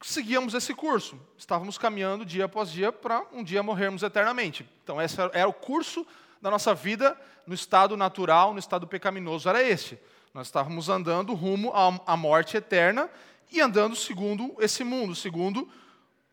seguíamos 0.00 0.54
esse 0.54 0.74
curso. 0.74 1.20
Estávamos 1.36 1.76
caminhando 1.76 2.24
dia 2.24 2.46
após 2.46 2.70
dia 2.70 2.90
para 2.90 3.24
um 3.32 3.44
dia 3.44 3.62
morrermos 3.62 4.02
eternamente. 4.02 4.66
Então, 4.82 5.00
esse 5.00 5.16
era 5.32 5.48
o 5.48 5.52
curso 5.52 6.06
da 6.44 6.50
nossa 6.50 6.74
vida 6.74 7.18
no 7.46 7.54
estado 7.54 7.96
natural, 7.96 8.52
no 8.52 8.58
estado 8.58 8.86
pecaminoso, 8.86 9.48
era 9.48 9.62
este. 9.62 9.98
Nós 10.34 10.48
estávamos 10.48 10.90
andando 10.90 11.32
rumo 11.32 11.72
à 12.06 12.16
morte 12.18 12.58
eterna 12.58 13.08
e 13.50 13.62
andando 13.62 13.96
segundo 13.96 14.54
esse 14.58 14.84
mundo, 14.84 15.14
segundo 15.14 15.66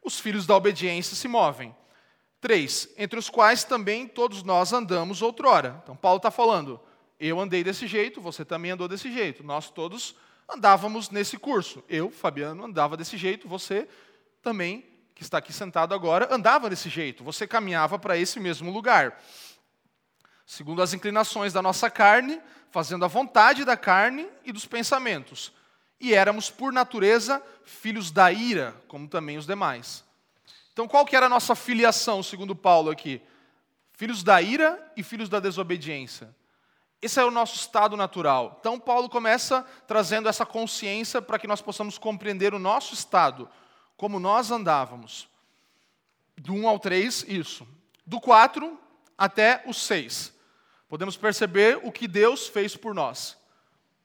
os 0.03 0.19
filhos 0.19 0.45
da 0.45 0.53
obediência 0.53 1.15
se 1.15 1.29
movem. 1.29 1.73
Três, 2.41 2.89
entre 2.97 3.17
os 3.17 3.29
quais 3.29 3.63
também 3.63 4.05
todos 4.05 4.43
nós 4.43 4.73
andamos 4.73 5.21
outrora. 5.21 5.79
Então, 5.81 5.95
Paulo 5.95 6.17
está 6.17 6.29
falando, 6.29 6.77
eu 7.17 7.39
andei 7.39 7.63
desse 7.63 7.87
jeito, 7.87 8.19
você 8.19 8.43
também 8.43 8.71
andou 8.71 8.89
desse 8.89 9.09
jeito. 9.13 9.45
Nós 9.45 9.69
todos 9.69 10.13
andávamos 10.53 11.09
nesse 11.09 11.37
curso. 11.37 11.81
Eu, 11.87 12.11
Fabiano, 12.11 12.65
andava 12.65 12.97
desse 12.97 13.15
jeito, 13.15 13.47
você 13.47 13.87
também, 14.41 14.83
que 15.15 15.23
está 15.23 15.37
aqui 15.37 15.53
sentado 15.53 15.95
agora, 15.95 16.27
andava 16.29 16.69
desse 16.69 16.89
jeito. 16.89 17.23
Você 17.23 17.47
caminhava 17.47 17.97
para 17.97 18.17
esse 18.17 18.41
mesmo 18.41 18.73
lugar 18.73 19.17
segundo 20.45 20.81
as 20.81 20.93
inclinações 20.93 21.53
da 21.53 21.61
nossa 21.61 21.89
carne, 21.89 22.41
fazendo 22.69 23.05
a 23.05 23.07
vontade 23.07 23.65
da 23.65 23.77
carne 23.77 24.27
e 24.43 24.51
dos 24.51 24.65
pensamentos. 24.65 25.51
E 25.99 26.13
éramos, 26.13 26.49
por 26.49 26.73
natureza, 26.73 27.43
filhos 27.63 28.11
da 28.11 28.31
ira, 28.31 28.75
como 28.87 29.07
também 29.07 29.37
os 29.37 29.45
demais. 29.45 30.03
Então, 30.73 30.87
qual 30.87 31.05
que 31.05 31.15
era 31.15 31.25
a 31.25 31.29
nossa 31.29 31.53
filiação, 31.53 32.23
segundo 32.23 32.55
Paulo 32.55 32.89
aqui? 32.89 33.21
Filhos 33.93 34.23
da 34.23 34.41
ira 34.41 34.91
e 34.97 35.03
filhos 35.03 35.29
da 35.29 35.39
desobediência. 35.39 36.33
Esse 37.01 37.19
é 37.19 37.25
o 37.25 37.31
nosso 37.31 37.55
estado 37.55 37.97
natural. 37.97 38.57
Então, 38.59 38.79
Paulo 38.79 39.09
começa 39.09 39.65
trazendo 39.85 40.29
essa 40.29 40.45
consciência 40.45 41.21
para 41.21 41.37
que 41.37 41.47
nós 41.47 41.61
possamos 41.61 41.97
compreender 41.97 42.53
o 42.53 42.59
nosso 42.59 42.93
estado, 42.93 43.49
como 43.97 44.19
nós 44.19 44.49
andávamos. 44.49 45.27
Do 46.37 46.53
1 46.53 46.67
ao 46.67 46.79
3, 46.79 47.25
isso. 47.27 47.67
Do 48.05 48.19
4 48.19 48.79
até 49.21 49.61
o 49.67 49.73
6 49.73 50.33
podemos 50.89 51.15
perceber 51.15 51.79
o 51.83 51.91
que 51.91 52.05
Deus 52.05 52.47
fez 52.47 52.75
por 52.75 52.93
nós. 52.93 53.37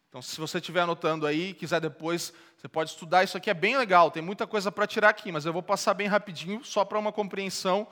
Então, 0.09 0.23
se 0.23 0.39
você 0.39 0.59
estiver 0.59 0.83
anotando 0.83 1.27
aí, 1.27 1.53
quiser 1.53 1.81
depois, 1.81 2.33
você 2.57 2.69
pode 2.69 2.91
estudar. 2.91 3.25
Isso 3.25 3.37
aqui 3.37 3.51
é 3.51 3.55
bem 3.55 3.77
legal, 3.77 4.09
tem 4.09 4.23
muita 4.23 4.47
coisa 4.47 4.71
para 4.71 4.87
tirar 4.87 5.09
aqui, 5.09 5.33
mas 5.33 5.45
eu 5.45 5.53
vou 5.53 5.65
passar 5.65 5.95
bem 5.95 6.07
rapidinho, 6.07 6.63
só 6.63 6.85
para 6.85 6.97
uma 6.99 7.11
compreensão 7.11 7.89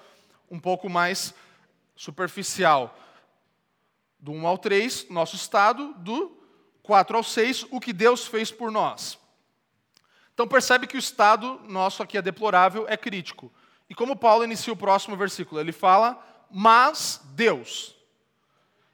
um 0.48 0.60
pouco 0.60 0.88
mais 0.88 1.34
superficial. 1.96 2.96
Do 4.20 4.30
1 4.30 4.46
ao 4.46 4.58
3, 4.58 5.08
nosso 5.08 5.34
estado, 5.34 5.92
do 5.94 6.40
4 6.84 7.16
ao 7.16 7.24
6, 7.24 7.66
o 7.72 7.80
que 7.80 7.92
Deus 7.92 8.26
fez 8.26 8.52
por 8.52 8.70
nós. 8.70 9.18
Então 10.34 10.46
percebe 10.46 10.87
que 10.87 10.96
o 10.96 10.98
estado 10.98 11.58
nosso 11.66 12.00
aqui 12.00 12.16
é 12.16 12.22
deplorável, 12.22 12.84
é 12.87 12.96
crítico. 12.96 13.52
E 13.90 13.94
como 13.94 14.14
Paulo 14.14 14.44
inicia 14.44 14.72
o 14.72 14.76
próximo 14.76 15.16
versículo, 15.16 15.60
ele 15.60 15.72
fala: 15.72 16.33
"Mas 16.54 17.20
Deus" 17.34 17.94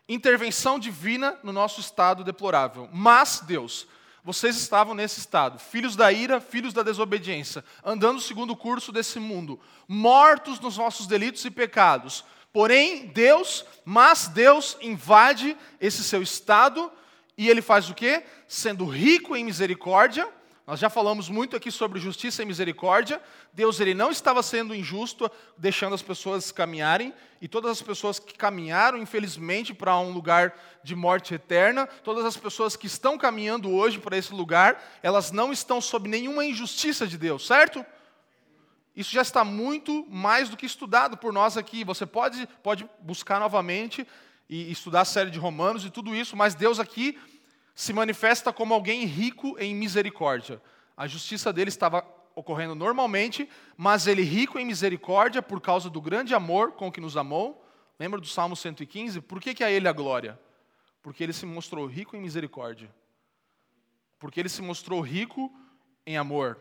intervenção 0.08 0.76
divina 0.76 1.38
no 1.42 1.52
nosso 1.52 1.80
estado 1.80 2.24
deplorável. 2.24 2.88
Mas 2.92 3.40
Deus, 3.46 3.86
vocês 4.24 4.56
estavam 4.56 4.92
nesse 4.92 5.20
estado, 5.20 5.58
filhos 5.58 5.94
da 5.94 6.10
ira, 6.10 6.40
filhos 6.40 6.72
da 6.72 6.82
desobediência, 6.82 7.64
andando 7.84 8.20
segundo 8.20 8.50
o 8.50 8.56
curso 8.56 8.90
desse 8.90 9.20
mundo, 9.20 9.60
mortos 9.86 10.58
nos 10.58 10.76
vossos 10.76 11.06
delitos 11.06 11.44
e 11.44 11.50
pecados. 11.50 12.24
Porém, 12.52 13.06
Deus, 13.06 13.64
mas 13.84 14.26
Deus 14.26 14.76
invade 14.80 15.56
esse 15.80 16.02
seu 16.02 16.20
estado 16.20 16.90
e 17.38 17.48
ele 17.48 17.62
faz 17.62 17.88
o 17.88 17.94
quê? 17.94 18.24
Sendo 18.48 18.84
rico 18.84 19.36
em 19.36 19.44
misericórdia, 19.44 20.28
nós 20.70 20.78
já 20.78 20.88
falamos 20.88 21.28
muito 21.28 21.56
aqui 21.56 21.68
sobre 21.68 21.98
justiça 21.98 22.44
e 22.44 22.46
misericórdia. 22.46 23.20
Deus 23.52 23.80
ele 23.80 23.92
não 23.92 24.08
estava 24.08 24.40
sendo 24.40 24.72
injusto, 24.72 25.28
deixando 25.58 25.96
as 25.96 26.00
pessoas 26.00 26.52
caminharem, 26.52 27.12
e 27.42 27.48
todas 27.48 27.72
as 27.72 27.82
pessoas 27.82 28.20
que 28.20 28.34
caminharam, 28.34 28.96
infelizmente, 28.96 29.74
para 29.74 29.98
um 29.98 30.12
lugar 30.12 30.54
de 30.84 30.94
morte 30.94 31.34
eterna, 31.34 31.88
todas 32.04 32.24
as 32.24 32.36
pessoas 32.36 32.76
que 32.76 32.86
estão 32.86 33.18
caminhando 33.18 33.68
hoje 33.68 33.98
para 33.98 34.16
esse 34.16 34.32
lugar, 34.32 34.80
elas 35.02 35.32
não 35.32 35.52
estão 35.52 35.80
sob 35.80 36.08
nenhuma 36.08 36.44
injustiça 36.44 37.04
de 37.04 37.18
Deus, 37.18 37.48
certo? 37.48 37.84
Isso 38.94 39.10
já 39.10 39.22
está 39.22 39.44
muito 39.44 40.06
mais 40.08 40.48
do 40.48 40.56
que 40.56 40.66
estudado 40.66 41.16
por 41.16 41.32
nós 41.32 41.56
aqui. 41.56 41.82
Você 41.82 42.06
pode, 42.06 42.48
pode 42.62 42.88
buscar 43.00 43.40
novamente 43.40 44.06
e 44.48 44.70
estudar 44.70 45.00
a 45.00 45.04
série 45.04 45.30
de 45.30 45.38
Romanos 45.40 45.84
e 45.84 45.90
tudo 45.90 46.14
isso, 46.14 46.36
mas 46.36 46.54
Deus 46.54 46.78
aqui 46.78 47.18
se 47.80 47.94
manifesta 47.94 48.52
como 48.52 48.74
alguém 48.74 49.06
rico 49.06 49.56
em 49.58 49.74
misericórdia. 49.74 50.60
A 50.94 51.06
justiça 51.06 51.50
dele 51.50 51.70
estava 51.70 52.04
ocorrendo 52.34 52.74
normalmente, 52.74 53.48
mas 53.74 54.06
ele 54.06 54.20
rico 54.20 54.58
em 54.58 54.66
misericórdia 54.66 55.40
por 55.40 55.62
causa 55.62 55.88
do 55.88 55.98
grande 55.98 56.34
amor 56.34 56.72
com 56.72 56.92
que 56.92 57.00
nos 57.00 57.16
amou. 57.16 57.66
Lembra 57.98 58.20
do 58.20 58.26
Salmo 58.26 58.54
115? 58.54 59.22
Por 59.22 59.40
que, 59.40 59.54
que 59.54 59.64
a 59.64 59.70
ele 59.70 59.88
a 59.88 59.92
glória? 59.92 60.38
Porque 61.00 61.24
ele 61.24 61.32
se 61.32 61.46
mostrou 61.46 61.86
rico 61.86 62.14
em 62.14 62.20
misericórdia. 62.20 62.94
Porque 64.18 64.38
ele 64.38 64.50
se 64.50 64.60
mostrou 64.60 65.00
rico 65.00 65.50
em 66.04 66.18
amor. 66.18 66.58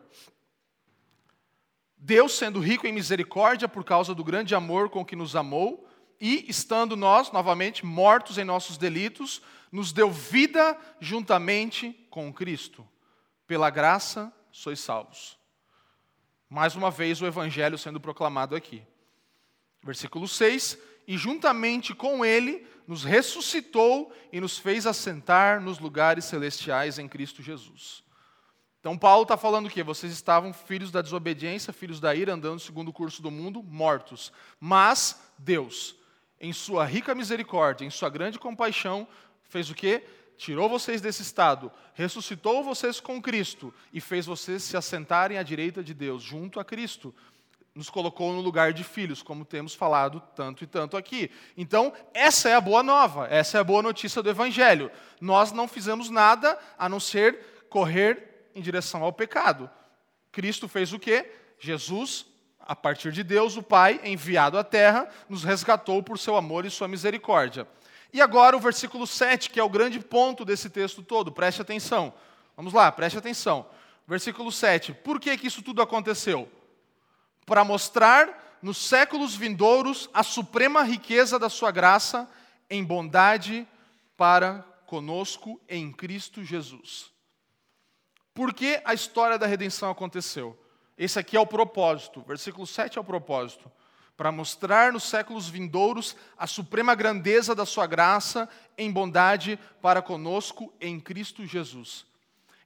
Deus, 1.98 2.32
sendo 2.32 2.62
rico 2.62 2.88
em 2.88 2.94
misericórdia 2.94 3.68
por 3.68 3.84
causa 3.84 4.16
do 4.16 4.24
grande 4.24 4.56
amor 4.56 4.90
com 4.90 5.04
que 5.04 5.18
nos 5.18 5.36
amou, 5.36 5.86
e 6.20 6.46
estando 6.50 6.96
nós, 6.96 7.32
novamente, 7.32 7.86
mortos 7.86 8.38
em 8.38 8.44
nossos 8.44 8.78
delitos, 8.78 9.42
nos 9.72 9.92
deu 9.92 10.12
vida 10.12 10.78
juntamente 11.00 11.94
com 12.10 12.34
Cristo. 12.34 12.88
Pela 13.48 13.70
graça 13.70 14.32
sois 14.52 14.80
salvos. 14.80 15.38
Mais 16.50 16.76
uma 16.76 16.90
vez 16.90 17.22
o 17.22 17.28
evangelho 17.28 17.78
sendo 17.78 18.00
proclamado 18.00 18.56
aqui. 18.56 18.82
Versículo 19.84 20.28
6: 20.28 20.78
E 21.08 21.18
juntamente 21.18 21.94
com 21.94 22.26
ele 22.26 22.68
nos 22.88 23.04
ressuscitou 23.04 24.12
e 24.32 24.42
nos 24.42 24.58
fez 24.58 24.88
assentar 24.88 25.62
nos 25.62 25.80
lugares 25.80 26.26
celestiais 26.26 26.98
em 26.98 27.08
Cristo 27.08 27.44
Jesus. 27.44 28.04
Então 28.80 28.98
Paulo 28.98 29.24
está 29.24 29.38
falando 29.38 29.68
o 29.68 29.70
quê? 29.70 29.84
Vocês 29.84 30.12
estavam 30.12 30.54
filhos 30.54 30.90
da 30.90 31.02
desobediência, 31.02 31.74
filhos 31.74 32.00
da 32.00 32.16
ira, 32.16 32.34
andando 32.34 32.60
segundo 32.60 32.90
o 32.90 32.94
curso 32.94 33.22
do 33.22 33.30
mundo, 33.30 33.62
mortos. 33.62 34.32
Mas 34.60 35.22
Deus, 35.38 35.96
em 36.40 36.54
sua 36.54 36.86
rica 36.86 37.14
misericórdia, 37.14 37.86
em 37.86 37.90
sua 37.90 38.10
grande 38.10 38.40
compaixão, 38.40 39.08
fez 39.44 39.70
o 39.70 39.76
quê? 39.76 40.04
Tirou 40.38 40.70
vocês 40.70 41.02
desse 41.02 41.22
estado, 41.22 41.70
ressuscitou 41.94 42.64
vocês 42.64 43.00
com 43.02 43.22
Cristo 43.22 43.74
e 43.92 44.00
fez 44.00 44.26
vocês 44.26 44.64
se 44.64 44.78
assentarem 44.78 45.38
à 45.38 45.44
direita 45.44 45.84
de 45.84 45.94
Deus, 45.94 46.24
junto 46.24 46.60
a 46.60 46.66
Cristo. 46.66 47.14
Nos 47.76 47.90
colocou 47.90 48.32
no 48.32 48.40
lugar 48.40 48.72
de 48.72 48.84
filhos, 48.84 49.22
como 49.22 49.44
temos 49.44 49.74
falado 49.74 50.22
tanto 50.36 50.64
e 50.64 50.68
tanto 50.68 50.96
aqui. 50.96 51.30
Então, 51.58 51.94
essa 52.14 52.48
é 52.50 52.56
a 52.56 52.62
boa 52.62 52.82
nova, 52.82 53.28
essa 53.28 53.58
é 53.58 53.62
a 53.62 53.64
boa 53.64 53.82
notícia 53.82 54.24
do 54.24 54.30
Evangelho. 54.30 54.90
Nós 55.20 55.52
não 55.52 55.68
fizemos 55.68 56.10
nada 56.10 56.58
a 56.78 56.88
não 56.88 57.00
ser 57.02 57.66
correr 57.70 58.48
em 58.56 58.62
direção 58.62 59.04
ao 59.04 59.12
pecado. 59.12 59.70
Cristo 60.32 60.68
fez 60.68 60.94
o 60.94 61.00
quê? 61.00 61.30
Jesus, 61.60 62.26
a 62.70 62.76
partir 62.76 63.12
de 63.12 63.24
Deus, 63.24 63.58
o 63.58 63.64
Pai, 63.64 64.00
enviado 64.04 64.56
à 64.56 64.64
terra, 64.64 65.10
nos 65.28 65.44
resgatou 65.44 66.04
por 66.04 66.20
seu 66.20 66.38
amor 66.38 66.68
e 66.68 66.70
sua 66.70 66.88
misericórdia. 66.88 67.68
E 68.14 68.22
agora 68.22 68.56
o 68.56 68.60
versículo 68.60 69.08
7, 69.08 69.50
que 69.50 69.60
é 69.60 69.64
o 69.64 69.70
grande 69.70 70.00
ponto 70.00 70.46
desse 70.46 70.70
texto 70.70 71.02
todo, 71.02 71.32
preste 71.32 71.64
atenção. 71.64 72.14
Vamos 72.56 72.72
lá, 72.72 72.92
preste 72.92 73.18
atenção. 73.18 73.66
Versículo 74.08 74.52
7. 74.52 74.94
Por 74.94 75.20
que, 75.20 75.36
que 75.36 75.48
isso 75.48 75.64
tudo 75.64 75.82
aconteceu? 75.82 76.48
Para 77.44 77.64
mostrar 77.64 78.60
nos 78.62 78.78
séculos 78.78 79.36
vindouros 79.36 80.08
a 80.14 80.22
suprema 80.22 80.84
riqueza 80.84 81.40
da 81.40 81.50
sua 81.50 81.72
graça 81.72 82.30
em 82.70 82.84
bondade 82.84 83.68
para 84.16 84.64
conosco 84.86 85.60
em 85.68 85.92
Cristo 85.92 86.44
Jesus. 86.44 87.10
Por 88.32 88.54
que 88.54 88.80
a 88.86 88.94
história 88.94 89.40
da 89.40 89.48
redenção 89.48 89.90
aconteceu? 89.90 90.56
Esse 91.00 91.18
aqui 91.18 91.38
é 91.38 91.40
o 91.40 91.48
propósito. 91.48 92.22
Versículo 92.28 92.68
7 92.68 92.98
é 92.98 93.02
o 93.02 93.06
propósito. 93.06 93.72
Para 94.18 94.34
mostrar 94.34 94.92
nos 94.92 95.06
séculos 95.06 95.48
vindouros 95.48 96.14
a 96.38 96.46
suprema 96.46 96.94
grandeza 96.94 97.56
da 97.56 97.66
sua 97.66 97.88
graça 97.88 98.50
em 98.78 98.92
bondade 98.92 99.58
para 99.82 100.02
conosco 100.02 100.74
em 100.82 101.00
Cristo 101.00 101.46
Jesus. 101.46 102.06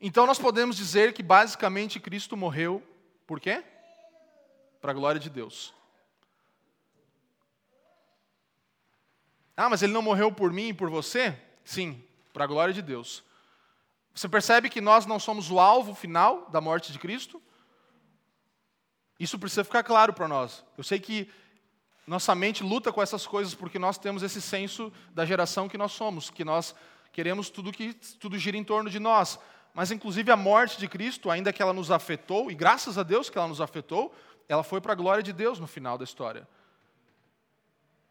Então 0.02 0.26
nós 0.26 0.40
podemos 0.40 0.76
dizer 0.76 1.14
que 1.14 1.22
basicamente 1.22 2.00
Cristo 2.00 2.36
morreu 2.36 2.82
por 3.28 3.40
quê? 3.40 3.64
Para 4.82 4.90
a 4.90 4.96
glória 4.96 5.22
de 5.22 5.30
Deus. 5.30 5.72
Ah, 9.56 9.70
mas 9.70 9.84
ele 9.84 9.94
não 9.94 10.02
morreu 10.02 10.32
por 10.32 10.52
mim 10.52 10.70
e 10.70 10.74
por 10.74 10.90
você? 10.90 11.40
Sim, 11.64 12.04
para 12.34 12.46
a 12.46 12.48
glória 12.48 12.74
de 12.74 12.82
Deus. 12.82 13.24
Você 14.16 14.28
percebe 14.28 14.72
que 14.72 14.82
nós 14.82 15.06
não 15.06 15.20
somos 15.20 15.52
o 15.52 15.60
alvo 15.60 15.94
final 15.94 16.50
da 16.50 16.60
morte 16.60 16.92
de 16.92 16.98
Cristo? 16.98 17.40
Isso 19.20 19.38
precisa 19.40 19.64
ficar 19.64 19.84
claro 19.84 20.14
para 20.14 20.28
nós. 20.28 20.64
Eu 20.78 20.84
sei 20.84 21.00
que 21.00 21.30
nossa 22.06 22.36
mente 22.36 22.64
luta 22.64 22.92
com 22.92 23.02
essas 23.02 23.26
coisas 23.26 23.54
porque 23.54 23.80
nós 23.80 23.98
temos 23.98 24.24
esse 24.24 24.42
senso 24.42 24.92
da 25.14 25.26
geração 25.26 25.70
que 25.70 25.78
nós 25.78 25.92
somos, 25.92 26.30
que 26.30 26.44
nós 26.44 26.76
queremos 27.12 27.50
tudo 27.50 27.72
que 27.72 27.94
tudo 28.20 28.38
gira 28.38 28.58
em 28.58 28.64
torno 28.64 28.90
de 28.90 29.00
nós. 29.00 29.40
Mas 29.74 29.92
inclusive 29.92 30.32
a 30.32 30.36
morte 30.36 30.78
de 30.78 30.88
Cristo, 30.88 31.32
ainda 31.32 31.54
que 31.54 31.62
ela 31.62 31.74
nos 31.74 31.90
afetou, 31.90 32.52
e 32.52 32.56
graças 32.56 32.98
a 32.98 33.04
Deus 33.04 33.30
que 33.30 33.38
ela 33.38 33.48
nos 33.48 33.62
afetou, 33.62 34.14
ela 34.48 34.64
foi 34.64 34.82
para 34.82 34.94
a 34.94 34.96
glória 34.96 35.24
de 35.24 35.34
Deus 35.34 35.60
no 35.60 35.68
final 35.68 35.98
da 35.98 36.04
história. 36.04 36.48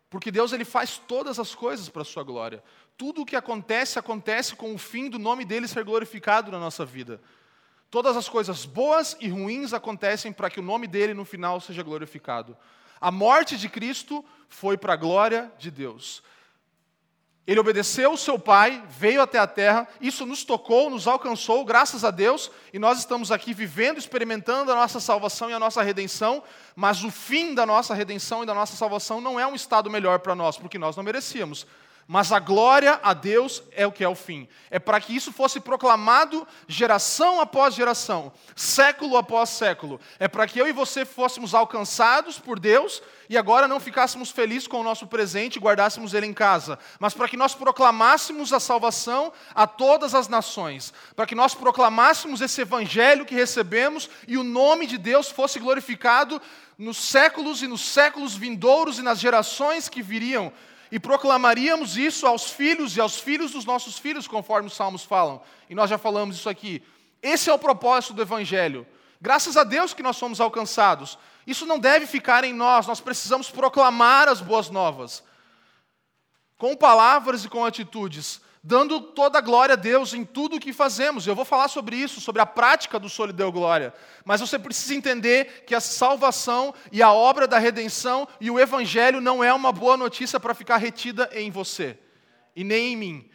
Porque 0.08 0.30
Deus 0.30 0.52
ele 0.52 0.64
faz 0.64 0.98
todas 0.98 1.38
as 1.38 1.54
coisas 1.54 1.88
para 1.88 2.02
a 2.02 2.04
sua 2.04 2.22
glória. 2.22 2.62
Tudo 2.98 3.22
o 3.22 3.26
que 3.26 3.36
acontece, 3.36 3.98
acontece 3.98 4.54
com 4.54 4.74
o 4.74 4.78
fim 4.78 5.08
do 5.08 5.18
nome 5.18 5.44
dele 5.44 5.68
ser 5.68 5.84
glorificado 5.84 6.50
na 6.50 6.58
nossa 6.58 6.84
vida. 6.84 7.20
Todas 7.92 8.16
as 8.16 8.26
coisas 8.26 8.64
boas 8.64 9.14
e 9.20 9.28
ruins 9.28 9.74
acontecem 9.74 10.32
para 10.32 10.48
que 10.48 10.58
o 10.58 10.62
nome 10.62 10.86
dele 10.86 11.12
no 11.12 11.26
final 11.26 11.60
seja 11.60 11.82
glorificado. 11.82 12.56
A 12.98 13.10
morte 13.10 13.54
de 13.58 13.68
Cristo 13.68 14.24
foi 14.48 14.78
para 14.78 14.94
a 14.94 14.96
glória 14.96 15.52
de 15.58 15.70
Deus. 15.70 16.22
Ele 17.46 17.60
obedeceu 17.60 18.14
o 18.14 18.16
seu 18.16 18.38
Pai, 18.38 18.82
veio 18.88 19.20
até 19.20 19.38
a 19.38 19.46
terra, 19.46 19.86
isso 20.00 20.24
nos 20.24 20.42
tocou, 20.42 20.88
nos 20.88 21.06
alcançou, 21.06 21.62
graças 21.66 22.02
a 22.02 22.10
Deus, 22.10 22.50
e 22.72 22.78
nós 22.78 22.98
estamos 22.98 23.30
aqui 23.30 23.52
vivendo, 23.52 23.98
experimentando 23.98 24.72
a 24.72 24.74
nossa 24.74 24.98
salvação 24.98 25.50
e 25.50 25.52
a 25.52 25.58
nossa 25.58 25.82
redenção, 25.82 26.42
mas 26.74 27.04
o 27.04 27.10
fim 27.10 27.54
da 27.54 27.66
nossa 27.66 27.92
redenção 27.92 28.42
e 28.42 28.46
da 28.46 28.54
nossa 28.54 28.74
salvação 28.74 29.20
não 29.20 29.38
é 29.38 29.46
um 29.46 29.54
estado 29.54 29.90
melhor 29.90 30.20
para 30.20 30.34
nós, 30.34 30.56
porque 30.56 30.78
nós 30.78 30.96
não 30.96 31.04
merecíamos. 31.04 31.66
Mas 32.12 32.30
a 32.30 32.38
glória 32.38 33.00
a 33.02 33.14
Deus 33.14 33.62
é 33.74 33.86
o 33.86 33.90
que 33.90 34.04
é 34.04 34.08
o 34.08 34.14
fim. 34.14 34.46
É 34.70 34.78
para 34.78 35.00
que 35.00 35.16
isso 35.16 35.32
fosse 35.32 35.58
proclamado 35.58 36.46
geração 36.68 37.40
após 37.40 37.74
geração, 37.74 38.30
século 38.54 39.16
após 39.16 39.48
século. 39.48 39.98
É 40.18 40.28
para 40.28 40.46
que 40.46 40.58
eu 40.58 40.68
e 40.68 40.72
você 40.72 41.06
fôssemos 41.06 41.54
alcançados 41.54 42.38
por 42.38 42.60
Deus 42.60 43.02
e 43.30 43.38
agora 43.38 43.66
não 43.66 43.80
ficássemos 43.80 44.30
felizes 44.30 44.68
com 44.68 44.80
o 44.80 44.84
nosso 44.84 45.06
presente 45.06 45.56
e 45.56 45.58
guardássemos 45.58 46.12
ele 46.12 46.26
em 46.26 46.34
casa, 46.34 46.78
mas 47.00 47.14
para 47.14 47.26
que 47.26 47.34
nós 47.34 47.54
proclamássemos 47.54 48.52
a 48.52 48.60
salvação 48.60 49.32
a 49.54 49.66
todas 49.66 50.14
as 50.14 50.28
nações, 50.28 50.92
para 51.16 51.24
que 51.24 51.34
nós 51.34 51.54
proclamássemos 51.54 52.42
esse 52.42 52.60
evangelho 52.60 53.24
que 53.24 53.34
recebemos 53.34 54.10
e 54.28 54.36
o 54.36 54.44
nome 54.44 54.86
de 54.86 54.98
Deus 54.98 55.30
fosse 55.30 55.58
glorificado 55.58 56.42
nos 56.76 56.98
séculos 56.98 57.62
e 57.62 57.66
nos 57.66 57.80
séculos 57.80 58.36
vindouros 58.36 58.98
e 58.98 59.02
nas 59.02 59.18
gerações 59.18 59.88
que 59.88 60.02
viriam 60.02 60.52
e 60.92 61.00
proclamaríamos 61.00 61.96
isso 61.96 62.26
aos 62.26 62.50
filhos 62.50 62.94
e 62.94 63.00
aos 63.00 63.18
filhos 63.18 63.52
dos 63.52 63.64
nossos 63.64 63.98
filhos, 63.98 64.28
conforme 64.28 64.68
os 64.68 64.74
salmos 64.74 65.02
falam. 65.02 65.40
E 65.70 65.74
nós 65.74 65.88
já 65.88 65.96
falamos 65.96 66.36
isso 66.36 66.50
aqui. 66.50 66.82
Esse 67.22 67.48
é 67.48 67.54
o 67.54 67.58
propósito 67.58 68.12
do 68.12 68.20
Evangelho. 68.20 68.86
Graças 69.18 69.56
a 69.56 69.64
Deus 69.64 69.94
que 69.94 70.02
nós 70.02 70.18
somos 70.18 70.38
alcançados. 70.38 71.18
Isso 71.46 71.64
não 71.64 71.78
deve 71.78 72.06
ficar 72.06 72.44
em 72.44 72.52
nós, 72.52 72.86
nós 72.86 73.00
precisamos 73.00 73.50
proclamar 73.50 74.28
as 74.28 74.42
boas 74.42 74.68
novas. 74.68 75.24
Com 76.58 76.76
palavras 76.76 77.42
e 77.46 77.48
com 77.48 77.64
atitudes 77.64 78.41
dando 78.62 79.00
toda 79.00 79.38
a 79.38 79.40
glória 79.40 79.72
a 79.72 79.76
Deus 79.76 80.14
em 80.14 80.24
tudo 80.24 80.56
o 80.56 80.60
que 80.60 80.72
fazemos. 80.72 81.26
Eu 81.26 81.34
vou 81.34 81.44
falar 81.44 81.68
sobre 81.68 81.96
isso, 81.96 82.20
sobre 82.20 82.40
a 82.40 82.46
prática 82.46 82.98
do 82.98 83.08
Solideu 83.08 83.50
Glória. 83.50 83.92
Mas 84.24 84.40
você 84.40 84.58
precisa 84.58 84.94
entender 84.94 85.64
que 85.66 85.74
a 85.74 85.80
salvação 85.80 86.72
e 86.92 87.02
a 87.02 87.12
obra 87.12 87.48
da 87.48 87.58
redenção 87.58 88.28
e 88.40 88.50
o 88.50 88.60
Evangelho 88.60 89.20
não 89.20 89.42
é 89.42 89.52
uma 89.52 89.72
boa 89.72 89.96
notícia 89.96 90.38
para 90.38 90.54
ficar 90.54 90.76
retida 90.76 91.28
em 91.32 91.50
você 91.50 91.98
e 92.54 92.62
nem 92.62 92.92
em 92.92 92.96
mim. 92.96 93.30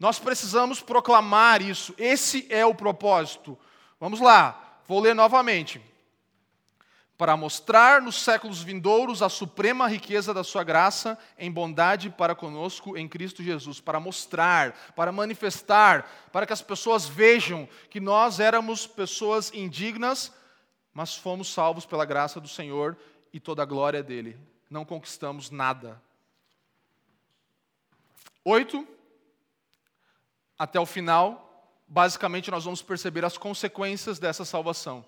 Nós 0.00 0.18
precisamos 0.18 0.80
proclamar 0.80 1.60
isso. 1.60 1.94
Esse 1.98 2.46
é 2.48 2.64
o 2.64 2.74
propósito. 2.74 3.58
Vamos 4.00 4.20
lá, 4.20 4.80
vou 4.86 5.00
ler 5.00 5.14
novamente 5.14 5.80
para 7.18 7.36
mostrar 7.36 8.00
nos 8.00 8.22
séculos 8.22 8.62
vindouros 8.62 9.22
a 9.22 9.28
suprema 9.28 9.88
riqueza 9.88 10.32
da 10.32 10.44
sua 10.44 10.62
graça 10.62 11.18
em 11.36 11.50
bondade 11.50 12.08
para 12.10 12.32
conosco 12.32 12.96
em 12.96 13.08
Cristo 13.08 13.42
Jesus, 13.42 13.80
para 13.80 13.98
mostrar, 13.98 14.70
para 14.94 15.10
manifestar, 15.10 16.08
para 16.30 16.46
que 16.46 16.52
as 16.52 16.62
pessoas 16.62 17.08
vejam 17.08 17.68
que 17.90 17.98
nós 17.98 18.38
éramos 18.38 18.86
pessoas 18.86 19.52
indignas, 19.52 20.32
mas 20.94 21.16
fomos 21.16 21.52
salvos 21.52 21.84
pela 21.84 22.04
graça 22.04 22.40
do 22.40 22.46
Senhor 22.46 22.96
e 23.32 23.40
toda 23.40 23.64
a 23.64 23.66
glória 23.66 24.00
dele. 24.00 24.38
Não 24.70 24.84
conquistamos 24.84 25.50
nada. 25.50 26.00
Oito, 28.44 28.86
até 30.56 30.78
o 30.78 30.86
final, 30.86 31.68
basicamente 31.88 32.48
nós 32.48 32.64
vamos 32.64 32.80
perceber 32.80 33.24
as 33.24 33.36
consequências 33.36 34.20
dessa 34.20 34.44
salvação. 34.44 35.04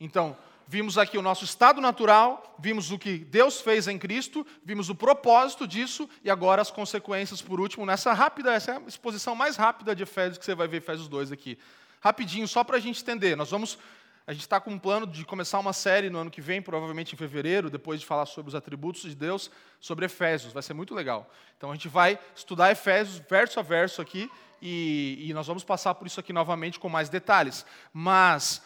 Então, 0.00 0.36
vimos 0.66 0.98
aqui 0.98 1.18
o 1.18 1.22
nosso 1.22 1.44
estado 1.44 1.80
natural, 1.80 2.56
vimos 2.58 2.90
o 2.90 2.98
que 2.98 3.18
Deus 3.18 3.60
fez 3.60 3.88
em 3.88 3.98
Cristo, 3.98 4.46
vimos 4.64 4.88
o 4.88 4.94
propósito 4.94 5.66
disso 5.66 6.08
e 6.22 6.30
agora 6.30 6.62
as 6.62 6.70
consequências 6.70 7.42
por 7.42 7.60
último 7.60 7.84
nessa 7.84 8.12
rápida, 8.12 8.52
essa 8.52 8.72
é 8.72 8.76
a 8.76 8.82
exposição 8.86 9.34
mais 9.34 9.56
rápida 9.56 9.94
de 9.94 10.02
Efésios 10.02 10.38
que 10.38 10.44
você 10.44 10.54
vai 10.54 10.68
ver 10.68 10.78
Efésios 10.78 11.08
2 11.08 11.32
aqui. 11.32 11.58
Rapidinho, 12.00 12.46
só 12.46 12.62
para 12.62 12.76
a 12.76 12.80
gente 12.80 13.00
entender. 13.00 13.36
Nós 13.36 13.50
vamos 13.50 13.78
a 14.26 14.32
gente 14.32 14.42
está 14.42 14.58
com 14.58 14.70
um 14.70 14.78
plano 14.78 15.06
de 15.06 15.22
começar 15.22 15.58
uma 15.58 15.74
série 15.74 16.08
no 16.08 16.18
ano 16.18 16.30
que 16.30 16.40
vem, 16.40 16.62
provavelmente 16.62 17.14
em 17.14 17.16
fevereiro, 17.16 17.68
depois 17.68 18.00
de 18.00 18.06
falar 18.06 18.24
sobre 18.24 18.48
os 18.48 18.54
atributos 18.54 19.02
de 19.02 19.14
Deus, 19.14 19.50
sobre 19.78 20.06
Efésios. 20.06 20.50
Vai 20.50 20.62
ser 20.62 20.72
muito 20.72 20.94
legal. 20.94 21.30
Então 21.58 21.70
a 21.70 21.74
gente 21.74 21.88
vai 21.88 22.18
estudar 22.34 22.72
Efésios 22.72 23.22
verso 23.28 23.60
a 23.60 23.62
verso 23.62 24.00
aqui 24.00 24.30
e, 24.62 25.26
e 25.28 25.34
nós 25.34 25.46
vamos 25.46 25.62
passar 25.62 25.94
por 25.94 26.06
isso 26.06 26.18
aqui 26.18 26.32
novamente 26.32 26.80
com 26.80 26.88
mais 26.88 27.10
detalhes. 27.10 27.66
Mas 27.92 28.62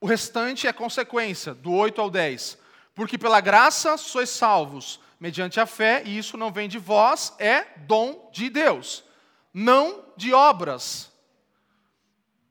o 0.00 0.06
restante 0.06 0.66
é 0.66 0.72
consequência, 0.72 1.52
do 1.52 1.72
8 1.72 2.00
ao 2.00 2.10
10. 2.10 2.58
Porque 2.94 3.18
pela 3.18 3.40
graça 3.40 3.96
sois 3.96 4.30
salvos, 4.30 5.00
mediante 5.18 5.60
a 5.60 5.66
fé, 5.66 6.02
e 6.04 6.16
isso 6.16 6.36
não 6.36 6.50
vem 6.50 6.68
de 6.68 6.78
vós, 6.78 7.34
é 7.38 7.66
dom 7.86 8.30
de 8.32 8.48
Deus, 8.48 9.04
não 9.52 10.04
de 10.16 10.32
obras, 10.32 11.12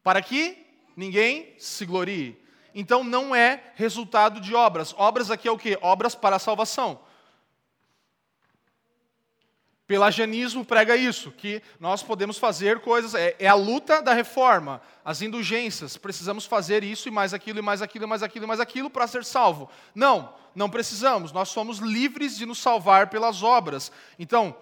para 0.03 0.21
que 0.21 0.65
ninguém 0.95 1.55
se 1.57 1.85
glorie. 1.85 2.39
Então 2.73 3.03
não 3.03 3.35
é 3.35 3.71
resultado 3.75 4.39
de 4.39 4.53
obras. 4.53 4.93
Obras 4.97 5.31
aqui 5.31 5.47
é 5.47 5.51
o 5.51 5.57
que? 5.57 5.77
Obras 5.81 6.13
para 6.13 6.35
a 6.35 6.39
salvação. 6.39 7.01
Pelagianismo 9.89 10.63
prega 10.63 10.95
isso, 10.95 11.31
que 11.31 11.63
nós 11.79 12.03
podemos 12.03 12.37
fazer 12.37 12.79
coisas, 12.79 13.15
é, 13.15 13.35
é, 13.39 13.47
a 13.47 13.55
luta 13.55 14.03
da 14.03 14.13
reforma, 14.13 14.79
as 15.03 15.23
indulgências, 15.23 15.97
precisamos 15.97 16.45
fazer 16.45 16.83
isso 16.83 17.07
e 17.07 17.11
mais 17.11 17.33
aquilo, 17.33 17.57
e 17.57 17.61
mais 17.63 17.81
aquilo, 17.81 18.05
e 18.05 18.07
mais 18.07 18.21
aquilo, 18.21 18.45
e 18.45 18.47
mais 18.47 18.59
aquilo 18.59 18.87
para 18.87 19.07
ser 19.07 19.25
salvo. 19.25 19.67
Não, 19.95 20.31
não 20.53 20.69
precisamos, 20.69 21.31
nós 21.31 21.49
somos 21.49 21.79
livres 21.79 22.37
de 22.37 22.45
nos 22.45 22.59
salvar 22.59 23.09
pelas 23.09 23.41
obras. 23.41 23.91
Então, 24.19 24.55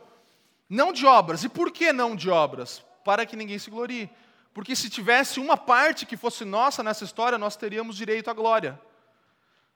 não 0.70 0.94
de 0.94 1.06
obras, 1.06 1.44
e 1.44 1.50
por 1.50 1.72
que 1.72 1.92
não 1.92 2.16
de 2.16 2.30
obras? 2.30 2.82
Para 3.04 3.26
que 3.26 3.36
ninguém 3.36 3.60
se 3.60 3.70
glorie. 3.70 4.10
Porque 4.54 4.78
se 4.78 4.90
tivesse 4.90 5.42
uma 5.42 5.58
parte 5.58 6.06
que 6.06 6.16
fosse 6.16 6.46
nossa 6.46 6.82
nessa 6.82 7.04
história, 7.04 7.38
nós 7.38 7.58
teríamos 7.58 7.98
direito 7.98 8.30
à 8.30 8.34
glória. 8.34 8.80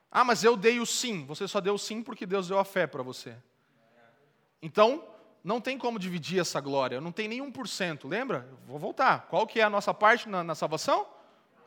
Ah, 0.09 0.23
mas 0.23 0.45
eu 0.45 0.55
dei 0.55 0.79
o 0.79 0.85
sim, 0.85 1.25
você 1.25 1.45
só 1.45 1.59
deu 1.59 1.73
o 1.73 1.77
sim 1.77 2.01
porque 2.01 2.25
Deus 2.25 2.47
deu 2.47 2.57
a 2.57 2.63
fé 2.63 2.87
para 2.87 3.03
você. 3.03 3.35
Então, 4.61 5.10
não 5.43 5.59
tem 5.59 5.77
como 5.77 5.97
dividir 5.97 6.39
essa 6.39 6.59
glória, 6.59 7.01
não 7.01 7.11
tem 7.11 7.27
nem 7.27 7.39
1%. 7.39 8.07
Lembra? 8.07 8.47
Vou 8.67 8.77
voltar. 8.77 9.27
Qual 9.27 9.47
que 9.47 9.59
é 9.59 9.63
a 9.63 9.69
nossa 9.69 9.93
parte 9.93 10.29
na, 10.29 10.43
na 10.43 10.55
salvação? 10.55 11.07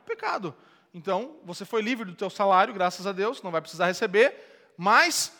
pecado. 0.04 0.54
Então, 0.92 1.36
você 1.44 1.64
foi 1.64 1.82
livre 1.82 2.04
do 2.04 2.14
teu 2.14 2.30
salário, 2.30 2.72
graças 2.72 3.06
a 3.06 3.12
Deus, 3.12 3.42
não 3.42 3.50
vai 3.50 3.60
precisar 3.60 3.86
receber, 3.86 4.72
mas 4.76 5.36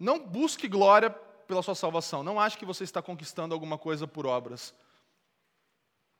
não 0.00 0.18
busque 0.18 0.66
glória 0.66 1.10
pela 1.10 1.62
sua 1.62 1.76
salvação. 1.76 2.24
Não 2.24 2.40
ache 2.40 2.58
que 2.58 2.64
você 2.64 2.82
está 2.82 3.00
conquistando 3.00 3.54
alguma 3.54 3.78
coisa 3.78 4.06
por 4.06 4.26
obras. 4.26 4.74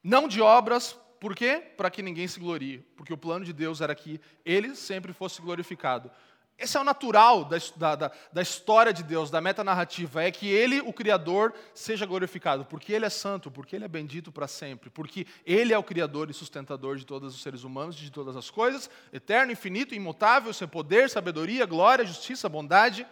Não 0.01 0.27
de 0.27 0.41
obras, 0.41 0.97
por 1.19 1.35
quê? 1.35 1.61
Para 1.75 1.89
que 1.89 2.01
ninguém 2.01 2.27
se 2.27 2.39
glorie. 2.39 2.79
Porque 2.95 3.13
o 3.13 3.17
plano 3.17 3.43
de 3.43 3.51
Deus 3.51 3.81
era 3.81 3.93
que 3.93 4.21
ele 4.45 4.75
sempre 4.75 5.11
fosse 5.11 5.41
glorificado. 5.41 6.09
Esse 6.57 6.77
é 6.77 6.79
o 6.79 6.85
natural 6.85 7.43
da, 7.43 7.95
da, 7.95 8.11
da, 8.31 8.41
história 8.41 8.93
de 8.93 9.03
Deus, 9.03 9.29
da 9.29 9.41
metanarrativa, 9.41 10.23
é 10.23 10.31
que 10.31 10.47
Ele, 10.47 10.79
o 10.79 10.93
Criador, 10.93 11.53
seja 11.73 12.05
glorificado, 12.05 12.63
porque 12.63 12.93
Ele 12.93 13.05
é 13.05 13.09
santo, 13.09 13.51
porque 13.51 13.75
Ele 13.75 13.83
é 13.83 13.89
bendito 13.89 14.31
para 14.31 14.47
sempre, 14.47 14.89
porque 14.89 15.27
Ele 15.45 15.73
é 15.73 15.77
o 15.77 15.83
Criador 15.83 16.29
e 16.29 16.33
sustentador 16.33 16.95
de 16.95 17.05
todos 17.05 17.35
os 17.35 17.41
seres 17.41 17.65
humanos, 17.65 17.97
de 17.97 18.09
todas 18.09 18.37
as 18.37 18.49
coisas, 18.49 18.89
eterno, 19.11 19.51
infinito, 19.51 19.93
imutável, 19.93 20.53
sem 20.53 20.65
poder, 20.65 21.09
sabedoria, 21.09 21.65
glória, 21.65 22.05
justiça, 22.05 22.47
bondade. 22.47 23.05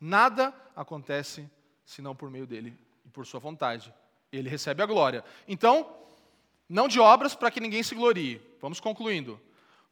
Nada 0.00 0.54
acontece 0.74 1.46
senão 1.84 2.16
por 2.16 2.30
meio 2.30 2.46
dele 2.46 2.74
e 3.04 3.10
por 3.10 3.26
sua 3.26 3.40
vontade. 3.40 3.92
Ele 4.32 4.48
recebe 4.48 4.82
a 4.82 4.86
glória. 4.86 5.22
Então, 5.46 5.86
não 6.66 6.88
de 6.88 6.98
obras 6.98 7.34
para 7.34 7.50
que 7.50 7.60
ninguém 7.60 7.82
se 7.82 7.94
glorie. 7.94 8.40
Vamos 8.58 8.80
concluindo. 8.80 9.38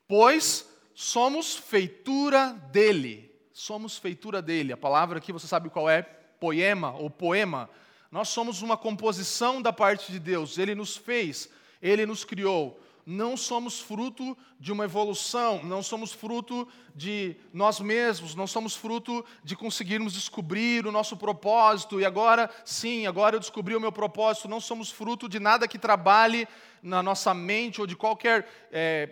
Pois 0.09 0.73
somos 0.94 1.54
feitura 1.57 2.52
dele. 2.70 3.30
Somos 3.52 3.98
feitura 3.98 4.40
dele. 4.40 4.72
A 4.72 4.76
palavra 4.76 5.18
aqui 5.18 5.33
você 5.33 5.46
sabe 5.46 5.70
qual 5.70 5.88
é? 5.88 6.02
Poema 6.02 6.92
ou 6.92 7.11
poema. 7.11 7.68
Nós 8.11 8.28
somos 8.28 8.62
uma 8.62 8.76
composição 8.76 9.61
da 9.61 9.72
parte 9.72 10.11
de 10.11 10.18
Deus. 10.18 10.59
Ele 10.59 10.74
nos 10.74 10.96
fez, 10.96 11.50
ele 11.83 12.07
nos 12.07 12.24
criou 12.24 12.80
não 13.07 13.37
somos 13.37 13.80
fruto 13.80 14.37
de 14.59 14.72
uma 14.72 14.85
evolução, 14.85 15.62
não 15.62 15.83
somos 15.83 16.12
fruto 16.12 16.66
de 16.94 17.37
nós 17.52 17.78
mesmos, 17.80 18.35
não 18.35 18.46
somos 18.46 18.74
fruto 18.74 19.24
de 19.42 19.54
conseguirmos 19.54 20.14
descobrir 20.14 20.87
o 20.87 20.92
nosso 20.92 21.16
propósito 21.16 22.00
e 22.00 22.04
agora, 22.04 22.48
sim, 22.64 23.07
agora 23.07 23.37
eu 23.37 23.40
descobri 23.40 23.76
o 23.76 23.80
meu 23.80 23.92
propósito. 23.92 24.48
Não 24.48 24.61
somos 24.61 24.90
fruto 24.90 25.28
de 25.28 25.38
nada 25.38 25.68
que 25.68 25.78
trabalhe 25.78 26.48
na 26.83 27.02
nossa 27.02 27.35
mente 27.35 27.80
ou 27.80 27.87
de 27.87 27.96
qualquer 27.96 28.48
é, 28.72 29.07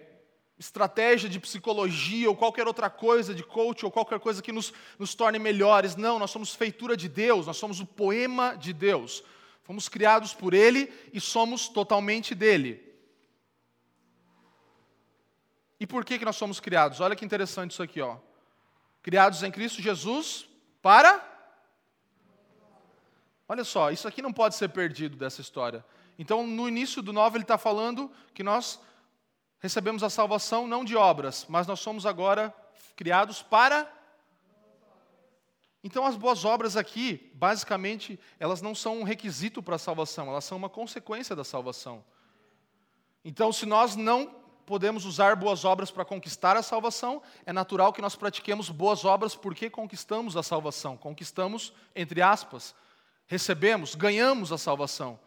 estratégia 0.62 1.28
de 1.28 1.40
psicologia 1.40 2.30
ou 2.30 2.36
qualquer 2.36 2.68
outra 2.68 2.88
coisa, 2.88 3.34
de 3.34 3.42
coach 3.42 3.84
ou 3.84 3.90
qualquer 3.90 4.20
coisa 4.20 4.40
que 4.40 4.52
nos, 4.52 4.72
nos 4.96 5.12
torne 5.12 5.38
melhores. 5.38 5.96
Não, 5.96 6.20
nós 6.20 6.30
somos 6.30 6.54
feitura 6.54 6.96
de 6.96 7.08
Deus, 7.08 7.48
nós 7.48 7.56
somos 7.56 7.80
o 7.80 7.86
poema 7.86 8.54
de 8.54 8.72
Deus. 8.72 9.24
Fomos 9.64 9.88
criados 9.88 10.32
por 10.32 10.54
Ele 10.54 10.92
e 11.12 11.20
somos 11.20 11.68
totalmente 11.68 12.32
dele. 12.34 12.80
E 15.80 15.86
por 15.86 16.04
que, 16.04 16.16
que 16.16 16.24
nós 16.24 16.36
somos 16.36 16.60
criados? 16.60 17.00
Olha 17.00 17.16
que 17.16 17.24
interessante 17.24 17.72
isso 17.72 17.82
aqui, 17.82 18.00
ó. 18.00 18.16
Criados 19.02 19.42
em 19.42 19.50
Cristo 19.50 19.82
Jesus 19.82 20.46
para. 20.80 21.28
Olha 23.48 23.64
só, 23.64 23.90
isso 23.90 24.06
aqui 24.06 24.22
não 24.22 24.32
pode 24.32 24.54
ser 24.54 24.68
perdido 24.68 25.16
dessa 25.16 25.40
história. 25.40 25.84
Então, 26.16 26.46
no 26.46 26.68
início 26.68 27.02
do 27.02 27.12
9, 27.12 27.36
ele 27.36 27.44
está 27.44 27.58
falando 27.58 28.08
que 28.32 28.44
nós 28.44 28.78
recebemos 29.62 30.02
a 30.02 30.10
salvação 30.10 30.66
não 30.66 30.84
de 30.84 30.96
obras, 30.96 31.46
mas 31.48 31.68
nós 31.68 31.78
somos 31.78 32.04
agora 32.04 32.52
criados 32.96 33.42
para. 33.42 33.88
Então, 35.84 36.04
as 36.04 36.16
boas 36.16 36.44
obras 36.44 36.76
aqui, 36.76 37.30
basicamente, 37.34 38.18
elas 38.40 38.60
não 38.60 38.74
são 38.74 38.98
um 38.98 39.04
requisito 39.04 39.62
para 39.62 39.76
a 39.76 39.78
salvação, 39.78 40.28
elas 40.28 40.44
são 40.44 40.58
uma 40.58 40.68
consequência 40.68 41.36
da 41.36 41.44
salvação. 41.44 42.04
Então, 43.24 43.52
se 43.52 43.64
nós 43.64 43.94
não 43.94 44.34
podemos 44.66 45.04
usar 45.04 45.36
boas 45.36 45.64
obras 45.64 45.92
para 45.92 46.04
conquistar 46.04 46.56
a 46.56 46.62
salvação, 46.62 47.22
é 47.46 47.52
natural 47.52 47.92
que 47.92 48.02
nós 48.02 48.16
pratiquemos 48.16 48.68
boas 48.68 49.04
obras 49.04 49.36
porque 49.36 49.70
conquistamos 49.70 50.36
a 50.36 50.42
salvação. 50.42 50.96
Conquistamos, 50.96 51.72
entre 51.94 52.20
aspas, 52.20 52.74
recebemos, 53.28 53.94
ganhamos 53.94 54.50
a 54.50 54.58
salvação. 54.58 55.20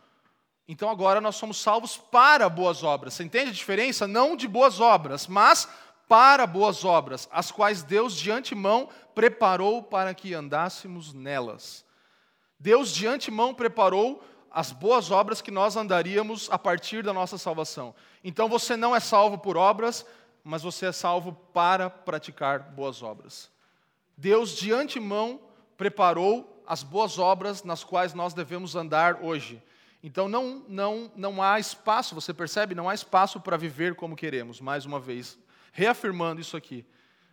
Então 0.67 0.89
agora 0.89 1.21
nós 1.21 1.36
somos 1.36 1.58
salvos 1.62 1.95
para 1.95 2.49
boas 2.49 2.84
obras. 2.84 3.13
Você 3.13 3.23
entende 3.23 3.51
a 3.51 3.54
diferença? 3.54 4.08
Não 4.08 4.36
de 4.36 4.47
boas 4.47 4.80
obras, 4.80 5.28
mas 5.28 5.67
para 6.08 6.45
boas 6.45 6.84
obras, 6.86 7.28
as 7.32 7.51
quais 7.51 7.84
Deus 7.84 8.15
de 8.15 8.32
antemão 8.32 8.89
preparou 9.13 9.82
para 9.82 10.13
que 10.13 10.34
andássemos 10.34 11.13
nelas. 11.13 11.84
Deus 12.60 12.91
de 12.91 13.08
antemão 13.08 13.54
preparou 13.54 14.23
as 14.51 14.71
boas 14.71 15.12
obras 15.12 15.41
que 15.41 15.51
nós 15.51 15.75
andaríamos 15.75 16.49
a 16.49 16.58
partir 16.58 17.04
da 17.04 17.12
nossa 17.12 17.38
salvação. 17.38 17.93
Então 18.23 18.47
você 18.47 18.78
não 18.78 18.95
é 18.95 18.99
salvo 18.99 19.38
por 19.38 19.58
obras, 19.58 20.06
mas 20.43 20.62
você 20.63 20.88
é 20.88 20.91
salvo 20.91 21.34
para 21.54 21.89
praticar 21.89 22.60
boas 22.60 23.04
obras. 23.04 23.51
Deus 24.15 24.56
de 24.56 24.71
antemão 24.71 25.41
preparou 25.75 26.63
as 26.65 26.84
boas 26.84 27.19
obras 27.19 27.63
nas 27.63 27.84
quais 27.84 28.13
nós 28.13 28.34
devemos 28.34 28.75
andar 28.75 29.19
hoje. 29.21 29.62
Então 30.05 30.27
não, 30.29 30.63
não, 30.69 31.11
não 31.15 31.41
há 31.41 31.59
espaço, 31.59 32.13
você 32.13 32.31
percebe? 32.31 32.75
Não 32.75 32.87
há 32.87 32.93
espaço 32.93 33.39
para 33.39 33.57
viver 33.57 33.95
como 33.95 34.15
queremos, 34.15 34.61
mais 34.61 34.85
uma 34.85 34.99
vez, 34.99 35.35
reafirmando 35.73 36.39
isso 36.39 36.55
aqui. 36.55 36.85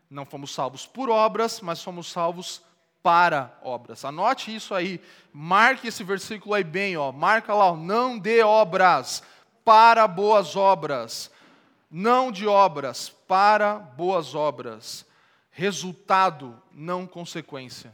Não 0.09 0.25
fomos 0.25 0.55
salvos 0.55 0.87
por 0.87 1.11
obras, 1.11 1.61
mas 1.61 1.81
somos 1.81 2.11
salvos 2.11 2.63
para 3.03 3.59
obras. 3.63 4.07
Anote 4.07 4.55
isso 4.55 4.75
aí, 4.75 5.03
marque 5.31 5.89
esse 5.89 6.03
versículo 6.03 6.55
aí 6.55 6.65
bem, 6.65 6.97
ó. 6.97 7.13
Marca 7.13 7.53
lá, 7.53 7.73
ó, 7.73 7.77
não 7.77 8.19
de 8.19 8.41
obras, 8.41 9.23
para 9.63 10.09
boas 10.09 10.57
obras. 10.57 11.31
Não 11.91 12.33
de 12.33 12.47
obras, 12.47 13.11
para 13.11 13.75
boas 13.75 14.35
obras. 14.35 15.05
Resultado, 15.51 16.59
não 16.73 17.07
consequência. 17.07 17.93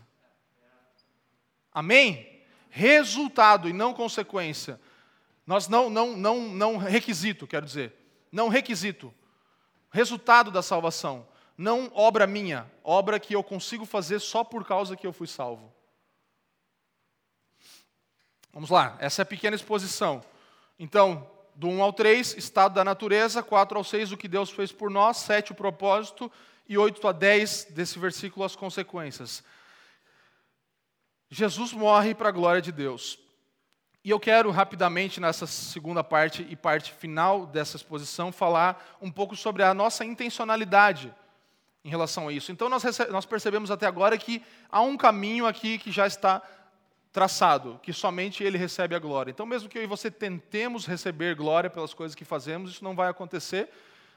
Amém? 1.75 2.38
Resultado 2.79 3.69
e 3.69 3.73
não 3.73 3.93
consequência. 3.93 4.81
Nós 5.45 5.67
não, 5.67 5.91
não, 5.91 6.17
não, 6.17 6.43
não 6.43 6.77
requisito, 6.77 7.45
quero 7.45 7.67
dizer. 7.67 7.93
Não 8.31 8.49
requisito. 8.49 9.13
Resultado 9.91 10.53
da 10.53 10.63
salvação 10.63 11.27
não 11.57 11.91
obra 11.93 12.25
minha, 12.25 12.71
obra 12.85 13.19
que 13.19 13.35
eu 13.35 13.43
consigo 13.43 13.85
fazer 13.85 14.21
só 14.21 14.45
por 14.45 14.65
causa 14.65 14.97
que 14.97 15.05
eu 15.05 15.13
fui 15.13 15.27
salvo. 15.27 15.73
Vamos 18.53 18.71
lá, 18.71 18.97
essa 19.01 19.23
é 19.23 19.25
a 19.25 19.27
pequena 19.27 19.57
exposição. 19.57 20.23
Então, 20.79 21.29
do 21.57 21.67
1 21.67 21.83
ao 21.83 21.93
3, 21.93 22.37
estado 22.37 22.75
da 22.75 22.85
natureza, 22.85 23.43
4 23.43 23.77
ao 23.77 23.83
6, 23.83 24.13
o 24.13 24.17
que 24.17 24.29
Deus 24.29 24.51
fez 24.51 24.71
por 24.71 24.89
nós, 24.89 25.17
7, 25.17 25.51
o 25.51 25.57
propósito, 25.57 26.31
e 26.69 26.79
8 26.79 27.09
a 27.09 27.11
10, 27.11 27.69
desse 27.71 27.99
versículo, 27.99 28.47
as 28.47 28.55
consequências. 28.55 29.43
Jesus 31.31 31.73
morre 31.73 32.15
para 32.15 32.29
a 32.29 32.33
glória 32.33 32.63
de 32.63 32.73
Deus. 32.73 33.19
E 34.05 34.11
eu 34.11 34.19
quero 34.19 34.51
rapidamente, 34.51 35.21
nessa 35.21 35.47
segunda 35.47 36.03
parte 36.03 36.47
e 36.49 36.57
parte 36.57 36.93
final 36.93 37.45
dessa 37.47 37.77
exposição, 37.77 38.33
falar 38.33 38.97
um 39.03 39.11
pouco 39.11 39.37
sobre 39.37 39.63
a 39.63 39.75
nossa 39.75 40.05
intencionalidade 40.05 41.15
em 41.85 41.91
relação 41.91 42.29
a 42.29 42.33
isso. 42.33 42.51
Então, 42.51 42.69
nós, 42.69 42.83
nós 43.11 43.27
percebemos 43.27 43.71
até 43.71 43.87
agora 43.87 44.17
que 44.17 44.43
há 44.71 44.81
um 44.81 44.97
caminho 44.97 45.47
aqui 45.47 45.79
que 45.79 45.91
já 45.91 46.07
está 46.07 46.43
traçado, 47.13 47.81
que 47.83 47.93
somente 47.93 48.45
Ele 48.45 48.57
recebe 48.57 48.95
a 48.95 48.99
glória. 48.99 49.31
Então, 49.31 49.45
mesmo 49.45 49.69
que 49.69 49.79
eu 49.79 49.83
e 49.83 49.87
você 49.87 50.11
tentemos 50.11 50.87
receber 50.87 51.35
glória 51.35 51.69
pelas 51.69 51.93
coisas 51.93 52.15
que 52.15 52.25
fazemos, 52.25 52.73
isso 52.73 52.85
não 52.85 52.95
vai 52.95 53.09
acontecer. 53.09 53.69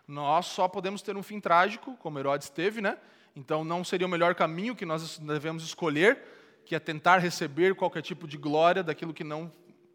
Nós 0.08 0.46
só 0.46 0.68
podemos 0.68 1.02
ter 1.02 1.16
um 1.18 1.24
fim 1.24 1.40
trágico, 1.40 1.96
como 1.98 2.20
Herodes 2.20 2.50
teve, 2.50 2.82
né? 2.82 2.98
Então, 3.36 3.64
não 3.64 3.84
seria 3.84 4.06
o 4.06 4.10
melhor 4.10 4.36
caminho 4.36 4.76
que 4.76 4.86
nós 4.86 5.18
devemos 5.18 5.64
escolher, 5.64 6.22
que 6.66 6.76
é 6.76 6.80
tentar 6.80 7.18
receber 7.18 7.76
qualquer 7.76 8.02
tipo 8.02 8.28
de 8.28 8.38
glória 8.38 8.84
daquilo 8.84 9.14
que 9.14 9.24
não 9.24 9.52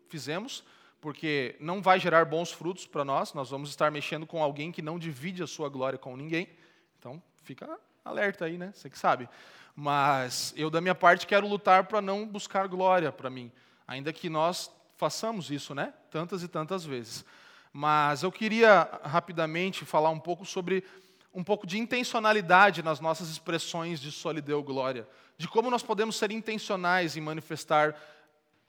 fizemos, 0.09 0.65
porque 1.01 1.57
não 1.61 1.81
vai 1.81 1.99
gerar 1.99 2.25
bons 2.25 2.53
frutos 2.53 2.87
para 2.87 3.05
nós. 3.05 3.33
Nós 3.33 3.51
vamos 3.51 3.71
estar 3.71 3.91
mexendo 3.91 4.27
com 4.27 4.43
alguém 4.43 4.73
que 4.73 4.83
não 4.83 4.99
divide 4.99 5.43
a 5.43 5.47
sua 5.47 5.69
glória 5.69 5.99
com 5.99 6.17
ninguém. 6.17 6.49
Então, 6.99 7.23
fica 7.43 7.79
alerta 8.05 8.45
aí, 8.45 8.57
né? 8.57 8.73
Você 8.75 8.91
que 8.91 8.99
sabe. 8.99 9.29
Mas 9.75 10.55
eu, 10.57 10.71
da 10.71 10.81
minha 10.81 10.95
parte, 10.95 11.27
quero 11.27 11.47
lutar 11.47 11.85
para 11.85 12.01
não 12.01 12.27
buscar 12.27 12.67
glória 12.67 13.13
para 13.13 13.29
mim, 13.29 13.53
ainda 13.87 14.13
que 14.13 14.31
nós 14.31 14.71
façamos 14.97 15.51
isso, 15.51 15.75
né? 15.75 15.93
Tantas 16.11 16.43
e 16.43 16.49
tantas 16.49 16.85
vezes. 16.85 17.25
Mas 17.73 18.23
eu 18.23 18.33
queria 18.33 18.89
rapidamente 19.03 19.85
falar 19.85 20.09
um 20.09 20.19
pouco 20.19 20.47
sobre 20.47 20.83
um 21.37 21.45
pouco 21.45 21.67
de 21.67 21.79
intencionalidade 21.79 22.83
nas 22.83 22.99
nossas 22.99 23.29
expressões 23.29 24.01
de 24.01 24.11
solideu 24.11 24.63
glória, 24.63 25.07
de 25.37 25.47
como 25.47 25.71
nós 25.71 25.83
podemos 25.83 26.17
ser 26.17 26.31
intencionais 26.31 27.15
em 27.15 27.21
manifestar 27.21 27.95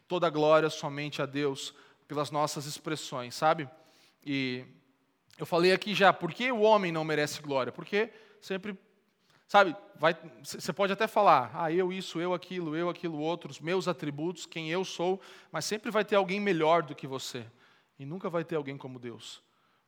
toda 0.05 0.27
a 0.27 0.29
glória 0.29 0.69
somente 0.69 1.21
a 1.21 1.25
Deus 1.25 1.73
pelas 2.09 2.29
nossas 2.29 2.65
expressões, 2.65 3.35
sabe? 3.35 3.69
E 4.25 4.65
eu 5.37 5.45
falei 5.45 5.71
aqui 5.71 5.95
já, 5.95 6.11
por 6.11 6.33
que 6.33 6.51
o 6.51 6.59
homem 6.59 6.91
não 6.91 7.05
merece 7.05 7.41
glória? 7.41 7.71
Porque 7.71 8.09
sempre, 8.41 8.77
sabe, 9.47 9.73
você 10.43 10.73
pode 10.73 10.91
até 10.91 11.07
falar, 11.07 11.49
ah, 11.53 11.71
eu 11.71 11.93
isso, 11.93 12.19
eu 12.19 12.33
aquilo, 12.33 12.75
eu 12.75 12.89
aquilo 12.89 13.17
outro, 13.17 13.49
os 13.49 13.61
meus 13.61 13.87
atributos, 13.87 14.45
quem 14.45 14.69
eu 14.69 14.83
sou, 14.83 15.21
mas 15.53 15.63
sempre 15.63 15.89
vai 15.89 16.03
ter 16.03 16.17
alguém 16.17 16.41
melhor 16.41 16.83
do 16.83 16.93
que 16.93 17.07
você. 17.07 17.45
E 17.97 18.05
nunca 18.05 18.29
vai 18.29 18.43
ter 18.43 18.57
alguém 18.57 18.77
como 18.77 18.99
Deus. 18.99 19.41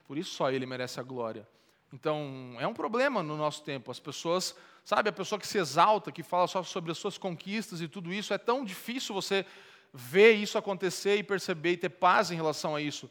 Por 0.07 0.17
isso 0.17 0.34
só 0.34 0.49
Ele 0.49 0.65
merece 0.65 0.97
a 1.01 1.03
glória. 1.03 1.45
Então, 1.91 2.55
é 2.59 2.67
um 2.67 2.73
problema 2.73 3.23
no 3.23 3.35
nosso 3.35 3.63
tempo. 3.63 3.89
As 3.91 3.99
pessoas, 3.99 4.55
sabe, 4.85 5.09
a 5.09 5.13
pessoa 5.13 5.39
que 5.39 5.47
se 5.47 5.57
exalta, 5.57 6.11
que 6.11 6.23
fala 6.23 6.47
só 6.47 6.61
sobre 6.63 6.91
as 6.91 6.97
suas 6.97 7.17
conquistas 7.17 7.81
e 7.81 7.87
tudo 7.87 8.13
isso, 8.13 8.33
é 8.33 8.37
tão 8.37 8.63
difícil 8.63 9.13
você 9.15 9.45
ver 9.93 10.33
isso 10.33 10.57
acontecer 10.57 11.15
e 11.15 11.23
perceber 11.23 11.71
e 11.71 11.77
ter 11.77 11.89
paz 11.89 12.29
em 12.29 12.35
relação 12.35 12.75
a 12.75 12.81
isso. 12.81 13.09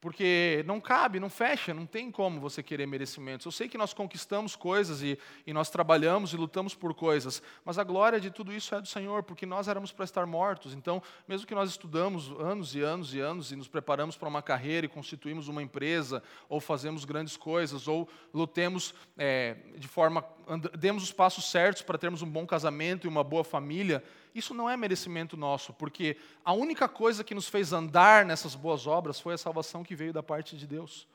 Porque 0.00 0.62
não 0.64 0.80
cabe, 0.80 1.18
não 1.18 1.28
fecha, 1.28 1.74
não 1.74 1.84
tem 1.84 2.08
como 2.08 2.38
você 2.38 2.62
querer 2.62 2.86
merecimentos. 2.86 3.44
Eu 3.44 3.50
sei 3.50 3.68
que 3.68 3.76
nós 3.76 3.92
conquistamos 3.92 4.54
coisas 4.54 5.02
e, 5.02 5.18
e, 5.44 5.52
nós 5.52 5.70
trabalhamos 5.70 6.32
e 6.32 6.36
lutamos 6.36 6.72
por 6.72 6.94
coisas, 6.94 7.42
mas 7.64 7.78
a 7.78 7.84
glória 7.84 8.20
de 8.20 8.30
tudo 8.30 8.52
isso 8.52 8.74
é 8.76 8.80
do 8.80 8.86
Senhor, 8.86 9.24
porque 9.24 9.44
nós 9.44 9.66
éramos 9.66 9.90
para 9.90 10.04
estar 10.04 10.24
mortos. 10.24 10.72
Então, 10.72 11.02
mesmo 11.26 11.48
que 11.48 11.54
nós 11.54 11.70
estudamos 11.70 12.30
anos 12.38 12.76
e 12.76 12.80
anos 12.80 13.12
e 13.12 13.18
anos 13.18 13.50
e 13.50 13.56
nos 13.56 13.66
preparamos 13.66 14.16
para 14.16 14.28
uma 14.28 14.40
carreira 14.40 14.86
e 14.86 14.88
constituímos 14.88 15.48
uma 15.48 15.62
empresa, 15.62 16.22
ou 16.48 16.60
fazemos 16.60 17.04
grandes 17.04 17.36
coisas, 17.36 17.88
ou 17.88 18.08
lutemos 18.32 18.94
é, 19.16 19.56
de 19.76 19.88
forma. 19.88 20.24
demos 20.78 21.02
os 21.02 21.12
passos 21.12 21.50
certos 21.50 21.82
para 21.82 21.98
termos 21.98 22.22
um 22.22 22.30
bom 22.30 22.46
casamento 22.46 23.04
e 23.04 23.08
uma 23.08 23.24
boa 23.24 23.42
família, 23.42 24.04
isso 24.38 24.54
não 24.54 24.68
é 24.68 24.76
merecimento 24.76 25.36
nosso, 25.36 25.72
porque 25.72 26.16
a 26.44 26.52
única 26.52 26.88
coisa 26.88 27.22
que 27.22 27.34
nos 27.34 27.48
fez 27.48 27.72
andar 27.72 28.24
nessas 28.24 28.54
boas 28.54 28.86
obras 28.86 29.20
foi 29.20 29.34
a 29.34 29.38
salvação 29.38 29.84
que 29.84 29.94
veio 29.94 30.12
da 30.12 30.22
parte 30.22 30.56
de 30.56 30.66
Deus. 30.66 31.06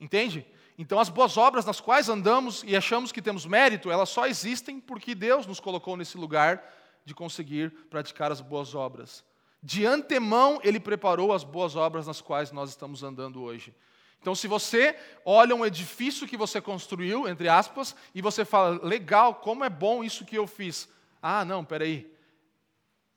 Entende? 0.00 0.46
Então, 0.76 1.00
as 1.00 1.08
boas 1.08 1.36
obras 1.36 1.64
nas 1.64 1.80
quais 1.80 2.08
andamos 2.08 2.62
e 2.64 2.76
achamos 2.76 3.10
que 3.10 3.20
temos 3.20 3.44
mérito, 3.44 3.90
elas 3.90 4.08
só 4.08 4.26
existem 4.26 4.80
porque 4.80 5.14
Deus 5.14 5.46
nos 5.46 5.58
colocou 5.58 5.96
nesse 5.96 6.16
lugar 6.16 6.62
de 7.04 7.14
conseguir 7.14 7.70
praticar 7.90 8.30
as 8.30 8.40
boas 8.40 8.74
obras. 8.74 9.24
De 9.60 9.84
antemão, 9.84 10.60
Ele 10.62 10.78
preparou 10.78 11.32
as 11.32 11.42
boas 11.42 11.74
obras 11.74 12.06
nas 12.06 12.20
quais 12.20 12.52
nós 12.52 12.70
estamos 12.70 13.02
andando 13.02 13.42
hoje. 13.42 13.74
Então, 14.20 14.34
se 14.34 14.46
você 14.46 14.96
olha 15.24 15.54
um 15.54 15.64
edifício 15.64 16.28
que 16.28 16.36
você 16.36 16.60
construiu, 16.60 17.28
entre 17.28 17.48
aspas, 17.48 17.94
e 18.14 18.22
você 18.22 18.44
fala, 18.44 18.80
legal, 18.84 19.36
como 19.36 19.64
é 19.64 19.70
bom 19.70 20.02
isso 20.02 20.24
que 20.24 20.36
eu 20.36 20.46
fiz. 20.46 20.88
Ah, 21.20 21.44
não, 21.44 21.64
peraí. 21.64 22.10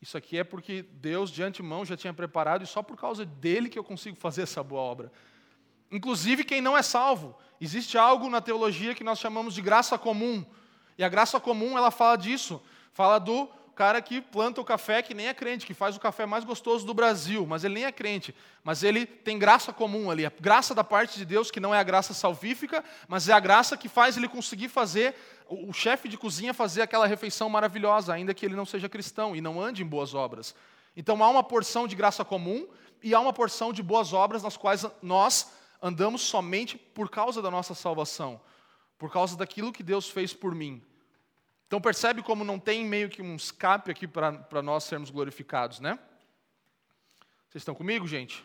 Isso 0.02 0.18
aqui 0.18 0.39
é 0.39 0.43
porque 0.43 0.82
Deus 0.93 1.30
de 1.30 1.43
antemão 1.43 1.86
já 1.86 1.95
tinha 1.95 2.14
preparado 2.14 2.64
e 2.64 2.68
só 2.68 2.82
por 2.82 2.97
causa 2.97 3.24
dele 3.24 3.70
que 3.70 3.78
eu 3.78 3.84
consigo 3.84 4.18
fazer 4.18 4.41
essa 4.41 4.64
boa 4.64 4.82
obra. 4.82 5.12
Inclusive 5.91 6.43
quem 6.43 6.60
não 6.62 6.76
é 6.76 6.82
salvo. 6.82 7.38
Existe 7.60 7.97
algo 7.97 8.30
na 8.30 8.41
teologia 8.41 8.95
que 8.95 9.04
nós 9.04 9.20
chamamos 9.20 9.54
de 9.54 9.62
graça 9.62 9.97
comum. 9.99 10.43
E 10.97 11.04
a 11.04 11.10
graça 11.10 11.39
comum, 11.39 11.78
ela 11.78 11.91
fala 11.91 12.16
disso. 12.16 12.62
Fala 12.93 13.20
do 13.20 13.47
cara 13.76 14.01
que 14.01 14.22
planta 14.22 14.61
o 14.61 14.65
café 14.65 15.01
que 15.01 15.13
nem 15.13 15.28
é 15.28 15.34
crente, 15.34 15.65
que 15.65 15.74
faz 15.74 15.95
o 15.95 15.99
café 15.99 16.26
mais 16.26 16.43
gostoso 16.43 16.86
do 16.86 16.93
Brasil, 16.93 17.45
mas 17.45 17.63
ele 17.63 17.76
nem 17.76 17.86
é 17.86 17.91
crente. 17.91 18.36
Mas 18.63 18.84
ele 18.84 19.05
tem 19.05 19.39
graça 19.39 19.74
comum 19.74 20.11
ali, 20.11 20.26
a 20.26 20.32
graça 20.39 20.76
da 20.76 20.84
parte 20.84 21.17
de 21.17 21.26
Deus, 21.26 21.49
que 21.49 21.59
não 21.59 21.74
é 21.74 21.80
a 21.80 21.84
graça 21.84 22.13
salvífica, 22.13 22.84
mas 23.07 23.28
é 23.30 23.34
a 23.34 23.39
graça 23.39 23.76
que 23.78 23.89
faz 23.89 24.17
ele 24.17 24.28
conseguir 24.28 24.69
fazer 24.69 25.15
o 25.47 25.74
chefe 25.74 26.07
de 26.07 26.17
cozinha 26.17 26.53
fazer 26.53 26.82
aquela 26.82 27.05
refeição 27.05 27.49
maravilhosa, 27.49 28.13
ainda 28.13 28.34
que 28.34 28.45
ele 28.45 28.55
não 28.55 28.65
seja 28.65 28.88
cristão 28.88 29.36
e 29.36 29.41
não 29.41 29.61
ande 29.61 29.84
em 29.84 29.86
boas 29.86 30.13
obras. 30.13 30.55
Então 30.95 31.22
há 31.24 31.30
uma 31.30 31.43
porção 31.43 31.88
de 31.88 31.95
graça 31.95 32.24
comum 32.24 32.67
e 33.03 33.13
há 33.13 33.19
uma 33.19 33.34
porção 33.34 33.74
de 33.74 33.84
boas 33.84 34.13
obras 34.13 34.43
nas 34.43 34.55
quais 34.55 34.86
nós 35.01 35.51
andamos 35.82 36.22
somente 36.22 36.78
por 36.78 37.09
causa 37.09 37.41
da 37.41 37.51
nossa 37.51 37.74
salvação, 37.74 38.39
por 38.97 39.11
causa 39.11 39.36
daquilo 39.36 39.74
que 39.74 39.84
Deus 39.84 40.09
fez 40.09 40.34
por 40.34 40.53
mim. 40.53 40.82
Então 41.72 41.80
percebe 41.80 42.22
como 42.22 42.43
não 42.43 42.59
tem 42.59 42.84
meio 42.84 43.07
que 43.07 43.22
um 43.22 43.34
escape 43.34 43.89
aqui 43.89 44.05
para 44.05 44.61
nós 44.61 44.84
sermos 44.84 45.09
glorificados, 45.09 45.80
né? 45.80 45.97
Vocês 47.47 47.61
estão 47.61 47.74
comigo, 47.74 48.05
gente? 48.05 48.43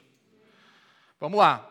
Vamos 1.19 1.37
lá. 1.37 1.69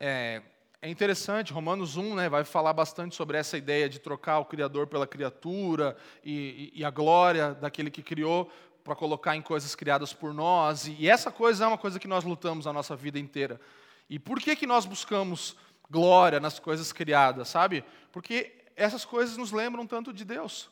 É, 0.00 0.40
é 0.80 0.88
interessante, 0.88 1.52
Romanos 1.52 1.98
1 1.98 2.14
né, 2.14 2.30
vai 2.30 2.42
falar 2.42 2.72
bastante 2.72 3.14
sobre 3.14 3.36
essa 3.36 3.58
ideia 3.58 3.86
de 3.86 3.98
trocar 3.98 4.38
o 4.38 4.46
Criador 4.46 4.86
pela 4.86 5.06
criatura 5.06 5.94
e, 6.24 6.72
e, 6.74 6.80
e 6.80 6.84
a 6.86 6.90
glória 6.90 7.52
daquele 7.52 7.90
que 7.90 8.02
criou 8.02 8.50
para 8.82 8.96
colocar 8.96 9.36
em 9.36 9.42
coisas 9.42 9.74
criadas 9.74 10.14
por 10.14 10.32
nós. 10.32 10.86
E, 10.86 10.96
e 11.00 11.10
essa 11.10 11.30
coisa 11.30 11.66
é 11.66 11.68
uma 11.68 11.76
coisa 11.76 12.00
que 12.00 12.08
nós 12.08 12.24
lutamos 12.24 12.66
a 12.66 12.72
nossa 12.72 12.96
vida 12.96 13.18
inteira. 13.18 13.60
E 14.08 14.18
por 14.18 14.40
que, 14.40 14.56
que 14.56 14.66
nós 14.66 14.86
buscamos 14.86 15.54
glória 15.90 16.40
nas 16.40 16.58
coisas 16.58 16.94
criadas, 16.94 17.48
sabe? 17.48 17.84
Porque 18.10 18.64
essas 18.74 19.04
coisas 19.04 19.36
nos 19.36 19.52
lembram 19.52 19.86
tanto 19.86 20.14
de 20.14 20.24
Deus. 20.24 20.70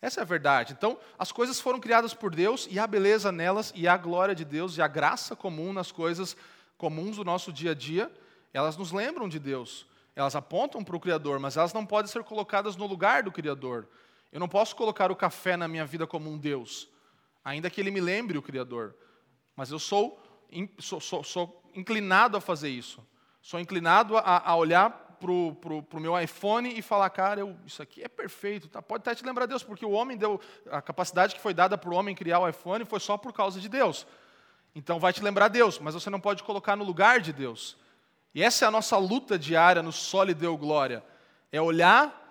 Essa 0.00 0.20
é 0.20 0.22
a 0.22 0.26
verdade. 0.26 0.74
Então, 0.76 0.98
as 1.18 1.32
coisas 1.32 1.60
foram 1.60 1.80
criadas 1.80 2.14
por 2.14 2.34
Deus 2.34 2.68
e 2.70 2.78
há 2.78 2.86
beleza 2.86 3.32
nelas, 3.32 3.72
e 3.74 3.88
há 3.88 3.96
glória 3.96 4.34
de 4.34 4.44
Deus 4.44 4.76
e 4.76 4.82
a 4.82 4.88
graça 4.88 5.34
comum 5.34 5.72
nas 5.72 5.90
coisas 5.90 6.36
comuns 6.76 7.16
do 7.16 7.24
nosso 7.24 7.52
dia 7.52 7.72
a 7.72 7.74
dia 7.74 8.10
elas 8.52 8.76
nos 8.76 8.92
lembram 8.92 9.28
de 9.28 9.38
Deus. 9.38 9.86
Elas 10.14 10.34
apontam 10.34 10.82
para 10.82 10.96
o 10.96 11.00
Criador, 11.00 11.38
mas 11.38 11.56
elas 11.56 11.72
não 11.72 11.86
podem 11.86 12.10
ser 12.10 12.24
colocadas 12.24 12.76
no 12.76 12.86
lugar 12.86 13.22
do 13.22 13.30
Criador. 13.30 13.86
Eu 14.32 14.40
não 14.40 14.48
posso 14.48 14.74
colocar 14.74 15.10
o 15.10 15.16
café 15.16 15.56
na 15.56 15.68
minha 15.68 15.86
vida 15.86 16.06
como 16.06 16.30
um 16.30 16.36
Deus, 16.36 16.88
ainda 17.44 17.70
que 17.70 17.80
ele 17.80 17.90
me 17.90 18.00
lembre 18.00 18.36
o 18.36 18.42
Criador. 18.42 18.94
Mas 19.54 19.70
eu 19.70 19.78
sou, 19.78 20.20
sou, 20.78 21.00
sou, 21.00 21.22
sou 21.22 21.70
inclinado 21.74 22.36
a 22.36 22.40
fazer 22.40 22.68
isso. 22.68 23.06
Sou 23.40 23.60
inclinado 23.60 24.16
a, 24.16 24.50
a 24.50 24.56
olhar 24.56 25.07
para 25.18 25.30
o 25.32 26.00
meu 26.00 26.18
iPhone 26.18 26.72
e 26.78 26.80
falar, 26.80 27.10
cara, 27.10 27.40
eu, 27.40 27.56
isso 27.66 27.82
aqui 27.82 28.02
é 28.02 28.08
perfeito. 28.08 28.68
Tá? 28.68 28.80
Pode 28.80 29.02
até 29.02 29.14
te 29.14 29.24
lembrar 29.24 29.46
Deus, 29.46 29.62
porque 29.62 29.84
o 29.84 29.90
homem 29.90 30.16
deu. 30.16 30.40
A 30.70 30.80
capacidade 30.80 31.34
que 31.34 31.40
foi 31.40 31.52
dada 31.52 31.76
para 31.76 31.90
o 31.90 31.94
homem 31.94 32.14
criar 32.14 32.38
o 32.40 32.48
iPhone 32.48 32.84
foi 32.84 33.00
só 33.00 33.16
por 33.16 33.32
causa 33.32 33.60
de 33.60 33.68
Deus. 33.68 34.06
Então 34.74 35.00
vai 35.00 35.12
te 35.12 35.22
lembrar 35.22 35.48
Deus, 35.48 35.78
mas 35.78 35.94
você 35.94 36.08
não 36.08 36.20
pode 36.20 36.42
colocar 36.42 36.76
no 36.76 36.84
lugar 36.84 37.20
de 37.20 37.32
Deus. 37.32 37.76
E 38.34 38.42
essa 38.42 38.64
é 38.64 38.68
a 38.68 38.70
nossa 38.70 38.96
luta 38.96 39.38
diária 39.38 39.82
no 39.82 39.92
Só 39.92 40.24
Deu 40.24 40.56
Glória. 40.56 41.02
É 41.50 41.60
olhar 41.60 42.26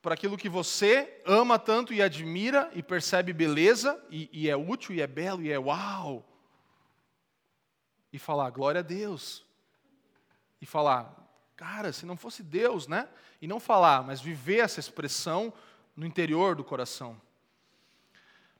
para 0.00 0.14
aquilo 0.14 0.36
que 0.36 0.48
você 0.48 1.22
ama 1.26 1.58
tanto 1.58 1.92
e 1.92 2.02
admira 2.02 2.70
e 2.74 2.82
percebe 2.82 3.32
beleza, 3.32 3.98
e, 4.10 4.28
e, 4.32 4.50
é 4.50 4.56
útil, 4.56 4.94
e 4.94 5.00
é 5.00 5.06
belo, 5.06 5.42
e 5.42 5.50
é 5.50 5.58
uau. 5.58 6.24
E 8.12 8.18
falar, 8.18 8.50
glória 8.50 8.80
a 8.80 8.82
Deus. 8.82 9.44
E 10.60 10.66
falar, 10.66 11.23
cara, 11.56 11.92
se 11.92 12.04
não 12.04 12.16
fosse 12.16 12.42
Deus, 12.42 12.86
né? 12.86 13.08
E 13.40 13.46
não 13.46 13.60
falar, 13.60 14.02
mas 14.02 14.20
viver 14.20 14.58
essa 14.58 14.80
expressão 14.80 15.52
no 15.96 16.06
interior 16.06 16.54
do 16.56 16.64
coração. 16.64 17.20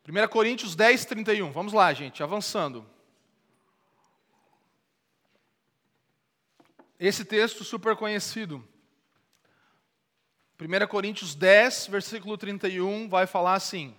1 0.06 0.28
Coríntios 0.28 0.76
10, 0.76 1.04
31. 1.06 1.50
Vamos 1.50 1.72
lá, 1.72 1.92
gente, 1.92 2.22
avançando. 2.22 2.86
Esse 6.98 7.24
texto 7.24 7.64
super 7.64 7.96
conhecido. 7.96 8.66
1 10.60 10.86
Coríntios 10.86 11.34
10, 11.34 11.88
versículo 11.88 12.38
31, 12.38 13.08
vai 13.08 13.26
falar 13.26 13.54
assim: 13.54 13.96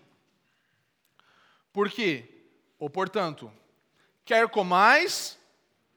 Porque, 1.73 2.23
ou 2.79 2.89
portanto, 2.89 3.51
quer 4.23 4.47
comais, 4.47 5.37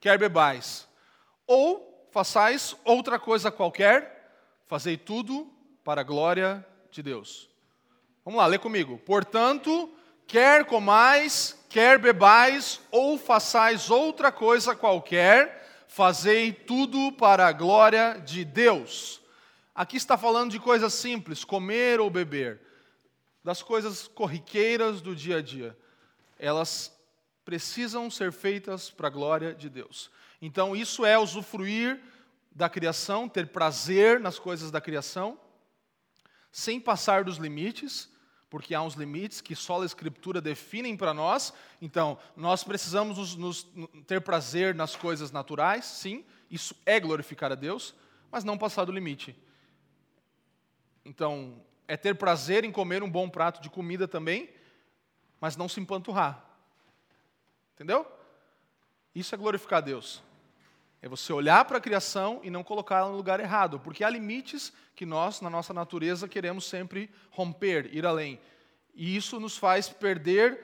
quer 0.00 0.18
bebais, 0.18 0.88
ou 1.46 1.87
façais 2.18 2.74
outra 2.84 3.16
coisa 3.16 3.48
qualquer, 3.48 4.28
fazei 4.66 4.96
tudo 4.96 5.48
para 5.84 6.00
a 6.00 6.04
glória 6.04 6.66
de 6.90 7.00
Deus. 7.00 7.48
Vamos 8.24 8.38
lá, 8.38 8.46
lê 8.46 8.58
comigo. 8.58 8.98
Portanto, 9.06 9.88
quer 10.26 10.64
comais, 10.64 11.56
quer 11.68 11.96
bebais, 11.96 12.80
ou 12.90 13.16
façais 13.16 13.88
outra 13.88 14.32
coisa 14.32 14.74
qualquer, 14.74 15.84
fazei 15.86 16.52
tudo 16.52 17.12
para 17.12 17.46
a 17.46 17.52
glória 17.52 18.20
de 18.26 18.44
Deus. 18.44 19.20
Aqui 19.72 19.96
está 19.96 20.18
falando 20.18 20.50
de 20.50 20.58
coisas 20.58 20.94
simples, 20.94 21.44
comer 21.44 22.00
ou 22.00 22.10
beber, 22.10 22.60
das 23.44 23.62
coisas 23.62 24.08
corriqueiras 24.08 25.00
do 25.00 25.14
dia 25.14 25.36
a 25.36 25.40
dia. 25.40 25.78
Elas 26.36 26.92
precisam 27.44 28.10
ser 28.10 28.32
feitas 28.32 28.90
para 28.90 29.06
a 29.06 29.10
glória 29.10 29.54
de 29.54 29.70
Deus. 29.70 30.10
Então, 30.40 30.74
isso 30.74 31.04
é 31.04 31.18
usufruir 31.18 32.00
da 32.50 32.68
criação, 32.68 33.28
ter 33.28 33.48
prazer 33.48 34.20
nas 34.20 34.38
coisas 34.38 34.70
da 34.70 34.80
criação, 34.80 35.38
sem 36.50 36.80
passar 36.80 37.24
dos 37.24 37.36
limites, 37.36 38.10
porque 38.50 38.74
há 38.74 38.82
uns 38.82 38.94
limites 38.94 39.40
que 39.40 39.54
só 39.54 39.82
a 39.82 39.84
Escritura 39.84 40.40
definem 40.40 40.96
para 40.96 41.12
nós. 41.12 41.52
Então, 41.80 42.18
nós 42.36 42.64
precisamos 42.64 43.18
nos, 43.18 43.36
nos, 43.36 43.66
ter 44.06 44.20
prazer 44.20 44.74
nas 44.74 44.96
coisas 44.96 45.30
naturais, 45.30 45.84
sim, 45.84 46.24
isso 46.50 46.74
é 46.86 46.98
glorificar 46.98 47.52
a 47.52 47.54
Deus, 47.54 47.94
mas 48.30 48.44
não 48.44 48.56
passar 48.56 48.84
do 48.84 48.92
limite. 48.92 49.36
Então, 51.04 51.62
é 51.86 51.96
ter 51.96 52.14
prazer 52.14 52.64
em 52.64 52.72
comer 52.72 53.02
um 53.02 53.10
bom 53.10 53.28
prato 53.28 53.60
de 53.60 53.70
comida 53.70 54.08
também, 54.08 54.50
mas 55.40 55.56
não 55.56 55.68
se 55.68 55.80
empanturrar. 55.80 56.44
Entendeu? 57.74 58.06
Isso 59.14 59.34
é 59.34 59.38
glorificar 59.38 59.78
a 59.78 59.82
Deus. 59.82 60.22
É 61.00 61.08
você 61.08 61.32
olhar 61.32 61.64
para 61.64 61.78
a 61.78 61.80
criação 61.80 62.40
e 62.42 62.50
não 62.50 62.64
colocá-la 62.64 63.10
no 63.10 63.16
lugar 63.16 63.38
errado, 63.38 63.78
porque 63.78 64.02
há 64.02 64.10
limites 64.10 64.72
que 64.96 65.06
nós, 65.06 65.40
na 65.40 65.48
nossa 65.48 65.72
natureza, 65.72 66.26
queremos 66.26 66.64
sempre 66.64 67.08
romper, 67.30 67.94
ir 67.94 68.04
além. 68.04 68.40
E 68.94 69.16
isso 69.16 69.38
nos 69.38 69.56
faz 69.56 69.88
perder 69.88 70.58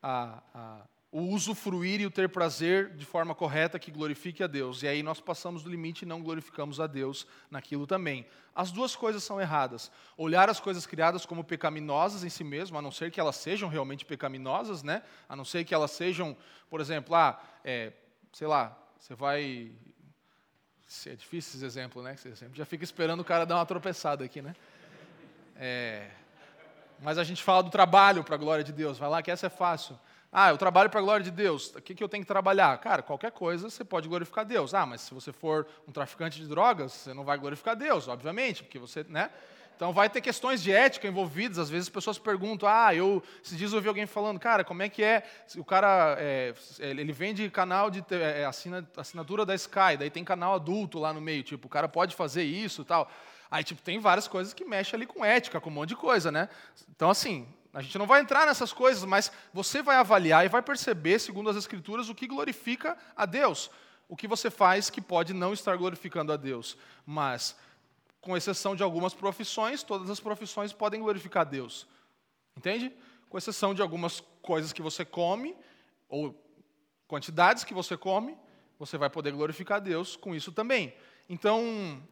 a, 0.00 0.40
a, 0.54 0.80
o 1.10 1.22
usufruir 1.22 2.00
e 2.00 2.06
o 2.06 2.10
ter 2.10 2.28
prazer 2.28 2.94
de 2.94 3.04
forma 3.04 3.34
correta 3.34 3.76
que 3.76 3.90
glorifique 3.90 4.44
a 4.44 4.46
Deus. 4.46 4.84
E 4.84 4.86
aí 4.86 5.02
nós 5.02 5.20
passamos 5.20 5.64
do 5.64 5.70
limite 5.70 6.02
e 6.02 6.06
não 6.06 6.22
glorificamos 6.22 6.78
a 6.78 6.86
Deus 6.86 7.26
naquilo 7.50 7.84
também. 7.84 8.24
As 8.54 8.70
duas 8.70 8.94
coisas 8.94 9.24
são 9.24 9.40
erradas. 9.40 9.90
Olhar 10.16 10.48
as 10.48 10.60
coisas 10.60 10.86
criadas 10.86 11.26
como 11.26 11.42
pecaminosas 11.42 12.22
em 12.22 12.28
si 12.28 12.44
mesmo, 12.44 12.78
a 12.78 12.82
não 12.82 12.92
ser 12.92 13.10
que 13.10 13.18
elas 13.18 13.34
sejam 13.34 13.68
realmente 13.68 14.04
pecaminosas, 14.04 14.84
né? 14.84 15.02
A 15.28 15.34
não 15.34 15.44
ser 15.44 15.64
que 15.64 15.74
elas 15.74 15.90
sejam, 15.90 16.36
por 16.70 16.80
exemplo, 16.80 17.14
ah, 17.16 17.42
é, 17.64 17.92
sei 18.32 18.46
lá, 18.46 18.83
você 19.04 19.14
vai. 19.14 19.70
É 21.06 21.14
difícil 21.14 21.58
esse 21.58 21.64
exemplo, 21.64 22.02
né? 22.02 22.16
Você 22.16 22.34
sempre 22.34 22.56
já 22.56 22.64
fica 22.64 22.82
esperando 22.82 23.20
o 23.20 23.24
cara 23.24 23.44
dar 23.44 23.56
uma 23.56 23.66
tropeçada 23.66 24.24
aqui, 24.24 24.40
né? 24.40 24.56
É, 25.56 26.08
mas 27.00 27.18
a 27.18 27.24
gente 27.24 27.42
fala 27.42 27.62
do 27.62 27.68
trabalho 27.68 28.24
para 28.24 28.34
a 28.34 28.38
glória 28.38 28.64
de 28.64 28.72
Deus. 28.72 28.96
Vai 28.96 29.10
lá 29.10 29.22
que 29.22 29.30
essa 29.30 29.48
é 29.48 29.50
fácil. 29.50 29.98
Ah, 30.32 30.48
eu 30.48 30.56
trabalho 30.56 30.88
para 30.88 31.00
a 31.00 31.02
glória 31.02 31.22
de 31.22 31.30
Deus. 31.30 31.68
O 31.74 31.82
que, 31.82 31.94
que 31.94 32.02
eu 32.02 32.08
tenho 32.08 32.24
que 32.24 32.28
trabalhar? 32.28 32.78
Cara, 32.78 33.02
qualquer 33.02 33.30
coisa 33.30 33.68
você 33.68 33.84
pode 33.84 34.08
glorificar 34.08 34.42
Deus. 34.42 34.72
Ah, 34.72 34.86
mas 34.86 35.02
se 35.02 35.12
você 35.12 35.32
for 35.32 35.66
um 35.86 35.92
traficante 35.92 36.40
de 36.40 36.48
drogas, 36.48 36.92
você 36.92 37.12
não 37.12 37.24
vai 37.24 37.36
glorificar 37.36 37.76
Deus, 37.76 38.08
obviamente, 38.08 38.62
porque 38.62 38.78
você, 38.78 39.04
né? 39.06 39.30
Então 39.76 39.92
vai 39.92 40.08
ter 40.08 40.20
questões 40.20 40.62
de 40.62 40.70
ética 40.70 41.08
envolvidas. 41.08 41.58
Às 41.58 41.70
vezes 41.70 41.88
as 41.88 41.92
pessoas 41.92 42.18
perguntam: 42.18 42.68
ah, 42.68 42.94
eu 42.94 43.22
esses 43.42 43.56
dias 43.58 43.72
eu 43.72 43.76
ouvi 43.76 43.88
alguém 43.88 44.06
falando, 44.06 44.38
cara, 44.38 44.64
como 44.64 44.82
é 44.82 44.88
que 44.88 45.02
é? 45.02 45.24
O 45.56 45.64
cara 45.64 46.16
é, 46.18 46.54
ele 46.78 47.12
vende 47.12 47.48
canal 47.50 47.90
de 47.90 48.04
é, 48.10 48.44
assina, 48.44 48.88
assinatura 48.96 49.44
da 49.44 49.54
Sky, 49.54 49.96
daí 49.98 50.10
tem 50.10 50.24
canal 50.24 50.54
adulto 50.54 50.98
lá 50.98 51.12
no 51.12 51.20
meio, 51.20 51.42
tipo, 51.42 51.66
o 51.66 51.70
cara 51.70 51.88
pode 51.88 52.14
fazer 52.14 52.44
isso 52.44 52.84
tal. 52.84 53.10
Aí 53.50 53.62
tipo 53.62 53.82
tem 53.82 53.98
várias 53.98 54.26
coisas 54.26 54.52
que 54.52 54.64
mexem 54.64 54.96
ali 54.96 55.06
com 55.06 55.24
ética, 55.24 55.60
com 55.60 55.70
um 55.70 55.72
monte 55.72 55.90
de 55.90 55.96
coisa, 55.96 56.32
né? 56.32 56.48
Então 56.90 57.10
assim, 57.10 57.46
a 57.74 57.82
gente 57.82 57.98
não 57.98 58.06
vai 58.06 58.20
entrar 58.20 58.46
nessas 58.46 58.72
coisas, 58.72 59.04
mas 59.04 59.32
você 59.52 59.82
vai 59.82 59.96
avaliar 59.96 60.46
e 60.46 60.48
vai 60.48 60.62
perceber, 60.62 61.18
segundo 61.18 61.50
as 61.50 61.56
Escrituras, 61.56 62.08
o 62.08 62.14
que 62.14 62.28
glorifica 62.28 62.96
a 63.16 63.26
Deus. 63.26 63.68
O 64.08 64.16
que 64.16 64.28
você 64.28 64.48
faz 64.48 64.88
que 64.88 65.00
pode 65.00 65.34
não 65.34 65.52
estar 65.52 65.76
glorificando 65.76 66.32
a 66.32 66.36
Deus. 66.36 66.76
Mas, 67.04 67.56
com 68.24 68.36
exceção 68.36 68.74
de 68.74 68.82
algumas 68.82 69.12
profissões, 69.12 69.82
todas 69.82 70.08
as 70.08 70.18
profissões 70.18 70.72
podem 70.72 71.00
glorificar 71.00 71.44
Deus. 71.44 71.86
Entende? 72.56 72.90
Com 73.28 73.36
exceção 73.36 73.74
de 73.74 73.82
algumas 73.82 74.20
coisas 74.40 74.72
que 74.72 74.80
você 74.80 75.04
come, 75.04 75.54
ou 76.08 76.34
quantidades 77.06 77.64
que 77.64 77.74
você 77.74 77.98
come, 77.98 78.34
você 78.78 78.96
vai 78.96 79.10
poder 79.10 79.32
glorificar 79.32 79.78
Deus 79.80 80.16
com 80.16 80.34
isso 80.34 80.50
também. 80.50 80.94
Então, 81.28 82.02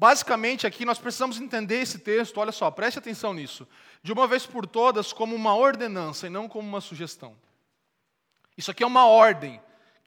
Basicamente, 0.00 0.66
aqui 0.66 0.86
nós 0.86 0.98
precisamos 0.98 1.38
entender 1.38 1.82
esse 1.82 1.98
texto, 1.98 2.38
olha 2.38 2.52
só, 2.52 2.70
preste 2.70 2.98
atenção 2.98 3.34
nisso, 3.34 3.68
de 4.02 4.10
uma 4.10 4.26
vez 4.26 4.46
por 4.46 4.66
todas, 4.66 5.12
como 5.12 5.36
uma 5.36 5.54
ordenança 5.54 6.26
e 6.26 6.30
não 6.30 6.48
como 6.48 6.66
uma 6.66 6.80
sugestão. 6.80 7.36
Isso 8.56 8.70
aqui 8.70 8.82
é 8.82 8.86
uma 8.86 9.06
ordem. 9.06 9.60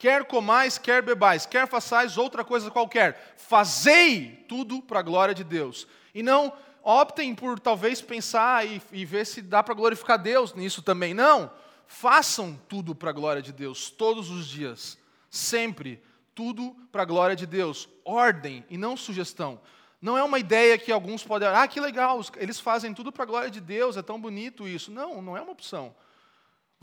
Quer 0.04 0.26
comais, 0.26 0.78
quer 0.78 1.02
bebais, 1.02 1.46
quer 1.46 1.66
façais 1.66 2.18
outra 2.18 2.44
coisa 2.44 2.70
qualquer, 2.70 3.36
fazei 3.38 4.44
tudo 4.50 4.82
para 4.82 5.00
a 5.00 5.02
glória 5.02 5.34
de 5.34 5.46
Deus. 5.46 5.88
E 6.14 6.22
não 6.22 6.52
optem 6.84 7.34
por 7.34 7.58
talvez 7.58 8.02
pensar 8.02 8.68
e, 8.68 8.82
e 8.92 9.06
ver 9.06 9.26
se 9.26 9.42
dá 9.42 9.64
para 9.64 9.74
glorificar 9.74 10.22
Deus 10.22 10.54
nisso 10.54 10.82
também. 10.82 11.14
Não. 11.14 11.50
Façam 11.88 12.60
tudo 12.68 12.94
para 12.94 13.12
a 13.12 13.14
glória 13.14 13.42
de 13.42 13.54
Deus, 13.54 13.90
todos 13.90 14.30
os 14.30 14.46
dias, 14.46 14.98
sempre. 15.30 16.04
Tudo 16.36 16.76
para 16.92 17.04
a 17.04 17.06
glória 17.06 17.34
de 17.38 17.46
Deus. 17.46 17.88
Ordem 18.04 18.66
e 18.70 18.78
não 18.78 18.98
sugestão. 18.98 19.62
Não 20.02 20.18
é 20.18 20.24
uma 20.24 20.38
ideia 20.38 20.78
que 20.78 20.92
alguns 20.92 21.24
podem, 21.24 21.48
ah, 21.48 21.66
que 21.66 21.80
legal, 21.80 22.20
eles 22.36 22.60
fazem 22.60 22.94
tudo 22.94 23.10
para 23.10 23.24
a 23.24 23.28
glória 23.28 23.50
de 23.50 23.62
Deus, 23.62 23.96
é 23.96 24.02
tão 24.02 24.20
bonito 24.20 24.68
isso. 24.68 24.92
Não, 24.92 25.22
não 25.22 25.38
é 25.38 25.42
uma 25.42 25.54
opção. 25.54 25.96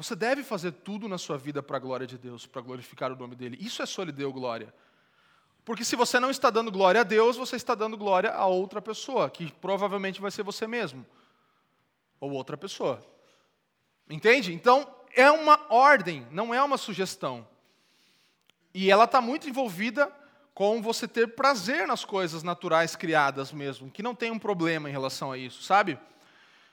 Você 0.03 0.17
deve 0.17 0.43
fazer 0.43 0.73
tudo 0.73 1.07
na 1.07 1.19
sua 1.19 1.37
vida 1.37 1.63
para 1.63 1.77
a 1.77 1.81
glória 1.81 2.07
de 2.07 2.17
Deus, 2.17 2.47
para 2.47 2.63
glorificar 2.63 3.13
o 3.13 3.17
nome 3.17 3.37
dele. 3.37 3.59
Isso 3.61 3.83
é 3.83 3.87
só 3.87 4.03
lhe 4.03 4.11
deu 4.11 4.33
glória. 4.33 4.73
Porque 5.63 5.85
se 5.85 5.95
você 5.95 6.19
não 6.19 6.31
está 6.31 6.49
dando 6.49 6.73
glória 6.73 7.03
a 7.03 7.05
Deus, 7.05 7.37
você 7.37 7.57
está 7.57 7.75
dando 7.75 7.99
glória 7.99 8.31
a 8.31 8.47
outra 8.47 8.81
pessoa, 8.81 9.29
que 9.29 9.53
provavelmente 9.61 10.19
vai 10.19 10.31
ser 10.31 10.43
você 10.43 10.67
mesmo. 10.67 11.05
Ou 12.19 12.31
outra 12.31 12.57
pessoa. 12.57 13.03
Entende? 14.09 14.55
Então, 14.55 14.91
é 15.15 15.31
uma 15.31 15.67
ordem, 15.69 16.27
não 16.31 16.55
é 16.55 16.63
uma 16.63 16.79
sugestão. 16.79 17.47
E 18.73 18.91
ela 18.91 19.05
está 19.05 19.21
muito 19.21 19.51
envolvida 19.51 20.11
com 20.55 20.81
você 20.81 21.07
ter 21.07 21.35
prazer 21.35 21.87
nas 21.87 22.07
coisas 22.07 22.43
naturais 22.43 22.97
criadas 22.97 23.53
mesmo, 23.53 23.91
que 23.91 24.03
não 24.03 24.15
tem 24.15 24.31
um 24.31 24.39
problema 24.39 24.89
em 24.89 24.93
relação 24.93 25.31
a 25.31 25.37
isso, 25.37 25.63
sabe? 25.63 25.99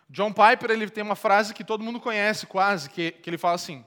John 0.09 0.31
Piper 0.31 0.71
ele 0.71 0.89
tem 0.89 1.03
uma 1.03 1.15
frase 1.15 1.53
que 1.53 1.63
todo 1.63 1.83
mundo 1.83 1.99
conhece 1.99 2.45
quase, 2.45 2.89
que, 2.89 3.11
que 3.11 3.29
ele 3.29 3.37
fala 3.37 3.55
assim: 3.55 3.85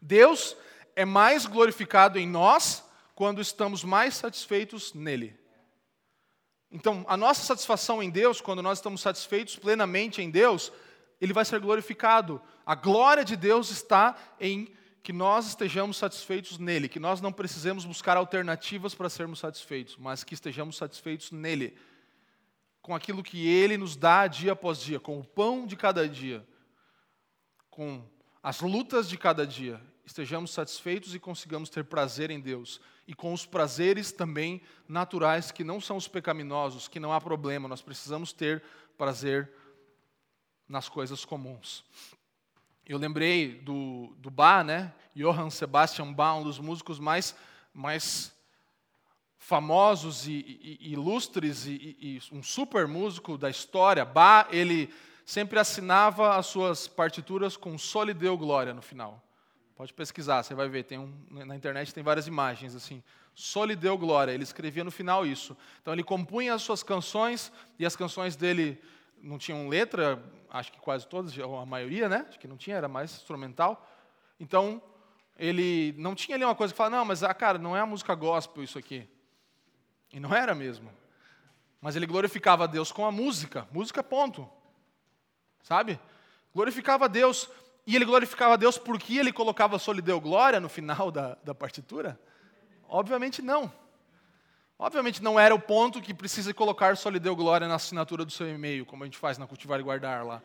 Deus 0.00 0.56
é 0.94 1.04
mais 1.04 1.46
glorificado 1.46 2.18
em 2.18 2.26
nós 2.26 2.84
quando 3.14 3.40
estamos 3.40 3.82
mais 3.84 4.14
satisfeitos 4.14 4.94
nele. 4.94 5.38
Então, 6.70 7.04
a 7.08 7.16
nossa 7.16 7.44
satisfação 7.44 8.02
em 8.02 8.10
Deus, 8.10 8.40
quando 8.40 8.62
nós 8.62 8.78
estamos 8.78 9.00
satisfeitos 9.00 9.56
plenamente 9.56 10.20
em 10.20 10.30
Deus, 10.30 10.72
ele 11.20 11.32
vai 11.32 11.44
ser 11.44 11.60
glorificado. 11.60 12.40
A 12.66 12.74
glória 12.74 13.24
de 13.24 13.36
Deus 13.36 13.70
está 13.70 14.16
em 14.40 14.74
que 15.02 15.12
nós 15.12 15.46
estejamos 15.46 15.96
satisfeitos 15.96 16.58
nele, 16.58 16.88
que 16.88 16.98
nós 16.98 17.20
não 17.20 17.30
precisemos 17.30 17.84
buscar 17.84 18.16
alternativas 18.16 18.94
para 18.94 19.08
sermos 19.08 19.38
satisfeitos, 19.38 19.96
mas 19.98 20.24
que 20.24 20.34
estejamos 20.34 20.76
satisfeitos 20.76 21.30
nele, 21.30 21.76
com 22.84 22.94
aquilo 22.94 23.22
que 23.22 23.48
ele 23.48 23.78
nos 23.78 23.96
dá 23.96 24.26
dia 24.26 24.52
após 24.52 24.78
dia, 24.78 25.00
com 25.00 25.18
o 25.18 25.24
pão 25.24 25.66
de 25.66 25.74
cada 25.74 26.06
dia, 26.06 26.46
com 27.70 28.04
as 28.42 28.60
lutas 28.60 29.08
de 29.08 29.16
cada 29.16 29.46
dia, 29.46 29.80
estejamos 30.04 30.50
satisfeitos 30.50 31.14
e 31.14 31.18
consigamos 31.18 31.70
ter 31.70 31.82
prazer 31.84 32.30
em 32.30 32.38
Deus, 32.38 32.82
e 33.08 33.14
com 33.14 33.32
os 33.32 33.46
prazeres 33.46 34.12
também 34.12 34.60
naturais, 34.86 35.50
que 35.50 35.64
não 35.64 35.80
são 35.80 35.96
os 35.96 36.06
pecaminosos, 36.06 36.86
que 36.86 37.00
não 37.00 37.10
há 37.10 37.18
problema, 37.18 37.66
nós 37.68 37.80
precisamos 37.80 38.34
ter 38.34 38.62
prazer 38.98 39.50
nas 40.68 40.86
coisas 40.86 41.24
comuns. 41.24 41.86
Eu 42.84 42.98
lembrei 42.98 43.60
do, 43.60 44.14
do 44.18 44.30
Bach, 44.30 44.62
né? 44.62 44.92
Johann 45.16 45.48
Sebastian 45.48 46.12
Bach, 46.12 46.38
um 46.38 46.42
dos 46.42 46.58
músicos 46.58 46.98
mais, 46.98 47.34
mais 47.72 48.30
famosos 49.44 50.26
e, 50.26 50.78
e, 50.80 50.92
ilustres 50.92 51.66
e, 51.66 51.96
e, 52.00 52.22
um 52.32 52.42
super 52.42 52.88
músico 52.88 53.36
da 53.36 53.50
história. 53.50 54.02
Bach, 54.02 54.48
ele 54.50 54.88
sempre 55.22 55.58
assinava 55.58 56.36
as 56.36 56.46
suas 56.46 56.88
partituras 56.88 57.54
com 57.54 57.76
Sol 57.76 58.08
e 58.08 58.14
Deu 58.14 58.38
Glória 58.38 58.72
no 58.72 58.80
final. 58.80 59.22
Pode 59.76 59.92
pesquisar, 59.92 60.42
você 60.42 60.54
vai 60.54 60.66
ver, 60.70 60.84
tem 60.84 60.98
um, 60.98 61.12
na 61.30 61.54
internet 61.54 61.92
tem 61.92 62.02
várias 62.02 62.26
imagens 62.26 62.74
assim. 62.74 63.02
Sol 63.34 63.70
e 63.70 63.76
Deu 63.76 63.98
Glória, 63.98 64.32
ele 64.32 64.44
escrevia 64.44 64.82
no 64.82 64.90
final 64.90 65.26
isso. 65.26 65.54
Então 65.82 65.92
ele 65.92 66.02
compunha 66.02 66.54
as 66.54 66.62
suas 66.62 66.82
canções 66.82 67.52
e 67.78 67.84
as 67.84 67.94
canções 67.94 68.36
dele 68.36 68.80
não 69.22 69.36
tinham 69.36 69.68
letra, 69.68 70.24
acho 70.48 70.72
que 70.72 70.80
quase 70.80 71.06
todas, 71.06 71.38
a 71.38 71.66
maioria, 71.66 72.08
né? 72.08 72.24
Acho 72.30 72.38
que 72.38 72.48
não 72.48 72.56
tinha, 72.56 72.76
era 72.76 72.88
mais 72.88 73.12
instrumental. 73.12 73.86
Então, 74.40 74.80
ele 75.38 75.94
não 75.98 76.14
tinha 76.14 76.34
ali 76.34 76.44
uma 76.46 76.54
coisa 76.54 76.72
que 76.72 76.78
fala, 76.78 76.90
não, 76.96 77.04
mas, 77.04 77.22
ah, 77.22 77.34
cara, 77.34 77.58
não 77.58 77.76
é 77.76 77.80
a 77.80 77.86
música 77.86 78.14
gospel 78.14 78.64
isso 78.64 78.78
aqui. 78.78 79.06
E 80.14 80.20
não 80.20 80.32
era 80.32 80.54
mesmo. 80.54 80.88
Mas 81.80 81.96
ele 81.96 82.06
glorificava 82.06 82.64
a 82.64 82.66
Deus 82.68 82.92
com 82.92 83.04
a 83.04 83.10
música, 83.10 83.66
música 83.72 84.00
ponto. 84.02 84.48
Sabe? 85.60 85.98
Glorificava 86.54 87.06
a 87.06 87.08
Deus. 87.08 87.50
E 87.84 87.96
ele 87.96 88.04
glorificava 88.04 88.54
a 88.54 88.56
Deus 88.56 88.78
porque 88.78 89.18
ele 89.18 89.32
colocava 89.32 89.76
solideu 89.76 90.20
glória 90.20 90.60
no 90.60 90.68
final 90.68 91.10
da, 91.10 91.36
da 91.42 91.52
partitura? 91.52 92.18
Obviamente 92.88 93.42
não. 93.42 93.70
Obviamente 94.78 95.20
não 95.20 95.38
era 95.38 95.52
o 95.52 95.58
ponto 95.58 96.00
que 96.00 96.14
precisa 96.14 96.54
colocar 96.54 96.96
só 96.96 97.08
lhe 97.08 97.18
deu 97.18 97.34
glória 97.34 97.66
na 97.66 97.74
assinatura 97.74 98.24
do 98.24 98.30
seu 98.30 98.48
e-mail, 98.48 98.86
como 98.86 99.02
a 99.02 99.06
gente 99.06 99.18
faz 99.18 99.36
na 99.36 99.48
Cultivar 99.48 99.80
e 99.80 99.82
Guardar 99.82 100.24
lá. 100.24 100.40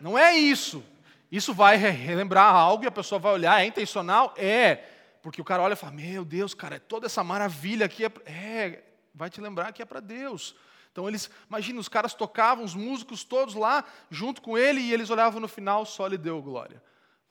Não 0.00 0.16
é 0.16 0.34
isso. 0.34 0.82
Isso 1.30 1.52
vai 1.52 1.76
relembrar 1.76 2.54
algo 2.54 2.84
e 2.84 2.86
a 2.86 2.90
pessoa 2.90 3.18
vai 3.18 3.32
olhar, 3.32 3.60
é 3.60 3.66
intencional? 3.66 4.32
É. 4.38 4.84
Porque 5.22 5.40
o 5.40 5.44
cara 5.44 5.62
olha 5.62 5.74
e 5.74 5.76
fala: 5.76 5.92
Meu 5.92 6.24
Deus, 6.24 6.54
cara, 6.54 6.80
toda 6.80 7.06
essa 7.06 7.22
maravilha 7.22 7.86
aqui 7.86 8.04
é. 8.04 8.12
É, 8.24 8.84
vai 9.14 9.28
te 9.28 9.40
lembrar 9.40 9.72
que 9.72 9.82
é 9.82 9.84
para 9.84 10.00
Deus. 10.00 10.54
Então 10.92 11.08
eles, 11.08 11.30
imagina, 11.48 11.78
os 11.78 11.88
caras 11.88 12.14
tocavam, 12.14 12.64
os 12.64 12.74
músicos 12.74 13.22
todos 13.22 13.54
lá, 13.54 13.84
junto 14.10 14.42
com 14.42 14.58
ele, 14.58 14.80
e 14.80 14.92
eles 14.92 15.10
olhavam 15.10 15.40
no 15.40 15.48
final, 15.48 15.86
só 15.86 16.06
lhe 16.06 16.18
deu 16.18 16.42
glória. 16.42 16.82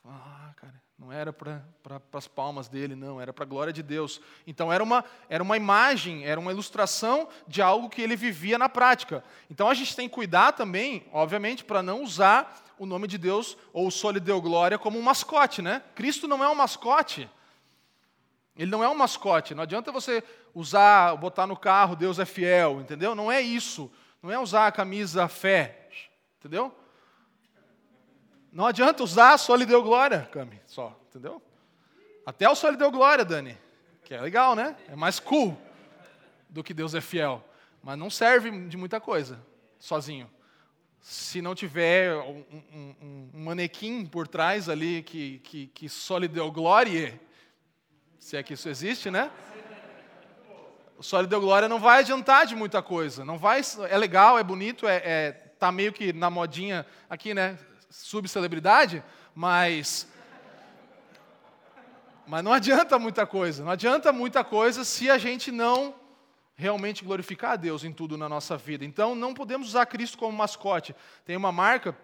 Ah, 0.06 0.54
cara, 0.56 0.82
não 0.98 1.12
era 1.12 1.34
para 1.34 1.62
pra, 1.84 2.02
as 2.14 2.28
palmas 2.28 2.70
dele, 2.70 2.96
não, 2.96 3.20
era 3.20 3.34
para 3.34 3.44
a 3.44 3.48
glória 3.48 3.74
de 3.74 3.84
Deus. 3.84 4.22
Então 4.48 4.72
era 4.72 4.82
uma, 4.82 5.04
era 5.28 5.44
uma 5.44 5.58
imagem, 5.58 6.26
era 6.26 6.40
uma 6.40 6.52
ilustração 6.52 7.28
de 7.48 7.62
algo 7.62 7.90
que 7.90 8.02
ele 8.02 8.16
vivia 8.16 8.58
na 8.58 8.70
prática. 8.70 9.24
Então 9.50 9.70
a 9.70 9.74
gente 9.74 9.96
tem 9.96 10.08
que 10.08 10.16
cuidar 10.16 10.54
também, 10.54 11.06
obviamente, 11.12 11.66
para 11.66 11.84
não 11.84 12.04
usar 12.04 12.64
o 12.78 12.86
nome 12.86 13.08
de 13.08 13.18
Deus 13.18 13.58
ou 13.74 13.88
o 13.88 13.92
Sole 13.92 14.22
Deu 14.22 14.42
Glória 14.42 14.80
como 14.80 14.98
um 14.98 15.02
mascote, 15.02 15.62
né? 15.62 15.84
Cristo 15.96 16.30
não 16.30 16.42
é 16.42 16.50
um 16.50 16.56
mascote. 16.56 17.30
Ele 18.60 18.70
não 18.70 18.84
é 18.84 18.90
um 18.90 18.94
mascote. 18.94 19.56
Não 19.56 19.64
adianta 19.64 19.90
você 19.90 20.22
usar, 20.54 21.16
botar 21.16 21.48
no 21.48 21.56
carro 21.56 21.96
Deus 21.96 22.20
é 22.20 22.26
fiel, 22.26 22.82
entendeu? 22.82 23.16
Não 23.16 23.32
é 23.32 23.40
isso. 23.40 23.90
Não 24.22 24.30
é 24.30 24.38
usar 24.38 24.68
a 24.68 24.72
camisa 24.72 25.30
fé, 25.30 25.88
entendeu? 26.38 26.76
Não 28.52 28.66
adianta 28.66 29.02
usar 29.02 29.38
só 29.38 29.56
lhe 29.56 29.66
deu 29.66 29.82
glória, 29.82 30.28
Cami, 30.34 30.60
só, 30.66 31.00
entendeu? 31.08 31.42
Até 32.26 32.50
o 32.50 32.56
só 32.56 32.70
lhe 32.70 32.76
deu 32.76 32.92
glória, 32.92 33.24
Dani, 33.24 33.58
que 34.04 34.14
é 34.14 34.20
legal, 34.20 34.56
né? 34.56 34.76
É 34.90 34.96
mais 34.96 35.22
cool 35.22 35.58
do 36.50 36.62
que 36.62 36.74
Deus 36.74 36.94
é 36.94 37.00
fiel, 37.00 37.42
mas 37.82 37.98
não 37.98 38.10
serve 38.10 38.68
de 38.68 38.76
muita 38.76 39.00
coisa 39.00 39.40
sozinho. 39.80 40.30
Se 41.00 41.42
não 41.42 41.56
tiver 41.56 42.14
um, 42.18 42.44
um, 42.74 43.30
um 43.34 43.40
manequim 43.40 44.06
por 44.06 44.28
trás 44.28 44.68
ali 44.68 45.02
que, 45.02 45.40
que, 45.40 45.68
que 45.68 45.88
só 45.88 46.18
lhe 46.18 46.28
deu 46.28 46.52
glória, 46.52 47.18
se 48.20 48.36
é 48.38 48.44
que 48.44 48.54
isso 48.54 48.70
existe, 48.70 49.10
né? 49.10 49.32
O 50.98 51.04
só 51.04 51.22
lhe 51.22 51.28
deu 51.28 51.40
glória 51.40 51.70
não 51.70 51.80
vai 51.80 52.00
adiantar 52.00 52.46
de 52.46 52.56
muita 52.56 52.82
coisa. 52.82 53.24
Não 53.24 53.38
vai, 53.38 53.62
é 53.90 53.98
legal, 53.98 54.38
é 54.38 54.44
bonito, 54.44 54.88
é, 54.88 54.98
é 54.98 55.32
tá 55.58 55.72
meio 55.72 55.94
que 55.94 56.12
na 56.12 56.30
modinha 56.30 56.86
aqui, 57.10 57.34
né? 57.34 57.58
Subcelebridade, 57.90 59.04
mas 59.34 60.08
mas 62.28 62.44
não 62.44 62.54
adianta 62.54 63.00
muita 63.00 63.26
coisa. 63.26 63.64
Não 63.64 63.72
adianta 63.72 64.14
muita 64.14 64.44
coisa 64.44 64.84
se 64.84 65.10
a 65.10 65.18
gente 65.18 65.52
não 65.52 65.96
realmente 66.56 67.04
glorificar 67.04 67.54
a 67.54 67.56
Deus 67.56 67.84
em 67.84 67.92
tudo 67.92 68.18
na 68.18 68.30
nossa 68.30 68.56
vida. 68.56 68.86
Então, 68.86 69.16
não 69.16 69.34
podemos 69.34 69.70
usar 69.70 69.86
Cristo 69.88 70.18
como 70.18 70.38
mascote. 70.38 70.94
Tem 71.26 71.36
uma 71.36 71.52
marca 71.52 71.98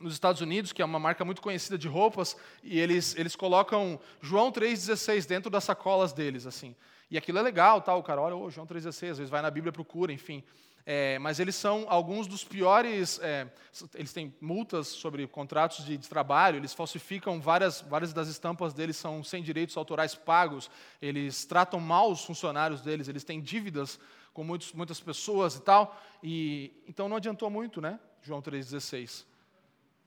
nos 0.00 0.12
Estados 0.12 0.40
Unidos, 0.40 0.72
que 0.72 0.82
é 0.82 0.84
uma 0.84 0.98
marca 0.98 1.24
muito 1.24 1.40
conhecida 1.40 1.78
de 1.78 1.88
roupas, 1.88 2.36
e 2.62 2.78
eles, 2.78 3.16
eles 3.16 3.34
colocam 3.34 3.98
João 4.20 4.52
3,16 4.52 5.26
dentro 5.26 5.50
das 5.50 5.64
sacolas 5.64 6.12
deles, 6.12 6.46
assim. 6.46 6.76
E 7.10 7.16
aquilo 7.16 7.38
é 7.38 7.42
legal, 7.42 7.80
tal, 7.80 8.00
o 8.00 8.02
cara 8.02 8.20
olha, 8.20 8.36
oh, 8.36 8.50
João 8.50 8.66
3,16, 8.66 9.10
às 9.10 9.18
vezes 9.18 9.30
vai 9.30 9.40
na 9.40 9.50
Bíblia, 9.50 9.72
procura, 9.72 10.12
enfim. 10.12 10.44
É, 10.84 11.18
mas 11.18 11.40
eles 11.40 11.56
são 11.56 11.84
alguns 11.88 12.26
dos 12.26 12.44
piores. 12.44 13.18
É, 13.20 13.48
eles 13.94 14.12
têm 14.12 14.34
multas 14.40 14.86
sobre 14.86 15.26
contratos 15.26 15.84
de, 15.84 15.96
de, 15.96 16.08
trabalho, 16.08 16.58
eles 16.58 16.74
falsificam 16.74 17.40
várias, 17.40 17.80
várias 17.80 18.12
das 18.12 18.28
estampas 18.28 18.74
deles, 18.74 18.96
são 18.96 19.24
sem 19.24 19.42
direitos 19.42 19.76
autorais 19.76 20.14
pagos, 20.14 20.70
eles 21.00 21.44
tratam 21.44 21.80
mal 21.80 22.10
os 22.10 22.24
funcionários 22.24 22.82
deles, 22.82 23.08
eles 23.08 23.24
têm 23.24 23.40
dívidas 23.40 23.98
com 24.32 24.44
muitos, 24.44 24.72
muitas 24.72 25.00
pessoas 25.00 25.56
e 25.56 25.62
tal. 25.62 26.00
E, 26.22 26.72
então 26.86 27.08
não 27.08 27.16
adiantou 27.16 27.48
muito, 27.48 27.80
né? 27.80 27.98
João 28.22 28.42
3,16 28.42 29.24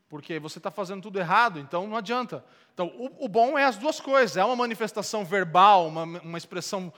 porque 0.10 0.40
você 0.40 0.58
está 0.58 0.72
fazendo 0.72 1.04
tudo 1.04 1.20
errado, 1.20 1.60
então 1.60 1.88
não 1.88 1.96
adianta. 1.96 2.44
Então, 2.74 2.88
o, 2.98 3.26
o, 3.26 3.28
bom 3.28 3.58
é 3.58 3.64
as 3.64 3.78
duas 3.78 4.00
coisas: 4.00 4.36
é 4.36 4.44
uma 4.44 4.56
manifestação 4.56 5.24
verbal, 5.24 5.88
uma, 5.88 6.04
uma 6.04 6.38
expressão 6.38 6.92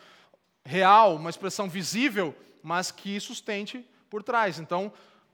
real, 0.64 1.18
uma 1.18 1.30
expressão 1.30 1.70
visível, 1.70 2.36
mas 2.64 2.90
que 2.92 3.20
sustente 3.20 3.86
por 4.10 4.24
trás. 4.24 4.60
Então, 4.60 4.92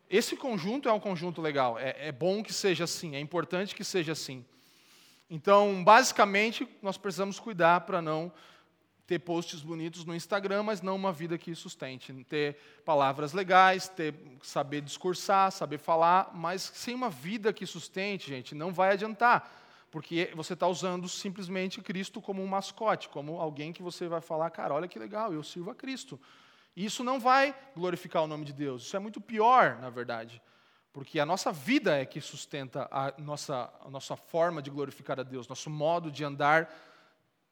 esse 0.09 0.35
conjunto 0.35 0.89
é 0.89 0.93
um 0.93 0.99
conjunto 0.99 1.41
legal. 1.41 1.77
É, 1.77 2.07
é 2.07 2.11
bom 2.11 2.41
que 2.41 2.53
seja 2.53 2.85
assim, 2.85 3.15
é 3.15 3.19
importante 3.19 3.75
que 3.75 3.83
seja 3.83 4.13
assim. 4.13 4.43
Então, 5.29 5.83
basicamente, 5.83 6.67
nós 6.81 6.97
precisamos 6.97 7.39
cuidar 7.39 7.81
para 7.81 8.01
não 8.01 8.31
ter 9.07 9.19
posts 9.19 9.61
bonitos 9.61 10.03
no 10.03 10.13
Instagram, 10.13 10.63
mas 10.63 10.81
não 10.81 10.97
uma 10.97 11.13
vida 11.13 11.37
que 11.37 11.55
sustente. 11.55 12.13
Ter 12.25 12.57
palavras 12.83 13.31
legais, 13.31 13.87
ter, 13.87 14.13
saber 14.43 14.81
discursar, 14.81 15.49
saber 15.49 15.77
falar, 15.77 16.31
mas 16.33 16.61
sem 16.61 16.93
uma 16.93 17.09
vida 17.09 17.53
que 17.53 17.65
sustente, 17.65 18.27
gente, 18.27 18.53
não 18.53 18.73
vai 18.73 18.91
adiantar. 18.91 19.49
Porque 19.89 20.29
você 20.35 20.51
está 20.51 20.67
usando 20.67 21.07
simplesmente 21.07 21.81
Cristo 21.81 22.21
como 22.21 22.43
um 22.43 22.47
mascote, 22.47 23.07
como 23.07 23.39
alguém 23.39 23.71
que 23.71 23.81
você 23.81 24.09
vai 24.09 24.19
falar, 24.19 24.49
cara, 24.49 24.73
olha 24.73 24.89
que 24.89 24.99
legal, 24.99 25.33
eu 25.33 25.41
sirvo 25.41 25.71
a 25.71 25.75
Cristo. 25.75 26.19
Isso 26.75 27.01
não 27.01 27.17
vai 27.17 27.55
glorificar 27.75 28.23
o 28.23 28.27
nome 28.27 28.43
de 28.43 28.51
Deus. 28.51 28.83
Isso 28.83 28.97
é 28.97 28.99
muito 28.99 29.21
pior, 29.21 29.79
na 29.79 29.89
verdade. 29.89 30.41
Porque 30.91 31.17
a 31.17 31.25
nossa 31.25 31.51
vida 31.51 31.97
é 31.97 32.05
que 32.05 32.19
sustenta 32.19 32.89
a 32.91 33.13
nossa, 33.17 33.71
a 33.85 33.89
nossa 33.89 34.17
forma 34.17 34.61
de 34.61 34.69
glorificar 34.69 35.17
a 35.17 35.23
Deus, 35.23 35.47
nosso 35.47 35.69
modo 35.69 36.11
de 36.11 36.25
andar 36.25 36.69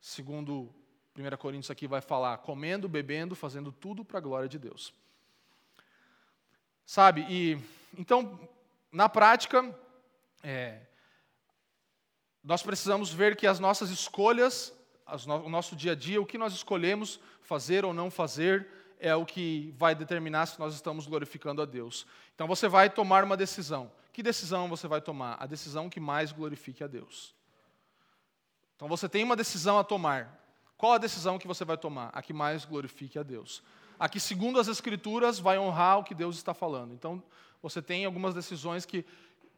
segundo 0.01 0.69
1 1.17 1.37
Coríntios 1.37 1.71
aqui 1.71 1.87
vai 1.87 2.01
falar, 2.01 2.37
comendo, 2.39 2.89
bebendo, 2.89 3.35
fazendo 3.35 3.71
tudo 3.71 4.03
para 4.03 4.17
a 4.17 4.21
glória 4.21 4.49
de 4.49 4.59
Deus. 4.59 4.93
Sabe, 6.85 7.25
e 7.29 7.57
então, 7.97 8.37
na 8.91 9.07
prática, 9.07 9.73
é, 10.43 10.81
nós 12.43 12.61
precisamos 12.61 13.11
ver 13.11 13.35
que 13.35 13.47
as 13.47 13.59
nossas 13.59 13.89
escolhas, 13.89 14.73
no, 15.25 15.45
o 15.45 15.49
nosso 15.49 15.75
dia 15.75 15.93
a 15.93 15.95
dia, 15.95 16.21
o 16.21 16.25
que 16.25 16.37
nós 16.37 16.53
escolhemos 16.53 17.19
fazer 17.41 17.85
ou 17.85 17.93
não 17.93 18.11
fazer, 18.11 18.67
é 18.99 19.15
o 19.15 19.25
que 19.25 19.73
vai 19.77 19.95
determinar 19.95 20.45
se 20.45 20.59
nós 20.59 20.73
estamos 20.73 21.07
glorificando 21.07 21.61
a 21.61 21.65
Deus. 21.65 22.05
Então 22.33 22.47
você 22.47 22.67
vai 22.67 22.89
tomar 22.89 23.23
uma 23.23 23.37
decisão. 23.37 23.91
Que 24.11 24.21
decisão 24.21 24.67
você 24.69 24.87
vai 24.87 25.01
tomar? 25.01 25.37
A 25.39 25.45
decisão 25.45 25.89
que 25.89 25.99
mais 25.99 26.31
glorifique 26.31 26.83
a 26.83 26.87
Deus. 26.87 27.33
Então 28.75 28.87
você 28.87 29.07
tem 29.07 29.23
uma 29.23 29.35
decisão 29.35 29.79
a 29.79 29.83
tomar. 29.83 30.44
Qual 30.85 30.93
a 30.93 30.99
decisão 30.99 31.39
que 31.39 31.47
você 31.47 31.65
vai 31.65 31.79
tomar? 31.79 32.11
A 32.13 32.21
que 32.21 32.31
mais 32.31 32.63
glorifique 32.63 33.17
a 33.17 33.23
Deus. 33.23 33.63
A 33.97 34.07
que, 34.07 34.19
segundo 34.19 34.59
as 34.59 34.67
Escrituras, 34.67 35.39
vai 35.39 35.57
honrar 35.57 35.97
o 35.97 36.03
que 36.03 36.13
Deus 36.13 36.35
está 36.35 36.53
falando. 36.53 36.93
Então, 36.93 37.23
você 37.59 37.81
tem 37.81 38.05
algumas 38.05 38.35
decisões 38.35 38.85
que, 38.85 39.03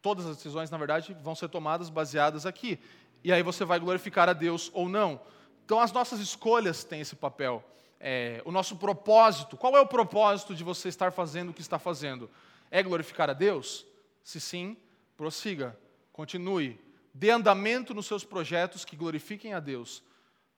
todas 0.01 0.25
as 0.25 0.37
decisões, 0.37 0.71
na 0.71 0.77
verdade, 0.77 1.13
vão 1.21 1.35
ser 1.35 1.49
tomadas 1.49 1.89
baseadas 1.89 2.45
aqui. 2.45 2.79
E 3.25 3.33
aí 3.33 3.43
você 3.43 3.65
vai 3.65 3.77
glorificar 3.77 4.29
a 4.29 4.31
Deus 4.31 4.71
ou 4.73 4.87
não. 4.87 5.19
Então, 5.65 5.81
as 5.81 5.91
nossas 5.91 6.21
escolhas 6.21 6.85
têm 6.85 7.01
esse 7.01 7.17
papel. 7.17 7.61
É, 7.99 8.41
o 8.45 8.51
nosso 8.53 8.77
propósito. 8.77 9.57
Qual 9.57 9.75
é 9.75 9.81
o 9.81 9.85
propósito 9.85 10.55
de 10.55 10.63
você 10.63 10.87
estar 10.87 11.11
fazendo 11.11 11.49
o 11.49 11.53
que 11.53 11.59
está 11.59 11.77
fazendo? 11.77 12.29
É 12.71 12.81
glorificar 12.81 13.29
a 13.29 13.33
Deus? 13.33 13.85
Se 14.23 14.39
sim, 14.39 14.77
prossiga, 15.17 15.77
continue, 16.13 16.79
dê 17.13 17.31
andamento 17.31 17.93
nos 17.93 18.05
seus 18.05 18.23
projetos 18.23 18.85
que 18.85 18.95
glorifiquem 18.95 19.53
a 19.53 19.59
Deus 19.59 20.06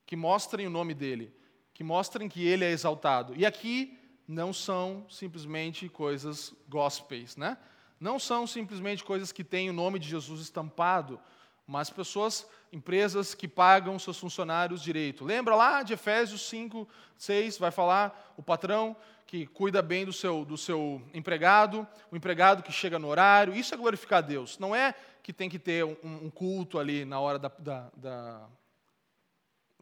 que 0.10 0.16
mostrem 0.16 0.66
o 0.66 0.72
nome 0.72 0.95
dele, 0.95 1.32
que 1.72 1.84
mostrem 1.84 2.28
que 2.28 2.43
ele 2.43 2.66
é 2.66 2.72
exaltado. 2.72 3.36
E 3.38 3.45
aqui 3.45 3.95
não 4.28 4.51
são 4.51 5.05
simplesmente 5.07 5.88
coisas 5.88 6.51
gospels, 6.68 7.38
né? 7.38 7.55
Não 7.99 8.18
são 8.18 8.47
simplesmente 8.47 9.03
coisas 9.03 9.32
que 9.32 9.43
têm 9.43 9.70
o 9.70 9.74
nome 9.74 9.99
de 9.99 10.10
Jesus 10.10 10.41
estampado, 10.41 11.20
mas 11.68 11.91
pessoas, 11.91 12.47
empresas 12.74 13.36
que 13.36 13.47
pagam 13.47 13.99
seus 13.99 14.18
funcionários 14.18 14.82
direito. 14.82 15.24
Lembra 15.24 15.55
lá 15.55 15.84
de 15.84 15.93
Efésios 15.93 16.41
5, 16.49 16.89
6, 17.16 17.60
vai 17.60 17.70
falar 17.70 18.34
o 18.36 18.41
patrão 18.41 18.97
que 19.28 19.45
cuida 19.45 19.80
bem 19.80 20.05
do 20.05 20.12
seu, 20.12 20.43
do 20.43 20.57
seu 20.57 21.03
empregado, 21.14 21.88
o 22.10 22.18
empregado 22.18 22.64
que 22.64 22.72
chega 22.72 22.97
no 22.97 23.10
horário, 23.10 23.53
isso 23.53 23.76
é 23.76 23.78
glorificar 23.78 24.18
a 24.18 24.22
Deus. 24.22 24.57
Não 24.57 24.76
é 24.76 24.95
que 25.22 25.32
tem 25.32 25.47
que 25.47 25.60
ter 25.60 25.86
um, 25.86 25.97
um 26.03 26.30
culto 26.32 26.80
ali 26.80 27.05
na 27.05 27.20
hora 27.20 27.38
da, 27.38 27.51
da, 27.60 27.91
da 27.95 28.49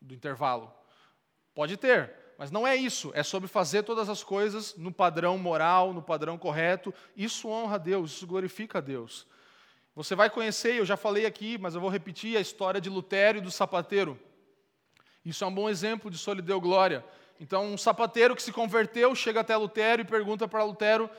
do 0.08 0.16
intervalo. 0.16 0.74
Pode 1.53 1.76
ter, 1.76 2.14
mas 2.38 2.49
não 2.49 2.66
é 2.66 2.76
isso. 2.76 3.12
É 3.14 3.22
sobre 3.22 3.47
fazer 3.47 3.84
todas 3.84 4.10
as 4.10 4.24
coisas 4.24 4.76
no 4.76 4.91
padrão 4.91 5.38
moral, 5.38 5.93
no 5.93 6.01
padrão 6.01 6.38
correto. 6.38 6.93
Isso 7.16 7.49
honra 7.49 7.76
a 7.76 7.78
Deus, 7.78 8.12
isso 8.12 8.26
glorifica 8.26 8.78
a 8.78 8.82
Deus. 8.82 9.28
Você 9.95 10.16
vai 10.16 10.30
conhecer, 10.30 10.76
eu 10.76 10.86
já 10.86 10.95
falei 10.95 11.26
aqui, 11.26 11.58
mas 11.58 11.76
eu 11.76 11.82
vou 11.82 11.89
repetir 11.89 12.38
a 12.38 12.41
história 12.41 12.80
de 12.80 12.89
Lutero 12.89 13.39
e 13.39 13.41
do 13.41 13.51
sapateiro. 13.51 14.20
Isso 15.26 15.43
é 15.43 15.47
um 15.47 15.53
bom 15.53 15.68
exemplo 15.68 16.10
de 16.10 16.18
solideu 16.18 16.62
glória. 16.62 17.03
Então, 17.39 17.66
um 17.66 17.78
sapateiro 17.78 18.36
que 18.36 18.41
se 18.41 18.51
converteu 18.51 19.14
chega 19.14 19.41
até 19.41 19.58
Lutero 19.58 20.01
e 20.01 20.05
pergunta 20.05 20.47
para 20.47 20.64
Lutero: 20.64 21.10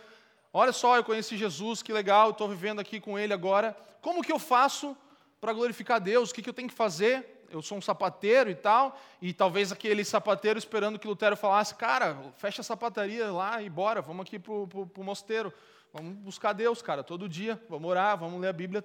Olha 0.53 0.73
só, 0.73 0.97
eu 0.97 1.05
conheci 1.05 1.37
Jesus, 1.37 1.83
que 1.83 1.93
legal, 1.93 2.31
estou 2.31 2.49
vivendo 2.49 2.81
aqui 2.81 3.01
com 3.01 3.19
ele 3.19 3.33
agora. 3.33 3.77
Como 4.01 4.23
que 4.23 4.33
eu 4.33 4.39
faço 4.39 4.97
para 5.41 5.53
glorificar 5.53 6.01
Deus? 6.01 6.31
O 6.31 6.35
que, 6.35 6.43
que 6.43 6.49
eu 6.49 6.55
tenho 6.55 6.69
que 6.69 6.75
fazer? 6.75 7.38
Eu 7.51 7.63
sou 7.63 7.79
um 7.79 7.81
sapateiro 7.81 8.51
e 8.51 8.55
tal, 8.55 8.99
e 9.21 9.33
talvez 9.33 9.73
aquele 9.73 10.05
sapateiro 10.05 10.59
esperando 10.59 10.99
que 10.99 11.07
Lutero 11.07 11.37
falasse, 11.37 11.75
cara, 11.75 12.17
fecha 12.37 12.61
a 12.61 12.65
sapataria 12.65 13.31
lá 13.33 13.63
e 13.63 13.71
bora, 13.71 14.01
vamos 14.03 14.27
aqui 14.27 14.39
para 14.39 14.53
o 14.53 15.05
mosteiro, 15.05 15.53
vamos 15.93 16.17
buscar 16.17 16.53
Deus, 16.53 16.83
cara, 16.83 17.03
todo 17.03 17.29
dia, 17.29 17.63
vamos 17.69 17.89
orar, 17.91 18.17
vamos 18.19 18.41
ler 18.41 18.49
a 18.49 18.53
Bíblia 18.53 18.85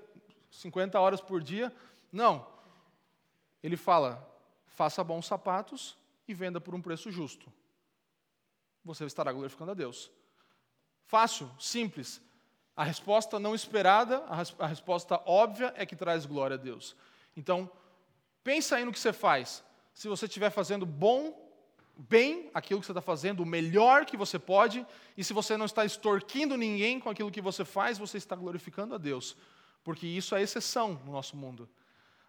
50 0.51 0.99
horas 0.99 1.20
por 1.20 1.41
dia. 1.41 1.74
Não. 2.11 2.47
Ele 3.61 3.78
fala, 3.78 4.28
faça 4.68 5.03
bons 5.03 5.26
sapatos 5.26 5.97
e 6.28 6.34
venda 6.34 6.61
por 6.61 6.76
um 6.76 6.82
preço 6.82 7.11
justo. 7.11 7.51
Você 8.86 9.05
estará 9.05 9.32
glorificando 9.32 9.72
a 9.72 9.74
Deus. 9.74 10.11
Fácil, 11.05 11.49
simples. 11.59 12.22
A 12.76 12.84
resposta 12.84 13.39
não 13.39 13.53
esperada, 13.53 14.24
a 14.59 14.68
resposta 14.68 15.22
óbvia 15.26 15.74
é 15.78 15.86
que 15.86 15.95
traz 15.95 16.26
glória 16.26 16.55
a 16.55 16.57
Deus. 16.57 16.95
Então, 17.38 17.70
Pensa 18.44 18.76
aí 18.76 18.86
no 18.86 18.91
que 18.91 19.00
você 19.00 19.14
faz. 19.14 19.64
Se 19.94 20.08
você 20.08 20.26
estiver 20.26 20.50
fazendo 20.50 20.86
bom, 20.86 21.39
bem 21.96 22.50
aquilo 22.54 22.80
que 22.80 22.86
você 22.86 22.91
está 22.91 23.02
fazendo, 23.02 23.44
o 23.44 23.46
melhor 23.46 24.06
que 24.06 24.18
você 24.18 24.39
pode, 24.39 24.86
e 25.16 25.24
se 25.24 25.32
você 25.34 25.56
não 25.56 25.66
está 25.66 25.86
extorquindo 25.86 26.58
ninguém 26.58 27.00
com 27.00 27.10
aquilo 27.10 27.32
que 27.32 27.41
você 27.41 27.64
faz, 27.64 27.98
você 27.98 28.18
está 28.18 28.36
glorificando 28.36 28.96
a 28.96 28.98
Deus. 28.98 29.38
Porque 29.84 30.08
isso 30.08 30.36
é 30.36 30.41
exceção 30.41 31.00
no 31.06 31.12
nosso 31.12 31.38
mundo. 31.38 31.70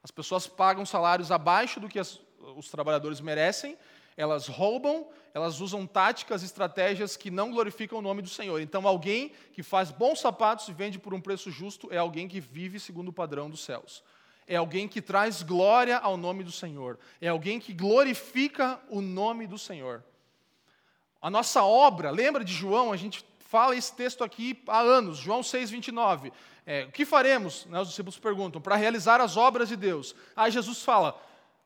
As 0.02 0.10
pessoas 0.10 0.46
pagam 0.46 0.84
salários 0.84 1.32
abaixo 1.32 1.80
do 1.80 1.88
que 1.88 1.98
as, 1.98 2.20
os 2.56 2.68
trabalhadores 2.68 3.20
merecem, 3.20 3.76
Elas 4.16 4.46
roubam, 4.46 5.08
elas 5.32 5.60
usam 5.60 5.86
táticas, 5.86 6.42
estratégias 6.42 7.16
que 7.16 7.30
não 7.30 7.50
glorificam 7.50 7.98
o 7.98 8.02
nome 8.02 8.22
do 8.22 8.28
Senhor. 8.28 8.60
Então, 8.60 8.86
alguém 8.86 9.32
que 9.52 9.62
faz 9.62 9.90
bons 9.90 10.20
sapatos 10.20 10.68
e 10.68 10.72
vende 10.72 10.98
por 10.98 11.12
um 11.14 11.20
preço 11.20 11.50
justo 11.50 11.88
é 11.90 11.96
alguém 11.98 12.28
que 12.28 12.40
vive 12.40 12.78
segundo 12.78 13.08
o 13.08 13.12
padrão 13.12 13.50
dos 13.50 13.64
céus. 13.64 14.04
É 14.46 14.56
alguém 14.56 14.86
que 14.86 15.00
traz 15.00 15.42
glória 15.42 15.98
ao 15.98 16.16
nome 16.16 16.44
do 16.44 16.52
Senhor. 16.52 16.98
É 17.20 17.28
alguém 17.28 17.58
que 17.58 17.72
glorifica 17.72 18.80
o 18.88 19.00
nome 19.00 19.46
do 19.46 19.58
Senhor. 19.58 20.04
A 21.20 21.30
nossa 21.30 21.62
obra, 21.62 22.10
lembra 22.10 22.44
de 22.44 22.52
João? 22.52 22.92
A 22.92 22.96
gente 22.96 23.24
fala 23.48 23.74
esse 23.74 23.94
texto 23.94 24.22
aqui 24.22 24.62
há 24.66 24.80
anos, 24.80 25.16
João 25.16 25.40
6,29. 25.40 26.32
É, 26.66 26.84
o 26.84 26.92
que 26.92 27.04
faremos? 27.04 27.66
Né, 27.66 27.80
os 27.80 27.88
discípulos 27.88 28.18
perguntam, 28.18 28.60
para 28.60 28.76
realizar 28.76 29.20
as 29.20 29.36
obras 29.36 29.68
de 29.68 29.76
Deus. 29.76 30.14
Aí 30.36 30.50
Jesus 30.50 30.82
fala: 30.82 31.18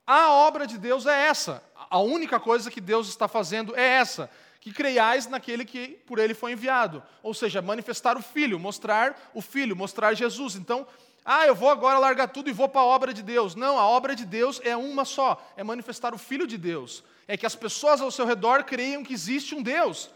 a 0.06 0.30
obra 0.32 0.66
de 0.66 0.78
Deus 0.78 1.06
é 1.06 1.26
essa. 1.26 1.62
A 1.90 1.98
única 1.98 2.38
coisa 2.40 2.70
que 2.70 2.80
Deus 2.80 3.08
está 3.08 3.26
fazendo 3.26 3.76
é 3.76 3.82
essa: 3.82 4.30
que 4.60 4.72
creiais 4.72 5.26
naquele 5.26 5.64
que 5.64 5.88
por 6.06 6.18
ele 6.18 6.34
foi 6.34 6.52
enviado. 6.52 7.02
Ou 7.22 7.32
seja, 7.32 7.62
manifestar 7.62 8.16
o 8.16 8.22
Filho, 8.22 8.58
mostrar 8.58 9.30
o 9.34 9.40
Filho, 9.40 9.76
mostrar 9.76 10.14
Jesus. 10.14 10.56
Então, 10.56 10.86
ah, 11.30 11.46
eu 11.46 11.54
vou 11.54 11.68
agora 11.68 11.98
largar 11.98 12.28
tudo 12.28 12.48
e 12.48 12.54
vou 12.54 12.70
para 12.70 12.80
a 12.80 12.86
obra 12.86 13.12
de 13.12 13.22
Deus. 13.22 13.54
Não, 13.54 13.78
a 13.78 13.86
obra 13.86 14.16
de 14.16 14.24
Deus 14.24 14.62
é 14.64 14.74
uma 14.74 15.04
só: 15.04 15.38
é 15.58 15.62
manifestar 15.62 16.14
o 16.14 16.18
Filho 16.18 16.46
de 16.46 16.56
Deus. 16.56 17.04
É 17.26 17.36
que 17.36 17.44
as 17.44 17.54
pessoas 17.54 18.00
ao 18.00 18.10
seu 18.10 18.24
redor 18.24 18.64
creiam 18.64 19.04
que 19.04 19.12
existe 19.12 19.54
um 19.54 19.62
Deus. 19.62 20.08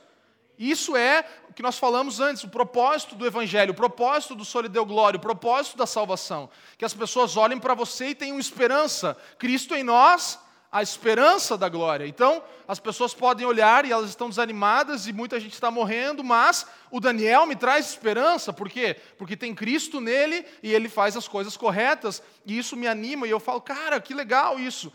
Isso 0.59 0.97
é 0.97 1.27
o 1.51 1.53
que 1.53 1.63
nós 1.63 1.79
falamos 1.79 2.19
antes, 2.19 2.45
o 2.45 2.49
propósito 2.49 3.15
do 3.15 3.27
Evangelho, 3.27 3.73
o 3.73 3.77
propósito 3.77 4.35
do 4.35 4.43
Solideu 4.43 4.87
Glória, 4.87 5.19
o 5.19 5.21
propósito 5.21 5.77
da 5.77 5.87
salvação. 5.87 6.49
Que 6.79 6.85
as 6.87 6.95
pessoas 6.95 7.37
olhem 7.37 7.59
para 7.59 7.75
você 7.75 8.07
e 8.07 8.15
tenham 8.15 8.39
esperança. 8.39 9.15
Cristo 9.39 9.75
em 9.75 9.83
nós, 9.83 10.39
a 10.73 10.83
esperança 10.83 11.59
da 11.59 11.69
glória. 11.69 12.07
Então, 12.07 12.43
as 12.67 12.81
pessoas 12.81 13.13
podem 13.13 13.45
olhar 13.45 13.85
e 13.85 13.93
elas 13.93 14.09
estão 14.09 14.31
desanimadas 14.31 15.07
e 15.07 15.13
muita 15.13 15.39
gente 15.39 15.53
está 15.53 15.71
morrendo, 15.71 16.25
mas 16.25 16.67
o 16.91 16.99
Daniel 16.99 17.45
me 17.45 17.55
traz 17.55 17.91
esperança, 17.91 18.55
por 18.55 18.71
quê? 18.71 18.97
Porque 19.19 19.37
tem 19.37 19.55
Cristo 19.55 20.01
nele 20.01 20.47
e 20.63 20.73
ele 20.73 20.89
faz 20.89 21.15
as 21.15 21.29
coisas 21.29 21.59
corretas 21.59 22.23
e 22.47 22.57
isso 22.57 22.75
me 22.75 22.89
anima 22.89 23.27
e 23.27 23.31
eu 23.31 23.39
falo, 23.39 23.61
cara, 23.61 24.01
que 24.01 24.15
legal 24.15 24.59
isso. 24.59 24.91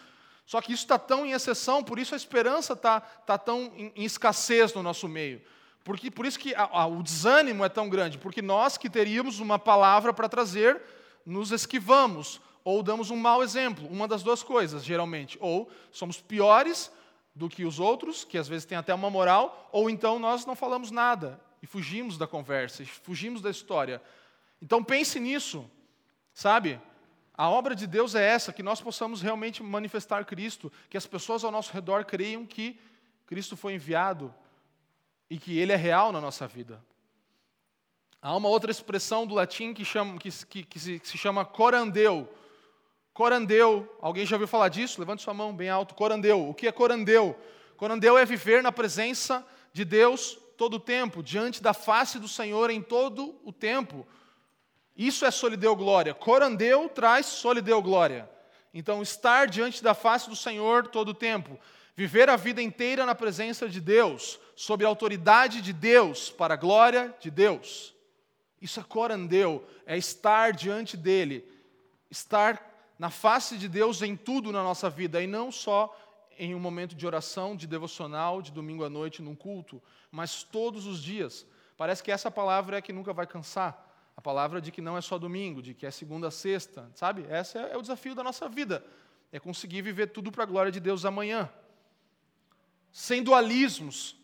Só 0.48 0.60
que 0.62 0.74
isso 0.74 0.84
está 0.84 0.98
tão 0.98 1.24
em 1.24 1.34
exceção, 1.34 1.84
por 1.84 2.00
isso 2.00 2.16
a 2.16 2.18
esperança 2.18 2.74
está 2.74 3.00
tá 3.00 3.38
tão 3.38 3.72
em, 3.76 3.92
em, 3.96 4.04
escassez 4.04 4.74
no 4.74 4.82
nosso 4.82 5.08
meio. 5.08 5.42
Porque, 5.84 6.10
por 6.10 6.26
isso 6.26 6.40
que 6.40 6.56
a, 6.56 6.64
a, 6.64 6.88
o 6.88 7.04
desânimo 7.04 7.64
é 7.64 7.70
tão 7.70 7.88
grande, 7.88 8.18
porque 8.18 8.42
nós 8.42 8.78
que 8.78 8.90
teríamos 8.90 9.40
uma 9.40 9.60
palavra 9.60 10.12
para 10.12 10.28
trazer, 10.28 10.82
nos 11.26 11.52
esquivamos, 11.52 12.42
ou 12.70 12.84
damos 12.84 13.10
um 13.10 13.16
mau 13.16 13.42
exemplo, 13.42 13.88
uma 13.88 14.10
das 14.10 14.22
duas 14.22 14.44
coisas, 14.44 14.84
geralmente. 14.84 15.38
Ou 15.40 15.72
somos 15.90 16.20
piores 16.20 16.92
do 17.34 17.48
que 17.48 17.64
os 17.64 17.80
outros, 17.80 18.26
que 18.26 18.38
às 18.38 18.46
vezes 18.46 18.66
têm 18.66 18.78
até 18.78 18.94
uma 18.94 19.10
moral, 19.10 19.70
ou 19.72 19.90
então 19.90 20.20
nós 20.20 20.46
não 20.46 20.54
falamos 20.54 20.92
nada 20.92 21.40
e 21.64 21.66
fugimos 21.66 22.18
da 22.18 22.28
conversa, 22.28 22.84
fugimos 22.86 23.42
da 23.42 23.50
história. 23.50 24.02
Então 24.62 24.84
pense 24.84 25.18
nisso, 25.18 25.64
sabe? 26.34 26.78
A 27.34 27.50
obra 27.50 27.74
de 27.74 27.88
Deus 27.88 28.16
é 28.16 28.28
essa, 28.28 28.52
que 28.52 28.62
nós 28.62 28.82
possamos 28.82 29.22
realmente 29.22 29.64
manifestar 29.64 30.26
Cristo, 30.26 30.70
que 30.90 30.98
as 30.98 31.08
pessoas 31.08 31.46
ao 31.46 31.52
nosso 31.52 31.72
redor 31.72 32.04
creiam 32.04 32.46
que 32.46 32.78
Cristo 33.28 33.56
foi 33.56 33.76
enviado 33.76 34.36
e 35.30 35.38
que 35.38 35.58
Ele 35.58 35.72
é 35.72 35.78
real 35.78 36.12
na 36.12 36.20
nossa 36.20 36.46
vida. 36.46 36.84
Há 38.22 38.36
uma 38.36 38.50
outra 38.50 38.70
expressão 38.70 39.26
do 39.26 39.36
latim 39.36 39.74
que, 39.74 39.86
chama, 39.86 40.20
que, 40.20 40.30
que, 40.46 40.64
que, 40.64 40.80
se, 40.82 41.00
se 41.02 41.18
chama 41.18 41.46
corandeu. 41.46 42.30
Corandeu, 43.18 43.98
alguém 44.00 44.28
já 44.28 44.36
ouviu 44.36 44.48
falar 44.48 44.70
disso? 44.70 45.00
Levante 45.00 45.24
sua 45.24 45.34
mão 45.34 45.52
bem 45.52 45.70
alto. 45.70 45.96
Corandeu. 45.96 46.48
O 46.48 46.54
que 46.54 46.68
é 46.68 46.72
corandeu? 46.72 47.36
Corandeu 47.76 48.16
é 48.16 48.24
viver 48.24 48.62
na 48.62 48.72
presença 48.72 49.44
de 49.74 49.84
Deus 49.84 50.38
todo 50.56 50.76
o 50.76 50.80
tempo, 50.80 51.24
diante 51.24 51.60
da 51.60 51.74
face 51.74 52.20
do 52.20 52.28
Senhor 52.28 52.70
em 52.70 52.80
todo 52.80 53.36
o 53.44 53.52
tempo. 53.52 54.08
Isso 54.96 55.26
é 55.26 55.32
solideu 55.32 55.76
glória. 55.76 56.14
Corandeu 56.14 56.88
traz 56.90 57.26
solideu 57.26 57.82
glória. 57.82 58.30
Então, 58.72 59.02
estar 59.02 59.48
diante 59.48 59.82
da 59.82 59.96
face 59.96 60.30
do 60.30 60.36
Senhor 60.36 60.86
todo 60.86 61.10
o 61.10 61.16
tempo, 61.16 61.60
viver 61.96 62.30
a 62.30 62.36
vida 62.36 62.62
inteira 62.62 63.04
na 63.04 63.16
presença 63.16 63.68
de 63.68 63.82
Deus, 63.82 64.40
sob 64.56 64.86
a 64.86 64.88
autoridade 64.88 65.60
de 65.64 65.74
Deus, 65.74 66.30
para 66.30 66.54
a 66.54 66.58
glória 66.58 67.12
de 67.20 67.32
Deus. 67.32 67.96
Isso 68.62 68.80
é 68.80 68.84
corandeu, 68.84 69.68
é 69.88 69.98
estar 69.98 70.54
diante 70.54 70.96
dele, 70.96 71.44
estar 72.12 72.67
na 72.98 73.10
face 73.10 73.58
de 73.58 73.68
Deus 73.68 74.02
em 74.02 74.16
tudo 74.16 74.52
na 74.52 74.64
nossa 74.64 74.90
vida, 74.90 75.22
e 75.22 75.28
não 75.28 75.52
só 75.52 75.96
em 76.38 76.54
um 76.54 76.60
momento 76.60 76.96
de 76.96 77.06
oração, 77.06 77.56
de 77.56 77.68
devocional, 77.68 78.42
de 78.42 78.52
domingo 78.52 78.84
à 78.84 78.90
noite, 78.90 79.22
num 79.22 79.36
culto, 79.36 79.82
mas 80.12 80.44
todos 80.44 80.86
os 80.86 81.02
dias. 81.02 81.46
Parece 81.76 82.04
que 82.04 82.12
essa 82.12 82.30
palavra 82.30 82.78
é 82.78 82.82
que 82.82 82.94
nunca 82.94 83.14
vai 83.14 83.28
cansar. 83.28 83.86
A 84.16 84.22
palavra 84.22 84.60
de 84.60 84.72
que 84.72 84.82
não 84.82 84.98
é 84.98 85.02
só 85.02 85.20
domingo, 85.20 85.62
de 85.62 85.76
que 85.76 85.86
é 85.86 85.92
segunda 85.92 86.30
a 86.30 86.32
sexta, 86.32 86.90
sabe? 86.96 87.26
Esse 87.30 87.58
é, 87.58 87.78
o 87.78 87.82
desafio 87.82 88.16
da 88.16 88.24
nossa 88.24 88.50
vida. 88.50 88.84
É 89.32 89.40
conseguir 89.40 89.84
viver 89.84 90.08
tudo 90.08 90.32
para 90.32 90.44
a 90.44 90.48
glória 90.48 90.72
de 90.72 90.80
Deus 90.80 91.06
amanhã. 91.06 91.50
Sem 92.92 93.22
dualismos, 93.22 94.16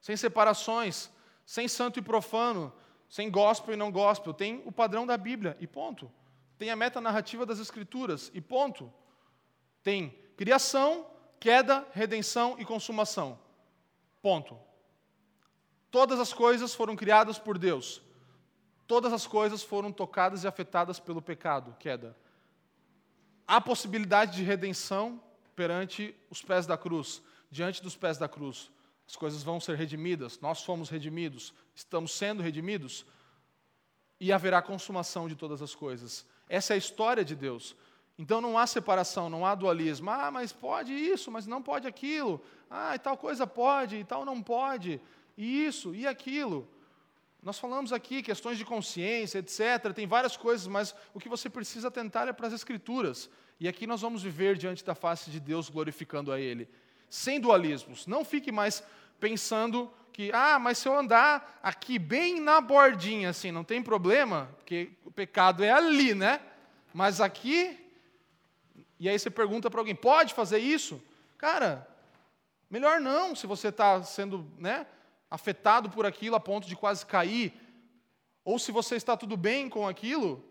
sem 0.00 0.16
separações, 0.16 1.10
sem 1.44 1.68
santo 1.68 1.98
e 1.98 2.02
profano, 2.02 2.72
sem 3.08 3.30
gospel 3.30 3.74
e 3.74 3.76
não 3.76 3.92
gospel. 3.92 4.32
Tem 4.32 4.62
o 4.64 4.72
padrão 4.72 5.06
da 5.06 5.16
Bíblia 5.16 5.56
e 5.60 5.66
ponto. 5.66 6.10
Tem 6.58 6.70
a 6.70 6.76
meta 6.76 7.00
narrativa 7.00 7.46
das 7.46 7.58
Escrituras 7.58 8.30
e 8.34 8.40
ponto. 8.40 8.92
Tem 9.82 10.10
criação, 10.36 11.06
queda, 11.40 11.86
redenção 11.92 12.56
e 12.58 12.64
consumação. 12.64 13.38
Ponto. 14.20 14.58
Todas 15.90 16.18
as 16.18 16.32
coisas 16.32 16.74
foram 16.74 16.96
criadas 16.96 17.38
por 17.38 17.56
Deus 17.56 18.02
todas 18.88 19.12
as 19.12 19.26
coisas 19.26 19.62
foram 19.62 19.92
tocadas 19.92 20.42
e 20.42 20.48
afetadas 20.48 20.98
pelo 20.98 21.20
pecado, 21.20 21.76
queda. 21.78 22.16
Há 23.46 23.60
possibilidade 23.60 24.36
de 24.36 24.42
redenção 24.42 25.22
perante 25.54 26.16
os 26.30 26.40
pés 26.40 26.66
da 26.66 26.76
cruz, 26.76 27.22
diante 27.50 27.82
dos 27.82 27.94
pés 27.94 28.16
da 28.16 28.28
cruz. 28.28 28.70
As 29.06 29.14
coisas 29.14 29.42
vão 29.42 29.60
ser 29.60 29.76
redimidas, 29.76 30.40
nós 30.40 30.64
fomos 30.64 30.88
redimidos, 30.88 31.54
estamos 31.74 32.12
sendo 32.12 32.42
redimidos, 32.42 33.04
e 34.18 34.32
haverá 34.32 34.60
consumação 34.60 35.28
de 35.28 35.36
todas 35.36 35.62
as 35.62 35.74
coisas. 35.74 36.26
Essa 36.48 36.72
é 36.72 36.76
a 36.76 36.78
história 36.78 37.24
de 37.24 37.34
Deus. 37.34 37.76
Então 38.18 38.40
não 38.40 38.58
há 38.58 38.66
separação, 38.66 39.30
não 39.30 39.46
há 39.46 39.54
dualismo. 39.54 40.10
Ah, 40.10 40.30
mas 40.30 40.52
pode 40.52 40.92
isso, 40.92 41.30
mas 41.30 41.46
não 41.46 41.62
pode 41.62 41.86
aquilo. 41.86 42.42
Ah, 42.68 42.94
e 42.94 42.98
tal 42.98 43.16
coisa 43.16 43.46
pode, 43.46 43.96
e 43.96 44.04
tal 44.04 44.24
não 44.24 44.42
pode. 44.42 45.00
E 45.36 45.66
isso, 45.66 45.94
e 45.94 46.06
aquilo. 46.06 46.68
Nós 47.40 47.58
falamos 47.58 47.92
aqui 47.92 48.20
questões 48.20 48.58
de 48.58 48.64
consciência, 48.64 49.38
etc. 49.38 49.92
Tem 49.94 50.06
várias 50.06 50.36
coisas, 50.36 50.66
mas 50.66 50.94
o 51.14 51.20
que 51.20 51.28
você 51.28 51.48
precisa 51.48 51.90
tentar 51.90 52.26
é 52.26 52.32
para 52.32 52.48
as 52.48 52.52
Escrituras. 52.52 53.30
E 53.60 53.68
aqui 53.68 53.86
nós 53.86 54.00
vamos 54.00 54.22
viver 54.22 54.56
diante 54.56 54.84
da 54.84 54.94
face 54.94 55.30
de 55.30 55.38
Deus, 55.38 55.68
glorificando 55.68 56.32
a 56.32 56.40
Ele. 56.40 56.68
Sem 57.08 57.40
dualismos. 57.40 58.06
Não 58.06 58.24
fique 58.24 58.50
mais 58.50 58.82
pensando 59.20 59.90
que, 60.18 60.32
ah, 60.32 60.58
mas 60.58 60.78
se 60.78 60.88
eu 60.88 60.98
andar 60.98 61.60
aqui 61.62 61.96
bem 61.96 62.40
na 62.40 62.60
bordinha, 62.60 63.30
assim, 63.30 63.52
não 63.52 63.62
tem 63.62 63.80
problema, 63.80 64.50
porque 64.56 64.90
o 65.04 65.12
pecado 65.12 65.62
é 65.62 65.70
ali, 65.70 66.12
né? 66.12 66.40
Mas 66.92 67.20
aqui. 67.20 67.78
E 68.98 69.08
aí 69.08 69.16
você 69.16 69.30
pergunta 69.30 69.70
para 69.70 69.80
alguém: 69.80 69.94
pode 69.94 70.34
fazer 70.34 70.58
isso? 70.58 71.00
Cara, 71.36 71.86
melhor 72.68 73.00
não, 73.00 73.36
se 73.36 73.46
você 73.46 73.68
está 73.68 74.02
sendo, 74.02 74.44
né? 74.58 74.88
afetado 75.30 75.88
por 75.88 76.04
aquilo 76.04 76.34
a 76.34 76.40
ponto 76.40 76.66
de 76.66 76.74
quase 76.74 77.06
cair, 77.06 77.54
ou 78.44 78.58
se 78.58 78.72
você 78.72 78.96
está 78.96 79.16
tudo 79.16 79.36
bem 79.36 79.68
com 79.68 79.86
aquilo 79.86 80.44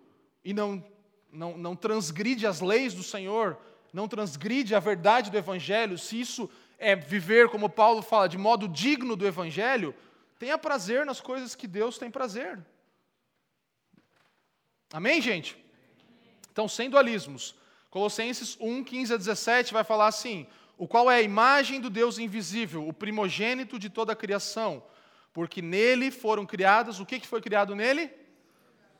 e 0.45 0.53
não, 0.53 0.81
não, 1.29 1.57
não 1.57 1.75
transgride 1.75 2.47
as 2.47 2.61
leis 2.61 2.93
do 2.93 3.03
Senhor, 3.03 3.57
não 3.91 4.07
transgride 4.07 4.73
a 4.73 4.79
verdade 4.79 5.29
do 5.29 5.37
Evangelho, 5.37 5.97
se 5.97 6.21
isso 6.21 6.49
é 6.77 6.95
viver, 6.95 7.49
como 7.49 7.69
Paulo 7.69 8.01
fala, 8.01 8.29
de 8.29 8.37
modo 8.37 8.67
digno 8.67 9.15
do 9.15 9.25
Evangelho, 9.25 9.95
tenha 10.37 10.57
prazer 10.57 11.05
nas 11.05 11.19
coisas 11.19 11.55
que 11.55 11.67
Deus 11.67 11.97
tem 11.97 12.11
prazer. 12.11 12.59
Amém, 14.93 15.21
gente? 15.21 15.57
Então, 16.51 16.67
sem 16.67 16.89
dualismos. 16.89 17.55
Colossenses 17.89 18.57
1, 18.59 18.83
15 18.83 19.13
a 19.13 19.17
17 19.17 19.73
vai 19.73 19.83
falar 19.83 20.07
assim: 20.07 20.47
o 20.77 20.87
qual 20.87 21.09
é 21.09 21.15
a 21.15 21.21
imagem 21.21 21.81
do 21.81 21.89
Deus 21.89 22.19
invisível, 22.19 22.87
o 22.87 22.93
primogênito 22.93 23.79
de 23.79 23.89
toda 23.89 24.13
a 24.13 24.15
criação, 24.15 24.83
porque 25.33 25.61
nele 25.61 26.11
foram 26.11 26.45
criadas, 26.45 26.99
o 26.99 27.05
que 27.05 27.19
foi 27.27 27.41
criado 27.41 27.75
nele? 27.75 28.11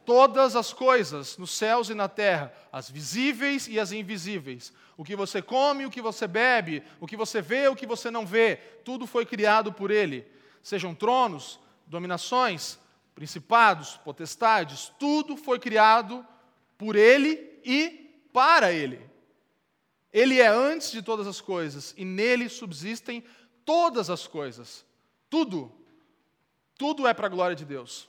Todas 0.08 0.55
as 0.55 0.72
coisas, 0.72 1.38
nos 1.38 1.51
céus 1.51 1.89
e 1.89 1.93
na 1.93 2.08
terra, 2.08 2.53
as 2.72 2.89
visíveis 2.89 3.68
e 3.68 3.78
as 3.78 3.91
invisíveis. 3.91 4.72
O 4.95 5.03
que 5.03 5.18
você 5.18 5.41
come, 5.41 5.86
o 5.86 5.89
que 5.91 6.01
você 6.01 6.26
bebe, 6.26 6.82
o 7.01 7.05
que 7.05 7.18
você 7.18 7.41
vê, 7.41 7.68
o 7.68 7.76
que 7.76 7.86
você 7.86 8.10
não 8.10 8.26
vê, 8.26 8.55
tudo 8.86 9.05
foi 9.05 9.26
criado 9.26 9.74
por 9.74 9.91
ele. 9.91 10.26
Sejam 10.64 10.95
tronos, 10.95 11.60
dominações, 11.86 12.80
principados, 13.14 13.97
potestades, 13.97 14.93
tudo 14.97 15.36
foi 15.36 15.60
criado 15.60 16.26
por 16.78 16.95
ele 16.95 17.60
e 17.66 18.10
para 18.32 18.72
ele. 18.72 19.01
Ele 20.14 20.39
é 20.39 20.47
antes 20.47 20.89
de 20.89 21.01
todas 21.01 21.28
as 21.28 21.41
coisas 21.41 21.93
e 21.97 22.05
nele 22.05 22.47
subsistem 22.47 23.26
todas 23.66 24.10
as 24.10 24.26
coisas. 24.26 24.86
Tudo. 25.30 25.70
Tudo 26.78 27.05
é 27.05 27.14
para 27.14 27.28
a 27.28 27.30
glória 27.30 27.58
de 27.58 27.66
Deus. 27.66 28.08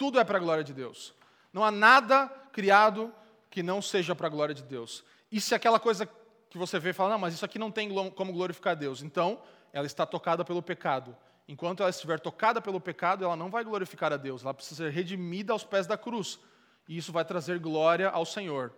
Tudo 0.00 0.18
é 0.18 0.24
para 0.24 0.38
a 0.38 0.40
glória 0.40 0.64
de 0.64 0.72
Deus. 0.72 1.12
Não 1.52 1.62
há 1.62 1.70
nada 1.70 2.26
criado 2.54 3.12
que 3.50 3.62
não 3.62 3.82
seja 3.82 4.14
para 4.14 4.28
a 4.28 4.30
glória 4.30 4.54
de 4.54 4.62
Deus. 4.62 5.04
E 5.30 5.38
se 5.42 5.54
aquela 5.54 5.78
coisa 5.78 6.08
que 6.48 6.56
você 6.56 6.78
vê 6.78 6.88
e 6.88 6.92
fala, 6.94 7.10
não, 7.10 7.18
mas 7.18 7.34
isso 7.34 7.44
aqui 7.44 7.58
não 7.58 7.70
tem 7.70 7.90
como 8.12 8.32
glorificar 8.32 8.74
Deus, 8.74 9.02
então 9.02 9.42
ela 9.74 9.84
está 9.84 10.06
tocada 10.06 10.42
pelo 10.42 10.62
pecado. 10.62 11.14
Enquanto 11.46 11.80
ela 11.80 11.90
estiver 11.90 12.18
tocada 12.18 12.62
pelo 12.62 12.80
pecado, 12.80 13.26
ela 13.26 13.36
não 13.36 13.50
vai 13.50 13.62
glorificar 13.62 14.10
a 14.10 14.16
Deus, 14.16 14.42
ela 14.42 14.54
precisa 14.54 14.84
ser 14.84 14.90
redimida 14.90 15.52
aos 15.52 15.64
pés 15.64 15.86
da 15.86 15.98
cruz. 15.98 16.40
E 16.88 16.96
isso 16.96 17.12
vai 17.12 17.26
trazer 17.26 17.58
glória 17.58 18.08
ao 18.08 18.24
Senhor. 18.24 18.72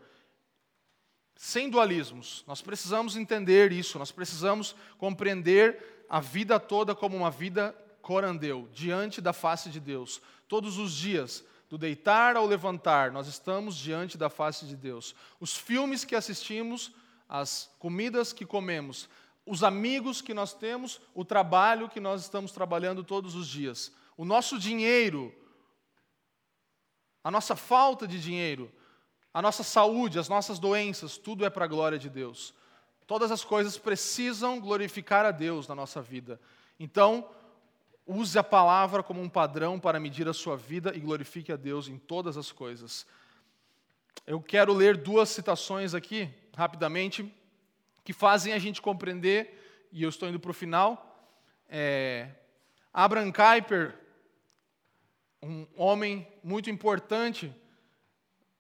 Sem 1.37 1.71
dualismos, 1.71 2.43
nós 2.49 2.61
precisamos 2.61 3.15
entender 3.15 3.71
isso, 3.71 3.97
nós 3.97 4.11
precisamos 4.11 4.75
compreender 4.99 6.05
a 6.11 6.19
vida 6.19 6.59
toda 6.59 6.97
como 6.97 7.17
uma 7.17 7.31
vida 7.31 7.73
corandeu, 8.03 8.69
diante 8.73 9.21
da 9.21 9.33
face 9.33 9.71
de 9.71 9.81
Deus. 9.81 10.21
Todos 10.49 10.77
os 10.77 10.93
dias, 10.93 11.45
do 11.71 11.79
deitar 11.79 12.37
ao 12.37 12.45
levantar, 12.45 13.11
nós 13.11 13.27
estamos 13.27 13.77
diante 13.77 14.19
da 14.19 14.29
face 14.29 14.67
de 14.67 14.77
Deus. 14.77 15.15
Os 15.41 15.57
filmes 15.57 16.05
que 16.05 16.15
assistimos, 16.15 16.93
as 17.27 17.71
comidas 17.79 18.31
que 18.31 18.45
comemos, 18.45 19.09
os 19.47 19.65
amigos 19.65 20.21
que 20.21 20.35
nós 20.35 20.53
temos, 20.53 21.01
o 21.15 21.25
trabalho 21.25 21.89
que 21.89 21.99
nós 21.99 22.21
estamos 22.21 22.53
trabalhando 22.53 23.03
todos 23.03 23.35
os 23.35 23.49
dias, 23.49 23.91
o 24.19 24.25
nosso 24.27 24.59
dinheiro, 24.59 25.35
a 27.25 27.31
nossa 27.31 27.57
falta 27.57 28.07
de 28.07 28.21
dinheiro, 28.21 28.71
a 29.33 29.41
nossa 29.41 29.63
saúde, 29.63 30.19
as 30.19 30.29
nossas 30.29 30.59
doenças, 30.59 31.17
tudo 31.17 31.45
é 31.45 31.49
para 31.49 31.65
a 31.65 31.69
glória 31.69 31.99
de 31.99 32.11
Deus. 32.11 32.53
Todas 33.07 33.31
as 33.31 33.43
coisas 33.43 33.79
precisam 33.79 34.61
glorificar 34.61 35.25
a 35.25 35.31
Deus 35.31 35.67
na 35.67 35.75
nossa 35.75 36.03
vida. 36.03 36.39
Então, 36.79 37.29
Use 38.07 38.39
a 38.39 38.43
palavra 38.43 39.03
como 39.03 39.21
um 39.21 39.29
padrão 39.29 39.79
para 39.79 40.01
medir 40.01 40.29
a 40.29 40.33
sua 40.33 40.57
vida 40.57 40.93
e 40.95 41.01
glorifique 41.01 41.53
a 41.53 41.57
Deus 41.57 41.89
em 41.89 41.99
todas 41.99 42.37
as 42.37 42.51
coisas. 42.51 43.07
Eu 44.27 44.41
quero 44.41 44.73
ler 44.73 44.97
duas 44.97 45.29
citações 45.29 45.95
aqui, 45.95 46.29
rapidamente, 46.57 47.33
que 48.05 48.13
fazem 48.13 48.53
a 48.53 48.59
gente 48.59 48.83
compreender, 48.83 49.89
e 49.93 50.03
eu 50.03 50.09
estou 50.09 50.29
indo 50.29 50.41
para 50.41 50.51
o 50.51 50.55
final. 50.55 51.31
É, 51.69 52.29
Abraham 52.93 53.33
Kuyper, 53.33 53.99
um 55.43 55.67
homem 55.77 56.27
muito 56.43 56.71
importante 56.71 57.55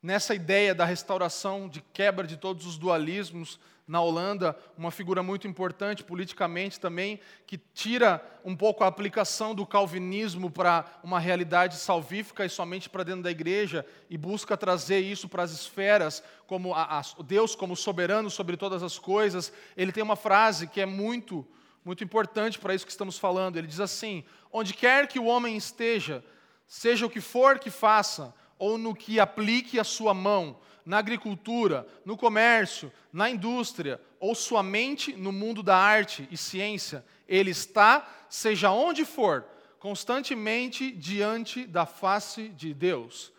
nessa 0.02 0.34
ideia 0.34 0.74
da 0.74 0.84
restauração, 0.84 1.68
de 1.68 1.80
quebra 1.80 2.26
de 2.26 2.36
todos 2.36 2.66
os 2.66 2.76
dualismos, 2.76 3.58
na 3.92 4.00
Holanda, 4.00 4.56
uma 4.74 4.90
figura 4.90 5.22
muito 5.22 5.46
importante 5.46 6.02
politicamente 6.02 6.80
também, 6.80 7.20
que 7.46 7.58
tira 7.58 8.24
um 8.42 8.56
pouco 8.56 8.82
a 8.82 8.86
aplicação 8.86 9.54
do 9.54 9.66
calvinismo 9.66 10.50
para 10.50 10.86
uma 11.04 11.20
realidade 11.20 11.76
salvífica 11.76 12.42
e 12.42 12.48
somente 12.48 12.88
para 12.88 13.02
dentro 13.02 13.22
da 13.22 13.30
igreja 13.30 13.84
e 14.08 14.16
busca 14.16 14.56
trazer 14.56 15.00
isso 15.00 15.28
para 15.28 15.42
as 15.42 15.50
esferas, 15.50 16.24
como 16.46 16.72
a, 16.72 17.00
a, 17.00 17.02
Deus 17.22 17.54
como 17.54 17.76
soberano 17.76 18.30
sobre 18.30 18.56
todas 18.56 18.82
as 18.82 18.98
coisas. 18.98 19.52
Ele 19.76 19.92
tem 19.92 20.02
uma 20.02 20.16
frase 20.16 20.66
que 20.66 20.80
é 20.80 20.86
muito, 20.86 21.46
muito 21.84 22.02
importante 22.02 22.58
para 22.58 22.74
isso 22.74 22.86
que 22.86 22.92
estamos 22.92 23.18
falando. 23.18 23.58
Ele 23.58 23.66
diz 23.66 23.78
assim: 23.78 24.24
Onde 24.50 24.72
quer 24.72 25.06
que 25.06 25.18
o 25.18 25.26
homem 25.26 25.54
esteja, 25.54 26.24
seja 26.66 27.04
o 27.04 27.10
que 27.10 27.20
for 27.20 27.58
que 27.58 27.68
faça, 27.68 28.34
ou 28.58 28.78
no 28.78 28.94
que 28.94 29.20
aplique 29.20 29.78
a 29.78 29.84
sua 29.84 30.14
mão, 30.14 30.56
na 30.84 30.98
agricultura, 30.98 31.86
no 32.04 32.16
comércio, 32.16 32.92
na 33.12 33.30
indústria, 33.30 34.00
ou 34.18 34.34
somente 34.34 35.12
no 35.14 35.32
mundo 35.32 35.62
da 35.62 35.76
arte 35.76 36.28
e 36.30 36.36
ciência, 36.36 37.04
ele 37.28 37.50
está, 37.50 38.08
seja 38.28 38.70
onde 38.70 39.04
for, 39.04 39.44
constantemente 39.78 40.90
diante 40.92 41.66
da 41.66 41.84
face 41.84 42.48
de 42.50 42.72
Deus. 42.72 43.32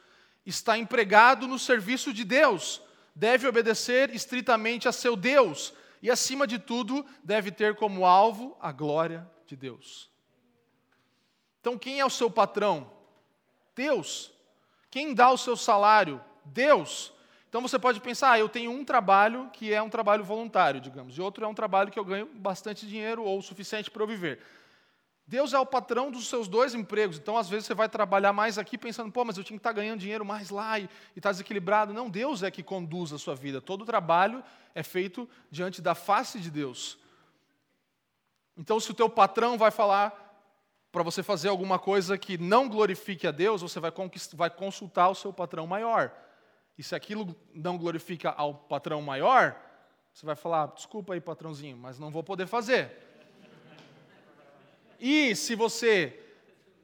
Está 0.45 0.77
empregado 0.77 1.47
no 1.47 1.57
serviço 1.57 2.11
de 2.11 2.23
Deus, 2.23 2.81
deve 3.15 3.47
obedecer 3.47 4.13
estritamente 4.13 4.87
a 4.87 4.91
seu 4.91 5.15
Deus 5.15 5.73
e, 6.01 6.11
acima 6.11 6.45
de 6.45 6.59
tudo, 6.59 7.05
deve 7.23 7.49
ter 7.49 7.75
como 7.75 8.05
alvo 8.05 8.57
a 8.59 8.71
glória 8.71 9.25
de 9.45 9.55
Deus. 9.55 10.11
Então, 11.61 11.77
quem 11.77 12.01
é 12.01 12.05
o 12.05 12.09
seu 12.09 12.29
patrão? 12.29 12.91
Deus. 13.73 14.33
Quem 14.91 15.13
dá 15.13 15.31
o 15.31 15.37
seu 15.37 15.55
salário? 15.55 16.21
Deus. 16.43 17.13
Então 17.53 17.61
você 17.61 17.77
pode 17.77 18.01
pensar, 18.01 18.31
ah, 18.31 18.39
eu 18.39 18.49
tenho 18.49 18.71
um 18.71 18.83
trabalho 18.83 19.47
que 19.53 19.71
é 19.71 19.79
um 19.79 19.87
trabalho 19.87 20.23
voluntário, 20.23 20.81
digamos, 20.81 21.15
e 21.15 21.21
outro 21.21 21.45
é 21.45 21.47
um 21.47 21.53
trabalho 21.53 21.91
que 21.91 21.99
eu 21.99 22.03
ganho 22.03 22.25
bastante 22.33 22.87
dinheiro 22.87 23.23
ou 23.23 23.37
o 23.37 23.43
suficiente 23.43 23.91
para 23.91 24.01
eu 24.01 24.07
viver. 24.07 24.39
Deus 25.27 25.53
é 25.53 25.59
o 25.59 25.63
patrão 25.63 26.09
dos 26.09 26.27
seus 26.27 26.47
dois 26.47 26.73
empregos, 26.73 27.19
então 27.19 27.37
às 27.37 27.47
vezes 27.47 27.67
você 27.67 27.75
vai 27.75 27.87
trabalhar 27.87 28.33
mais 28.33 28.57
aqui 28.57 28.75
pensando, 28.75 29.11
pô, 29.11 29.23
mas 29.23 29.37
eu 29.37 29.43
tinha 29.43 29.55
que 29.55 29.59
estar 29.59 29.69
tá 29.69 29.75
ganhando 29.75 29.99
dinheiro 29.99 30.25
mais 30.25 30.49
lá 30.49 30.79
e 30.79 30.89
está 31.15 31.29
desequilibrado. 31.29 31.93
Não, 31.93 32.09
Deus 32.09 32.41
é 32.41 32.49
que 32.49 32.63
conduz 32.63 33.13
a 33.13 33.19
sua 33.19 33.35
vida. 33.35 33.61
Todo 33.61 33.85
trabalho 33.85 34.43
é 34.73 34.81
feito 34.81 35.29
diante 35.51 35.79
da 35.79 35.93
face 35.93 36.39
de 36.39 36.49
Deus. 36.49 36.97
Então, 38.57 38.79
se 38.79 38.89
o 38.89 38.95
teu 38.95 39.07
patrão 39.07 39.59
vai 39.59 39.69
falar 39.69 40.11
para 40.91 41.03
você 41.03 41.21
fazer 41.21 41.49
alguma 41.49 41.77
coisa 41.77 42.17
que 42.17 42.35
não 42.35 42.67
glorifique 42.67 43.27
a 43.27 43.31
Deus, 43.31 43.61
você 43.61 43.79
vai, 43.79 43.93
vai 44.33 44.49
consultar 44.49 45.09
o 45.09 45.15
seu 45.15 45.31
patrão 45.31 45.67
maior. 45.67 46.22
E 46.77 46.83
se 46.83 46.95
aquilo 46.95 47.35
não 47.53 47.77
glorifica 47.77 48.31
ao 48.31 48.53
patrão 48.53 49.01
maior, 49.01 49.55
você 50.13 50.25
vai 50.25 50.35
falar: 50.35 50.67
desculpa 50.67 51.13
aí, 51.13 51.21
patrãozinho, 51.21 51.77
mas 51.77 51.99
não 51.99 52.11
vou 52.11 52.23
poder 52.23 52.47
fazer. 52.47 52.91
E 54.99 55.35
se 55.35 55.55
você 55.55 56.22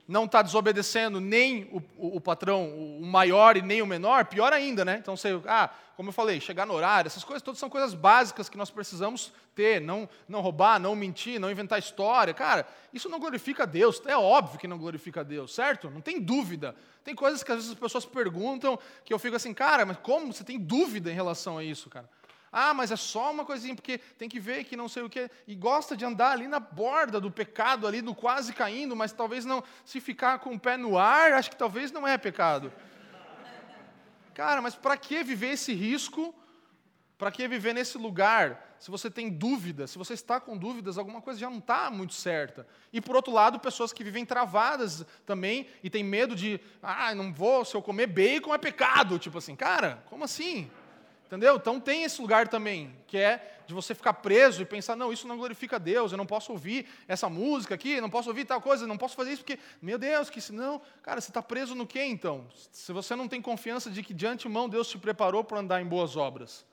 não 0.10 0.26
está 0.26 0.42
desobedecendo 0.42 1.22
nem 1.22 1.66
o, 1.66 1.78
o, 1.96 2.18
o, 2.18 2.22
patrão, 2.22 2.68
o 2.68 3.06
maior 3.06 3.56
e 3.56 3.62
nem 3.62 3.80
o 3.80 3.86
menor, 3.86 4.26
pior 4.26 4.52
ainda, 4.52 4.84
né? 4.84 4.98
Então 5.00 5.16
você, 5.16 5.40
ah, 5.46 5.70
como 5.96 6.10
eu 6.10 6.14
falei, 6.14 6.42
chegar 6.42 6.66
no 6.66 6.74
horário, 6.74 7.08
essas 7.08 7.24
coisas 7.24 7.44
todas 7.44 7.60
são 7.60 7.70
coisas 7.70 7.94
básicas 7.94 8.50
que 8.50 8.58
nós 8.58 8.72
precisamos 8.72 9.32
ter, 9.54 9.80
não, 9.80 10.10
não 10.28 10.42
roubar, 10.42 10.80
não 10.80 10.96
mentir, 10.96 11.40
não 11.40 11.52
inventar 11.52 11.78
história. 11.78 12.34
Cara, 12.34 12.68
isso 12.92 13.08
não 13.08 13.20
glorifica 13.20 13.64
a 13.64 13.66
Deus, 13.68 14.02
é 14.08 14.18
óbvio 14.18 14.58
que 14.58 14.68
não 14.68 14.80
glorifica 14.80 15.20
a 15.20 15.24
Deus, 15.24 15.54
certo? 15.54 15.92
Não 15.92 16.02
tem 16.02 16.20
dúvida. 16.20 16.76
Tem 17.04 17.14
coisas 17.14 17.44
que 17.44 17.52
às 17.52 17.58
vezes 17.58 17.72
as 17.72 17.78
pessoas 17.78 18.04
perguntam 18.04 18.80
que 19.06 19.14
eu 19.14 19.20
fico 19.20 19.36
assim, 19.36 19.54
cara, 19.54 19.86
mas 19.86 19.98
como 19.98 20.34
você 20.34 20.44
tem 20.44 20.58
dúvida 20.58 21.12
em 21.12 21.16
relação 21.16 21.60
a 21.60 21.64
isso, 21.64 21.88
cara? 21.88 22.10
Ah, 22.52 22.74
mas 22.74 22.92
é 22.92 22.96
só 22.96 23.32
uma 23.32 23.46
coisinha, 23.46 23.76
porque 23.76 23.98
tem 24.18 24.28
que 24.28 24.40
ver 24.40 24.64
que 24.64 24.76
não 24.76 24.90
sei 24.90 25.04
o 25.04 25.10
que. 25.10 25.30
E 25.48 25.56
gosta 25.56 25.96
de 25.96 26.06
andar 26.06 26.32
ali 26.32 26.48
na 26.48 26.60
borda 26.60 27.20
do 27.20 27.30
pecado, 27.30 27.88
ali 27.88 28.02
do 28.02 28.16
quase 28.16 28.54
caindo, 28.54 28.96
mas 28.96 29.12
talvez 29.12 29.46
não. 29.46 29.64
Se 29.86 30.00
ficar 30.02 30.40
com 30.40 30.54
o 30.54 30.60
pé 30.60 30.78
no 30.78 30.98
ar, 30.98 31.34
acho 31.34 31.50
que 31.50 31.56
talvez 31.56 31.92
não 31.92 32.08
é 32.08 32.18
pecado. 32.18 32.72
Cara, 34.34 34.62
mas 34.62 34.76
para 34.76 34.96
que 34.96 35.24
viver 35.24 35.52
esse 35.52 35.74
risco? 35.74 36.34
Para 37.18 37.32
que 37.32 37.48
viver 37.48 37.74
nesse 37.74 37.98
lugar? 37.98 38.66
Se 38.80 38.90
você 38.90 39.12
tem 39.12 39.30
dúvidas, 39.30 39.92
se 39.92 39.98
você 39.98 40.14
está 40.14 40.40
com 40.40 40.58
dúvidas, 40.58 40.98
alguma 40.98 41.22
coisa 41.22 41.38
já 41.38 41.50
não 41.50 41.58
está 41.58 41.92
muito 41.92 42.14
certa. 42.14 42.66
E 42.94 43.02
por 43.02 43.14
outro 43.18 43.34
lado, 43.34 43.60
pessoas 43.60 43.92
que 43.92 44.06
vivem 44.06 44.26
travadas 44.26 45.06
também 45.26 45.68
e 45.84 45.90
têm 45.90 46.02
medo 46.02 46.34
de, 46.34 46.62
ah, 46.82 47.14
não 47.14 47.34
vou, 47.34 47.66
se 47.66 47.76
eu 47.76 47.82
comer 47.82 48.08
bacon 48.08 48.54
é 48.54 48.58
pecado. 48.58 49.20
Tipo 49.20 49.40
assim, 49.40 49.54
cara, 49.54 50.02
como 50.06 50.24
assim? 50.24 50.72
Entendeu? 51.30 51.58
Então 51.58 51.80
tem 51.80 52.02
esse 52.06 52.20
lugar 52.20 52.48
também, 52.48 52.92
que 53.06 53.16
é 53.16 53.62
de 53.68 53.74
você 53.76 53.94
ficar 53.94 54.16
preso 54.16 54.64
e 54.64 54.66
pensar, 54.66 54.96
não, 54.96 55.14
isso 55.14 55.28
não 55.28 55.38
glorifica 55.38 55.76
a 55.76 55.80
Deus, 55.80 56.12
eu 56.12 56.18
não 56.18 56.26
posso 56.26 56.52
ouvir 56.52 56.88
essa 57.08 57.30
música 57.30 57.76
aqui, 57.76 58.02
não 58.02 58.10
posso 58.10 58.30
ouvir 58.30 58.46
tal 58.46 58.60
coisa, 58.60 58.88
não 58.88 58.98
posso 58.98 59.16
fazer 59.16 59.34
isso 59.34 59.44
porque, 59.44 59.60
meu 59.80 60.00
Deus, 60.00 60.28
que 60.32 60.42
senão, 60.42 60.82
cara, 61.04 61.22
você 61.22 61.30
está 61.30 61.40
preso 61.40 61.76
no 61.76 61.86
quê 61.86 62.04
então? 62.04 62.48
Se 62.72 62.92
você 62.92 63.16
não 63.16 63.28
tem 63.28 63.44
confiança 63.44 63.92
de 63.92 64.02
que 64.02 64.12
de 64.12 64.26
antemão 64.26 64.68
Deus 64.68 64.88
te 64.88 64.98
preparou 64.98 65.44
para 65.44 65.60
andar 65.60 65.80
em 65.80 65.86
boas 65.86 66.18
obras. 66.18 66.66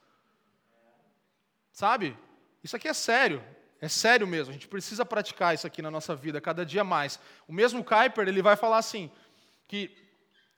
Sabe? 1.70 2.16
Isso 2.64 2.76
aqui 2.76 2.88
é 2.88 2.94
sério, 2.94 3.44
é 3.78 3.88
sério 3.88 4.26
mesmo, 4.26 4.52
a 4.52 4.54
gente 4.54 4.68
precisa 4.68 5.04
praticar 5.04 5.54
isso 5.54 5.66
aqui 5.66 5.82
na 5.82 5.90
nossa 5.90 6.16
vida 6.16 6.40
cada 6.40 6.64
dia 6.64 6.82
mais. 6.82 7.20
O 7.46 7.52
mesmo 7.52 7.84
Kuyper, 7.84 8.26
ele 8.26 8.40
vai 8.40 8.56
falar 8.56 8.78
assim, 8.78 9.10
que 9.68 10.05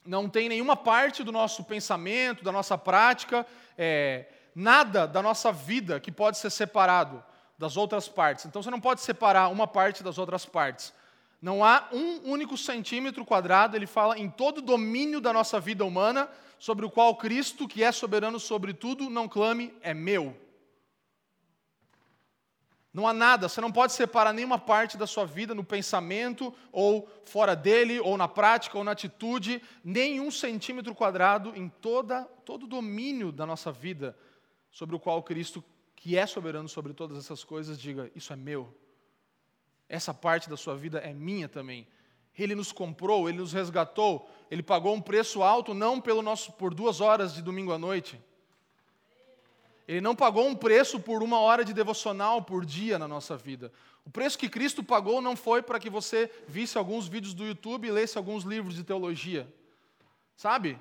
não 0.04 0.28
tem 0.28 0.48
nenhuma 0.48 0.76
parte 0.76 1.22
do 1.22 1.32
nosso 1.32 1.64
pensamento, 1.64 2.44
da 2.44 2.52
nossa 2.52 2.78
prática, 2.78 3.46
é, 3.76 4.26
nada 4.54 5.06
da 5.06 5.22
nossa 5.22 5.52
vida 5.52 6.00
que 6.00 6.10
pode 6.10 6.38
ser 6.38 6.50
separado 6.50 7.22
das 7.58 7.76
outras 7.76 8.08
partes. 8.08 8.46
Então 8.46 8.62
você 8.62 8.70
não 8.70 8.80
pode 8.80 9.00
separar 9.00 9.48
uma 9.48 9.66
parte 9.66 10.02
das 10.02 10.18
outras 10.18 10.44
partes. 10.44 10.92
Não 11.40 11.64
há 11.64 11.88
um 11.92 12.30
único 12.30 12.56
centímetro 12.56 13.24
quadrado, 13.24 13.76
ele 13.76 13.86
fala 13.86 14.18
em 14.18 14.28
todo 14.28 14.58
o 14.58 14.62
domínio 14.62 15.20
da 15.20 15.32
nossa 15.32 15.60
vida 15.60 15.84
humana, 15.84 16.28
sobre 16.58 16.84
o 16.84 16.90
qual 16.90 17.14
Cristo, 17.14 17.68
que 17.68 17.84
é 17.84 17.92
soberano 17.92 18.40
sobre 18.40 18.74
tudo, 18.74 19.08
não 19.08 19.28
clame, 19.28 19.72
é 19.80 19.94
meu. 19.94 20.36
Não 22.98 23.06
há 23.06 23.12
nada, 23.12 23.48
você 23.48 23.60
não 23.60 23.70
pode 23.70 23.92
separar 23.92 24.32
nenhuma 24.32 24.58
parte 24.58 24.96
da 24.96 25.06
sua 25.06 25.24
vida 25.24 25.54
no 25.54 25.62
pensamento, 25.62 26.52
ou 26.72 27.08
fora 27.24 27.54
dele, 27.54 28.00
ou 28.00 28.16
na 28.16 28.26
prática, 28.26 28.76
ou 28.76 28.82
na 28.82 28.90
atitude, 28.90 29.62
nenhum 29.84 30.32
centímetro 30.32 30.92
quadrado 30.96 31.52
em 31.54 31.68
toda, 31.68 32.24
todo 32.44 32.64
o 32.64 32.66
domínio 32.66 33.30
da 33.30 33.46
nossa 33.46 33.70
vida 33.70 34.18
sobre 34.72 34.96
o 34.96 34.98
qual 34.98 35.22
Cristo, 35.22 35.62
que 35.94 36.18
é 36.18 36.26
soberano 36.26 36.68
sobre 36.68 36.92
todas 36.92 37.16
essas 37.18 37.44
coisas, 37.44 37.80
diga: 37.80 38.10
Isso 38.16 38.32
é 38.32 38.36
meu. 38.36 38.76
Essa 39.88 40.12
parte 40.12 40.50
da 40.50 40.56
sua 40.56 40.74
vida 40.74 40.98
é 40.98 41.14
minha 41.14 41.48
também. 41.48 41.86
Ele 42.36 42.56
nos 42.56 42.72
comprou, 42.72 43.28
ele 43.28 43.38
nos 43.38 43.52
resgatou, 43.52 44.28
ele 44.50 44.60
pagou 44.60 44.92
um 44.92 45.00
preço 45.00 45.40
alto 45.44 45.72
não 45.72 46.00
pelo 46.00 46.20
nosso 46.20 46.50
por 46.54 46.74
duas 46.74 47.00
horas 47.00 47.32
de 47.32 47.42
domingo 47.42 47.70
à 47.70 47.78
noite. 47.78 48.20
Ele 49.88 50.02
não 50.02 50.14
pagou 50.14 50.46
um 50.46 50.54
preço 50.54 51.00
por 51.00 51.22
uma 51.22 51.40
hora 51.40 51.64
de 51.64 51.72
devocional 51.72 52.42
por 52.42 52.66
dia 52.66 52.98
na 52.98 53.08
nossa 53.08 53.38
vida. 53.38 53.72
O 54.04 54.10
preço 54.10 54.38
que 54.38 54.46
Cristo 54.46 54.84
pagou 54.84 55.22
não 55.22 55.34
foi 55.34 55.62
para 55.62 55.80
que 55.80 55.88
você 55.88 56.30
visse 56.46 56.76
alguns 56.76 57.08
vídeos 57.08 57.32
do 57.32 57.46
YouTube 57.46 57.88
e 57.88 57.90
lesse 57.90 58.18
alguns 58.18 58.44
livros 58.44 58.74
de 58.74 58.84
teologia. 58.84 59.48
Sabe? 60.36 60.78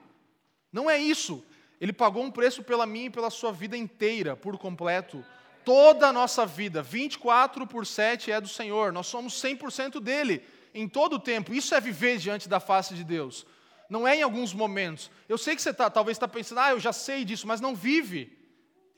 Não 0.73 0.89
é 0.89 0.97
isso. 0.97 1.41
Ele 1.79 1.93
pagou 1.93 2.21
um 2.21 2.29
preço 2.29 2.61
pela 2.63 2.85
minha 2.85 3.05
e 3.05 3.09
pela 3.09 3.29
sua 3.29 3.53
vida 3.53 3.77
inteira, 3.77 4.35
por 4.35 4.57
completo. 4.57 5.23
Toda 5.63 6.09
a 6.09 6.13
nossa 6.13 6.45
vida, 6.45 6.83
24 6.83 7.65
por 7.65 7.85
7 7.85 8.29
é 8.29 8.41
do 8.41 8.47
Senhor. 8.49 8.91
Nós 8.91 9.07
somos 9.07 9.41
100% 9.41 10.01
dele 10.01 10.43
em 10.73 10.87
todo 10.87 11.13
o 11.13 11.19
tempo. 11.19 11.53
Isso 11.53 11.73
é 11.73 11.79
viver 11.79 12.17
diante 12.17 12.49
da 12.49 12.59
face 12.59 12.93
de 12.93 13.05
Deus. 13.05 13.45
Não 13.89 14.05
é 14.05 14.17
em 14.17 14.21
alguns 14.21 14.53
momentos. 14.53 15.09
Eu 15.29 15.37
sei 15.37 15.55
que 15.55 15.61
você 15.61 15.73
tá, 15.73 15.89
talvez 15.89 16.17
está 16.17 16.27
pensando, 16.27 16.59
ah, 16.59 16.71
eu 16.71 16.79
já 16.79 16.91
sei 16.91 17.23
disso, 17.23 17.47
mas 17.47 17.61
não 17.61 17.73
vive. 17.73 18.36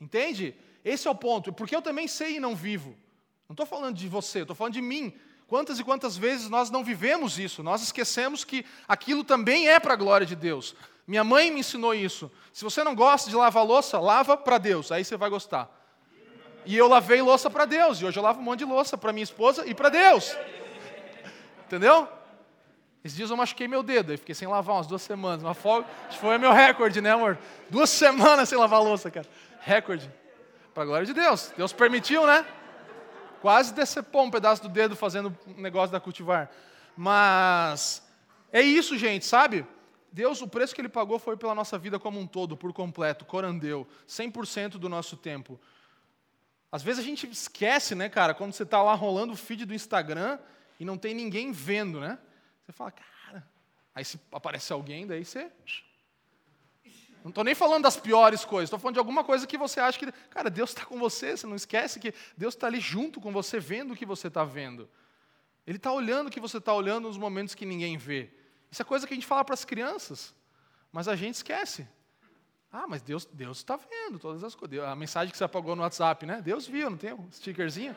Entende? 0.00 0.54
Esse 0.84 1.06
é 1.06 1.10
o 1.10 1.14
ponto. 1.14 1.52
Porque 1.52 1.74
eu 1.74 1.82
também 1.82 2.08
sei 2.08 2.36
e 2.36 2.40
não 2.40 2.56
vivo. 2.56 2.96
Não 3.48 3.54
estou 3.54 3.66
falando 3.66 3.96
de 3.96 4.08
você, 4.08 4.40
estou 4.40 4.56
falando 4.56 4.74
de 4.74 4.80
mim. 4.80 5.12
Quantas 5.46 5.80
e 5.80 5.84
quantas 5.84 6.16
vezes 6.16 6.48
nós 6.48 6.70
não 6.70 6.84
vivemos 6.84 7.38
isso? 7.38 7.62
Nós 7.62 7.82
esquecemos 7.82 8.44
que 8.44 8.64
aquilo 8.86 9.24
também 9.24 9.68
é 9.68 9.80
para 9.80 9.94
a 9.94 9.96
glória 9.96 10.24
de 10.24 10.36
Deus. 10.36 10.76
Minha 11.06 11.24
mãe 11.24 11.50
me 11.50 11.58
ensinou 11.58 11.92
isso. 11.92 12.30
Se 12.52 12.62
você 12.62 12.84
não 12.84 12.94
gosta 12.94 13.28
de 13.28 13.34
lavar 13.34 13.64
louça, 13.64 13.98
lava 13.98 14.36
para 14.36 14.58
Deus, 14.58 14.92
aí 14.92 15.04
você 15.04 15.16
vai 15.16 15.28
gostar. 15.28 15.68
E 16.64 16.76
eu 16.76 16.86
lavei 16.86 17.20
louça 17.20 17.50
para 17.50 17.64
Deus, 17.64 18.00
e 18.00 18.04
hoje 18.04 18.16
eu 18.16 18.22
lavo 18.22 18.38
um 18.38 18.42
monte 18.44 18.60
de 18.60 18.64
louça 18.66 18.96
para 18.96 19.12
minha 19.12 19.24
esposa 19.24 19.66
e 19.66 19.74
para 19.74 19.88
Deus. 19.88 20.36
Entendeu? 21.66 22.06
Esses 23.02 23.16
dias 23.16 23.30
eu 23.30 23.36
machuquei 23.36 23.66
meu 23.66 23.82
dedo, 23.82 24.12
aí 24.12 24.18
fiquei 24.18 24.34
sem 24.34 24.46
lavar 24.46 24.76
umas 24.76 24.86
duas 24.86 25.02
semanas. 25.02 25.42
Uma 25.42 25.54
folga, 25.54 25.88
foi 26.20 26.38
meu 26.38 26.52
recorde, 26.52 27.00
né, 27.00 27.10
amor? 27.10 27.38
Duas 27.68 27.90
semanas 27.90 28.48
sem 28.48 28.56
lavar 28.56 28.80
louça, 28.80 29.10
cara. 29.10 29.26
Recorde. 29.60 30.10
Para 30.74 30.82
a 30.84 30.86
glória 30.86 31.06
de 31.06 31.12
Deus. 31.12 31.52
Deus 31.56 31.72
permitiu, 31.72 32.26
né? 32.26 32.46
Quase 33.40 33.72
decepou 33.72 34.24
um 34.24 34.30
pedaço 34.30 34.62
do 34.62 34.68
dedo 34.68 34.94
fazendo 34.94 35.36
um 35.46 35.60
negócio 35.60 35.92
da 35.92 36.00
cultivar. 36.00 36.50
Mas 36.96 38.02
é 38.52 38.60
isso, 38.60 38.96
gente, 38.98 39.24
sabe? 39.24 39.66
Deus, 40.12 40.42
o 40.42 40.48
preço 40.48 40.74
que 40.74 40.80
Ele 40.80 40.88
pagou 40.88 41.18
foi 41.18 41.36
pela 41.36 41.54
nossa 41.54 41.78
vida 41.78 41.98
como 41.98 42.18
um 42.18 42.26
todo, 42.26 42.56
por 42.56 42.72
completo, 42.72 43.24
corandeu, 43.24 43.86
100% 44.08 44.72
do 44.72 44.88
nosso 44.88 45.16
tempo. 45.16 45.60
Às 46.72 46.82
vezes 46.82 47.00
a 47.00 47.06
gente 47.06 47.28
esquece, 47.28 47.94
né, 47.94 48.08
cara, 48.08 48.34
quando 48.34 48.52
você 48.52 48.62
está 48.62 48.82
lá 48.82 48.94
rolando 48.94 49.32
o 49.32 49.36
feed 49.36 49.64
do 49.64 49.74
Instagram 49.74 50.38
e 50.78 50.84
não 50.84 50.96
tem 50.96 51.14
ninguém 51.14 51.52
vendo, 51.52 52.00
né? 52.00 52.18
Você 52.64 52.72
fala, 52.72 52.92
cara. 52.92 53.48
Aí 53.94 54.04
se 54.04 54.20
aparece 54.32 54.72
alguém, 54.72 55.06
daí 55.06 55.24
você 55.24 55.50
não 57.22 57.28
estou 57.28 57.44
nem 57.44 57.54
falando 57.54 57.82
das 57.82 57.96
piores 57.96 58.44
coisas, 58.44 58.68
estou 58.68 58.78
falando 58.78 58.94
de 58.94 58.98
alguma 58.98 59.22
coisa 59.22 59.46
que 59.46 59.58
você 59.58 59.78
acha 59.78 59.98
que, 59.98 60.10
cara, 60.30 60.48
Deus 60.48 60.70
está 60.70 60.84
com 60.84 60.98
você, 60.98 61.36
você 61.36 61.46
não 61.46 61.56
esquece 61.56 62.00
que 62.00 62.14
Deus 62.36 62.54
está 62.54 62.66
ali 62.66 62.80
junto 62.80 63.20
com 63.20 63.30
você, 63.32 63.60
vendo 63.60 63.92
o 63.92 63.96
que 63.96 64.06
você 64.06 64.28
está 64.28 64.44
vendo. 64.44 64.88
Ele 65.66 65.76
está 65.76 65.92
olhando 65.92 66.28
o 66.28 66.30
que 66.30 66.40
você 66.40 66.56
está 66.56 66.72
olhando 66.72 67.08
nos 67.08 67.18
momentos 67.18 67.54
que 67.54 67.66
ninguém 67.66 67.98
vê. 67.98 68.30
Isso 68.70 68.80
é 68.80 68.84
coisa 68.84 69.06
que 69.06 69.12
a 69.12 69.16
gente 69.16 69.26
fala 69.26 69.44
para 69.44 69.54
as 69.54 69.64
crianças, 69.64 70.34
mas 70.90 71.08
a 71.08 71.14
gente 71.14 71.34
esquece. 71.34 71.86
Ah, 72.72 72.86
mas 72.88 73.02
Deus 73.02 73.28
está 73.52 73.76
vendo 73.76 74.18
todas 74.18 74.44
as 74.44 74.54
coisas. 74.54 74.78
A 74.80 74.94
mensagem 74.94 75.30
que 75.30 75.36
você 75.36 75.44
apagou 75.44 75.74
no 75.74 75.82
WhatsApp, 75.82 76.24
né? 76.24 76.40
Deus 76.40 76.66
viu, 76.66 76.88
não 76.88 76.96
tem 76.96 77.12
um 77.12 77.28
stickerzinho? 77.30 77.96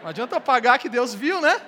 Não 0.00 0.08
adianta 0.08 0.36
apagar 0.36 0.78
que 0.78 0.88
Deus 0.88 1.12
viu, 1.12 1.40
né? 1.40 1.60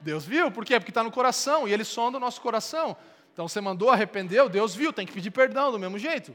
Deus 0.00 0.24
viu, 0.24 0.50
por 0.50 0.64
quê? 0.64 0.78
Porque 0.78 0.92
está 0.92 1.02
no 1.02 1.10
coração 1.10 1.66
e 1.66 1.72
Ele 1.72 1.84
sonda 1.84 2.18
o 2.18 2.20
nosso 2.20 2.40
coração. 2.40 2.96
Então 3.38 3.46
você 3.46 3.60
mandou, 3.60 3.88
arrependeu, 3.88 4.48
Deus 4.48 4.74
viu, 4.74 4.92
tem 4.92 5.06
que 5.06 5.12
pedir 5.12 5.30
perdão 5.30 5.70
do 5.70 5.78
mesmo 5.78 5.96
jeito. 5.96 6.34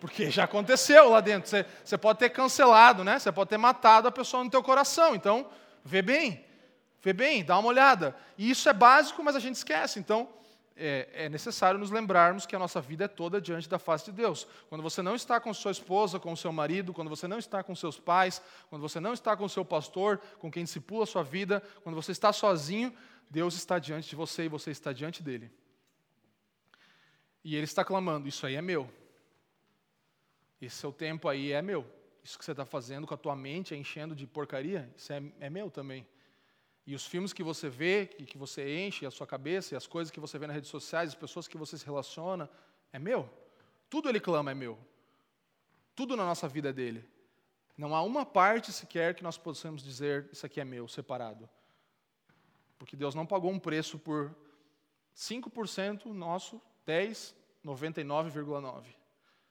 Porque 0.00 0.28
já 0.28 0.42
aconteceu 0.42 1.08
lá 1.08 1.20
dentro. 1.20 1.48
Você, 1.48 1.64
você 1.84 1.96
pode 1.96 2.18
ter 2.18 2.30
cancelado, 2.30 3.04
né? 3.04 3.16
Você 3.16 3.30
pode 3.30 3.50
ter 3.50 3.58
matado 3.58 4.08
a 4.08 4.10
pessoa 4.10 4.42
no 4.42 4.50
teu 4.50 4.60
coração. 4.60 5.14
Então, 5.14 5.48
vê 5.84 6.02
bem, 6.02 6.44
vê 7.00 7.12
bem, 7.12 7.44
dá 7.44 7.56
uma 7.56 7.68
olhada. 7.68 8.12
E 8.36 8.50
isso 8.50 8.68
é 8.68 8.72
básico, 8.72 9.22
mas 9.22 9.36
a 9.36 9.38
gente 9.38 9.54
esquece. 9.54 10.00
Então, 10.00 10.28
é, 10.76 11.08
é, 11.14 11.28
necessário 11.28 11.78
nos 11.78 11.92
lembrarmos 11.92 12.44
que 12.44 12.56
a 12.56 12.58
nossa 12.58 12.80
vida 12.80 13.04
é 13.04 13.08
toda 13.08 13.40
diante 13.40 13.68
da 13.68 13.78
face 13.78 14.06
de 14.06 14.10
Deus. 14.10 14.48
Quando 14.68 14.82
você 14.82 15.00
não 15.00 15.14
está 15.14 15.38
com 15.38 15.54
sua 15.54 15.70
esposa, 15.70 16.18
com 16.18 16.34
seu 16.34 16.52
marido, 16.52 16.92
quando 16.92 17.08
você 17.08 17.28
não 17.28 17.38
está 17.38 17.62
com 17.62 17.72
seus 17.76 18.00
pais, 18.00 18.42
quando 18.68 18.82
você 18.82 18.98
não 18.98 19.12
está 19.12 19.36
com 19.36 19.48
seu 19.48 19.64
pastor, 19.64 20.20
com 20.40 20.50
quem 20.50 20.64
discipula 20.64 21.04
a 21.04 21.06
sua 21.06 21.22
vida, 21.22 21.62
quando 21.84 21.94
você 21.94 22.10
está 22.10 22.32
sozinho, 22.32 22.92
Deus 23.30 23.54
está 23.54 23.78
diante 23.78 24.08
de 24.08 24.16
você 24.16 24.46
e 24.46 24.48
você 24.48 24.72
está 24.72 24.92
diante 24.92 25.22
dele. 25.22 25.52
E 27.44 27.54
ele 27.54 27.64
está 27.64 27.84
clamando: 27.84 28.26
Isso 28.26 28.46
aí 28.46 28.56
é 28.56 28.62
meu. 28.62 28.90
Esse 30.60 30.76
seu 30.76 30.92
tempo 30.92 31.28
aí 31.28 31.52
é 31.52 31.60
meu. 31.60 31.86
Isso 32.24 32.38
que 32.38 32.44
você 32.44 32.52
está 32.52 32.64
fazendo 32.64 33.06
com 33.06 33.12
a 33.12 33.18
tua 33.18 33.36
mente, 33.36 33.74
é 33.74 33.76
enchendo 33.76 34.16
de 34.16 34.26
porcaria, 34.26 34.90
isso 34.96 35.12
é, 35.12 35.22
é 35.38 35.50
meu 35.50 35.70
também. 35.70 36.06
E 36.86 36.94
os 36.94 37.06
filmes 37.06 37.34
que 37.34 37.42
você 37.42 37.68
vê, 37.68 38.06
que, 38.06 38.24
que 38.24 38.38
você 38.38 38.78
enche 38.78 39.04
a 39.04 39.10
sua 39.10 39.26
cabeça, 39.26 39.74
e 39.74 39.76
as 39.76 39.86
coisas 39.86 40.10
que 40.10 40.18
você 40.18 40.38
vê 40.38 40.46
nas 40.46 40.54
redes 40.54 40.70
sociais, 40.70 41.10
as 41.10 41.14
pessoas 41.14 41.46
que 41.46 41.58
você 41.58 41.76
se 41.76 41.84
relaciona, 41.84 42.48
é 42.92 42.98
meu. 42.98 43.28
Tudo 43.90 44.08
ele 44.08 44.20
clama 44.20 44.50
é 44.50 44.54
meu. 44.54 44.78
Tudo 45.94 46.16
na 46.16 46.24
nossa 46.24 46.48
vida 46.48 46.70
é 46.70 46.72
dele. 46.72 47.06
Não 47.76 47.94
há 47.94 48.02
uma 48.02 48.24
parte 48.24 48.72
sequer 48.72 49.14
que 49.14 49.22
nós 49.22 49.36
possamos 49.36 49.82
dizer, 49.82 50.28
isso 50.32 50.46
aqui 50.46 50.60
é 50.60 50.64
meu, 50.64 50.88
separado. 50.88 51.48
Porque 52.78 52.96
Deus 52.96 53.14
não 53.14 53.26
pagou 53.26 53.50
um 53.50 53.58
preço 53.58 53.98
por 53.98 54.34
5% 55.14 56.06
nosso 56.06 56.60
10, 56.86 57.34
99,9. 57.64 58.84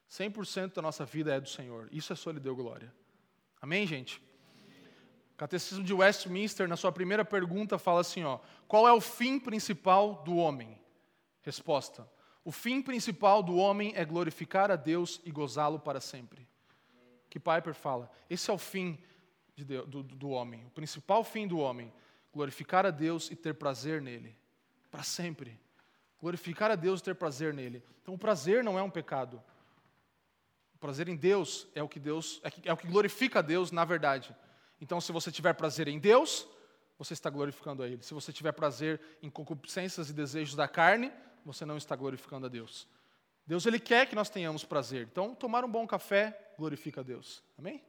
100% 0.09 0.73
da 0.73 0.81
nossa 0.81 1.05
vida 1.05 1.33
é 1.33 1.39
do 1.39 1.49
Senhor. 1.49 1.89
Isso 1.91 2.13
é 2.13 2.15
só 2.15 2.29
Ele 2.29 2.39
deu 2.39 2.55
glória. 2.55 2.93
Amém, 3.61 3.87
gente? 3.87 4.21
Catecismo 5.35 5.83
de 5.83 5.93
Westminster, 5.93 6.67
na 6.67 6.77
sua 6.77 6.91
primeira 6.91 7.25
pergunta, 7.25 7.79
fala 7.79 8.01
assim: 8.01 8.23
ó, 8.23 8.39
qual 8.67 8.87
é 8.87 8.93
o 8.93 9.01
fim 9.01 9.39
principal 9.39 10.21
do 10.23 10.35
homem? 10.35 10.79
Resposta: 11.41 12.07
o 12.45 12.51
fim 12.51 12.81
principal 12.81 13.41
do 13.41 13.55
homem 13.55 13.93
é 13.95 14.05
glorificar 14.05 14.69
a 14.69 14.75
Deus 14.75 15.19
e 15.25 15.31
gozá-lo 15.31 15.79
para 15.79 15.99
sempre. 15.99 16.47
Que 17.29 17.39
Piper 17.39 17.73
fala: 17.73 18.11
esse 18.29 18.51
é 18.51 18.53
o 18.53 18.57
fim 18.57 18.99
de 19.55 19.65
Deus, 19.65 19.87
do, 19.87 20.03
do 20.03 20.29
homem, 20.29 20.65
o 20.65 20.69
principal 20.69 21.23
fim 21.23 21.47
do 21.47 21.57
homem, 21.57 21.91
glorificar 22.31 22.85
a 22.85 22.91
Deus 22.91 23.31
e 23.31 23.35
ter 23.35 23.55
prazer 23.55 24.01
nele, 24.01 24.35
para 24.91 25.03
sempre. 25.03 25.59
Glorificar 26.23 26.71
a 26.71 26.75
Deus 26.75 27.01
e 27.01 27.03
ter 27.03 27.15
prazer 27.15 27.53
nele. 27.53 27.83
Então, 28.01 28.13
o 28.13 28.17
prazer 28.17 28.63
não 28.63 28.79
é 28.79 28.81
um 28.81 28.89
pecado. 28.89 29.43
O 30.73 30.77
prazer 30.77 31.09
em 31.09 31.17
Deus 31.17 31.67
é 31.75 31.83
o 31.83 31.89
que 31.89 31.99
Deus 31.99 32.39
é, 32.45 32.69
é 32.69 32.71
o 32.71 32.77
que 32.77 32.87
glorifica 32.87 33.39
a 33.39 33.41
Deus 33.41 33.73
na 33.73 33.83
verdade. 33.83 34.33
Então, 34.79 35.01
se 35.01 35.11
você 35.11 35.29
tiver 35.33 35.51
prazer 35.51 35.89
em 35.89 35.99
Deus, 35.99 36.47
você 36.97 37.11
está 37.11 37.29
glorificando 37.29 37.83
a 37.83 37.87
Ele. 37.89 38.01
Se 38.01 38.13
você 38.13 38.31
tiver 38.31 38.53
prazer 38.53 39.01
em 39.21 39.29
concupiscências 39.29 40.09
e 40.09 40.13
desejos 40.13 40.55
da 40.55 40.65
carne, 40.65 41.11
você 41.45 41.65
não 41.65 41.75
está 41.75 41.93
glorificando 41.93 42.45
a 42.45 42.49
Deus. 42.49 42.87
Deus 43.45 43.65
ele 43.65 43.77
quer 43.77 44.07
que 44.07 44.15
nós 44.15 44.29
tenhamos 44.29 44.63
prazer. 44.63 45.09
Então, 45.11 45.35
tomar 45.35 45.65
um 45.65 45.69
bom 45.69 45.85
café 45.85 46.53
glorifica 46.57 47.01
a 47.01 47.03
Deus. 47.03 47.43
Amém? 47.57 47.83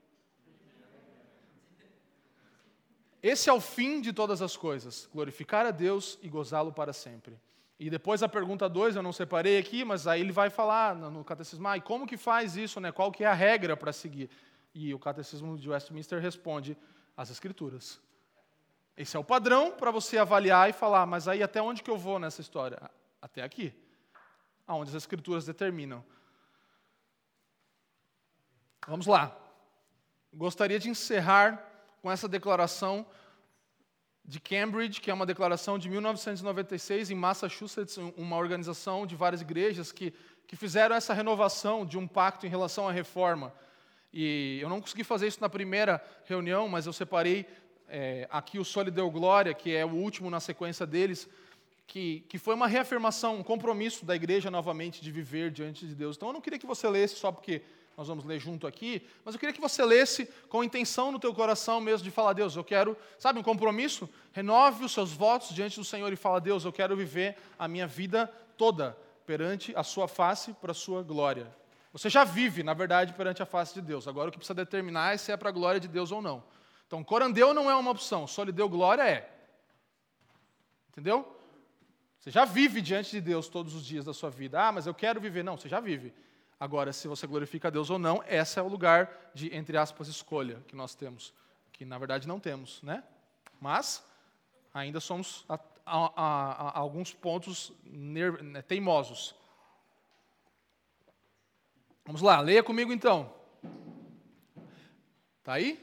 Esse 3.22 3.49
é 3.49 3.53
o 3.53 3.61
fim 3.61 4.01
de 4.01 4.12
todas 4.12 4.43
as 4.43 4.57
coisas: 4.57 5.09
glorificar 5.12 5.64
a 5.66 5.70
Deus 5.70 6.18
e 6.20 6.28
gozá-lo 6.28 6.72
para 6.72 6.93
sempre. 6.93 7.39
E 7.85 7.91
depois 7.91 8.22
a 8.22 8.28
pergunta 8.30 8.66
2, 8.66 8.97
eu 8.97 9.03
não 9.03 9.12
separei 9.12 9.59
aqui, 9.59 9.85
mas 9.85 10.07
aí 10.07 10.22
ele 10.22 10.32
vai 10.32 10.49
falar 10.49 10.95
no 10.95 11.22
catecismo, 11.22 11.68
ah, 11.68 11.76
e 11.76 11.82
como 11.82 12.07
que 12.07 12.16
faz 12.16 12.57
isso, 12.57 12.80
né? 12.80 12.91
Qual 12.91 13.12
que 13.12 13.22
é 13.22 13.26
a 13.26 13.35
regra 13.35 13.76
para 13.76 13.93
seguir? 13.93 14.30
E 14.74 14.95
o 14.95 14.99
catecismo 14.99 15.55
de 15.59 15.68
Westminster 15.68 16.18
responde 16.18 16.78
as 17.14 17.28
escrituras. 17.28 18.01
Esse 18.97 19.18
é 19.18 19.20
o 19.20 19.22
padrão 19.22 19.70
para 19.70 19.91
você 19.91 20.16
avaliar 20.16 20.70
e 20.70 20.72
falar, 20.72 21.05
mas 21.05 21.28
aí 21.28 21.43
até 21.43 21.61
onde 21.61 21.82
que 21.82 21.91
eu 21.91 21.99
vou 21.99 22.18
nessa 22.18 22.41
história? 22.41 22.91
Até 23.20 23.43
aqui. 23.43 23.70
Aonde 24.66 24.89
as 24.89 24.97
escrituras 24.97 25.45
determinam. 25.45 26.03
Vamos 28.89 29.07
lá. 29.07 29.37
Gostaria 30.32 30.78
de 30.78 30.89
encerrar 30.89 31.62
com 32.01 32.11
essa 32.11 32.26
declaração 32.26 33.05
de 34.25 34.41
Cambridge, 34.41 35.01
que 35.01 35.11
é 35.11 35.14
uma 35.14 35.27
declaração 35.27 35.79
de 35.79 35.89
1996 35.89 37.11
em 37.11 37.14
Massachusetts, 37.14 37.99
uma 38.16 38.37
organização 38.37 39.07
de 39.07 39.14
várias 39.14 39.43
igrejas 39.43 39.93
que, 39.93 40.14
que 40.47 40.57
fizeram 40.57 40.97
essa 40.97 41.12
renovação 41.12 41.85
de 41.85 41.99
um 41.99 42.07
pacto 42.07 42.47
em 42.47 42.49
relação 42.49 42.89
à 42.89 42.93
reforma. 42.93 43.53
E 44.12 44.59
eu 44.62 44.68
não 44.68 44.81
consegui 44.81 45.05
fazer 45.05 45.27
isso 45.27 45.41
na 45.41 45.49
primeira 45.49 46.03
reunião, 46.25 46.68
mas 46.68 46.87
eu 46.87 46.93
separei 46.93 47.47
é, 47.89 48.27
aqui 48.31 48.59
o 48.59 48.64
Solideu 48.64 49.11
Glória, 49.11 49.53
que 49.53 49.75
é 49.75 49.85
o 49.85 49.91
último 49.91 50.31
na 50.31 50.41
sequência 50.41 50.87
deles, 50.87 51.29
que, 51.87 52.25
que 52.29 52.39
foi 52.39 52.55
uma 52.55 52.66
reafirmação, 52.66 53.37
um 53.37 53.43
compromisso 53.43 54.07
da 54.07 54.16
igreja 54.16 54.51
novamente 54.51 55.03
de 55.03 55.11
viver 55.11 55.51
diante 55.51 55.87
de 55.87 55.95
Deus. 55.95 56.16
Então 56.16 56.29
eu 56.31 56.33
não 56.33 56.41
queria 56.41 56.59
que 56.59 56.66
você 56.66 56.89
lesse 56.89 57.16
só 57.16 57.31
porque 57.31 57.61
nós 57.97 58.09
vamos 58.09 58.24
ler 58.24 58.40
junto 58.40 58.66
aqui, 58.66 59.07
mas 59.24 59.34
eu 59.34 59.38
queria 59.38 59.53
que 59.53 59.61
você 59.61 59.84
lesse 59.84 60.26
com 60.49 60.64
intenção 60.64 61.12
no 61.12 61.18
teu 61.18 61.32
coração 61.32 61.80
mesmo 61.80 62.05
de 62.05 62.11
falar, 62.11 62.32
Deus, 62.32 62.57
eu 62.57 62.64
quero, 62.64 62.97
sabe, 63.18 63.38
um 63.38 63.42
compromisso? 63.42 64.09
Renove 64.32 64.84
os 64.84 64.92
seus 64.92 65.12
votos 65.12 65.51
diante 65.51 65.78
do 65.78 65.84
Senhor 65.84 66.12
e 66.12 66.16
fala, 66.16 66.40
Deus, 66.40 66.64
eu 66.64 66.72
quero 66.72 66.97
viver 66.97 67.36
a 67.59 67.68
minha 67.68 67.86
vida 67.86 68.26
toda 68.57 68.97
perante 69.24 69.74
a 69.76 69.82
sua 69.82 70.09
face 70.09 70.53
para 70.55 70.72
a 70.72 70.74
sua 70.74 71.03
glória. 71.03 71.47
Você 71.92 72.11
já 72.11 72.24
vive, 72.24 72.64
na 72.64 72.74
verdade, 72.74 73.12
perante 73.12 73.42
a 73.42 73.47
face 73.47 73.74
de 73.74 73.80
Deus. 73.80 74.09
Agora 74.09 74.28
o 74.28 74.32
que 74.32 74.38
precisa 74.38 74.55
determinar 74.55 75.14
é 75.14 75.16
se 75.16 75.30
é 75.30 75.36
para 75.36 75.49
a 75.49 75.53
glória 75.53 75.78
de 75.78 75.86
Deus 75.86 76.11
ou 76.11 76.20
não. 76.20 76.42
Então, 76.86 77.05
corandeu 77.05 77.55
não 77.55 77.70
é 77.70 77.74
uma 77.76 77.90
opção, 77.90 78.26
só 78.26 78.42
lhe 78.42 78.53
deu 78.53 78.68
glória 78.68 79.03
é. 79.03 79.30
Entendeu? 80.90 81.34
Você 82.18 82.30
já 82.30 82.45
vive 82.45 82.80
diante 82.80 83.11
de 83.11 83.20
Deus 83.20 83.49
todos 83.49 83.74
os 83.74 83.84
dias 83.84 84.05
da 84.05 84.14
sua 84.14 84.30
vida. 84.30 84.61
Ah, 84.61 84.72
mas 84.72 84.86
eu 84.86 84.95
quero 84.95 85.20
viver. 85.20 85.45
Não, 85.45 85.57
você 85.59 85.68
já 85.68 85.78
vive. 85.78 86.12
Agora, 86.59 86.92
se 86.92 87.09
você 87.09 87.26
glorifica 87.26 87.68
a 87.68 87.70
Deus 87.70 87.90
ou 87.90 87.98
não, 87.98 88.22
esse 88.26 88.59
é 88.59 88.62
o 88.62 88.68
lugar 88.68 89.30
de, 89.34 89.55
entre 89.55 89.76
aspas, 89.76 90.09
escolha 90.09 90.62
que 90.68 90.76
nós 90.76 90.94
temos. 90.94 91.32
Que 91.72 91.84
na 91.84 91.98
verdade 91.98 92.28
não 92.28 92.38
temos, 92.38 92.82
né? 92.82 93.02
Mas 93.61 94.05
ainda 94.72 95.00
somos 95.00 95.44
a, 95.48 95.59
a, 95.84 96.12
a, 96.16 96.68
a 96.68 96.78
alguns 96.78 97.12
pontos 97.12 97.72
né, 97.84 98.62
teimosos. 98.62 99.34
Vamos 102.05 102.22
lá, 102.22 102.40
leia 102.40 102.62
comigo 102.62 102.92
então. 102.92 103.32
Está 105.40 105.55
aí? 105.55 105.82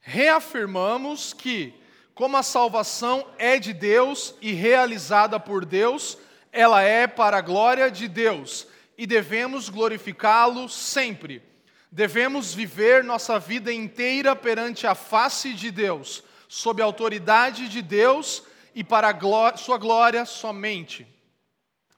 Reafirmamos 0.00 1.32
que, 1.32 1.74
como 2.14 2.36
a 2.36 2.42
salvação 2.42 3.26
é 3.38 3.58
de 3.58 3.72
Deus 3.72 4.34
e 4.40 4.52
realizada 4.52 5.40
por 5.40 5.64
Deus, 5.64 6.18
ela 6.54 6.82
é 6.82 7.08
para 7.08 7.38
a 7.38 7.42
glória 7.42 7.90
de 7.90 8.06
Deus 8.06 8.68
e 8.96 9.06
devemos 9.06 9.68
glorificá-lo 9.68 10.68
sempre. 10.68 11.42
Devemos 11.90 12.54
viver 12.54 13.02
nossa 13.02 13.40
vida 13.40 13.72
inteira 13.72 14.36
perante 14.36 14.86
a 14.86 14.94
face 14.94 15.52
de 15.52 15.72
Deus, 15.72 16.22
sob 16.48 16.80
a 16.80 16.84
autoridade 16.84 17.68
de 17.68 17.82
Deus 17.82 18.44
e 18.72 18.84
para 18.84 19.10
glória, 19.10 19.58
sua 19.58 19.76
glória 19.78 20.24
somente. 20.24 21.06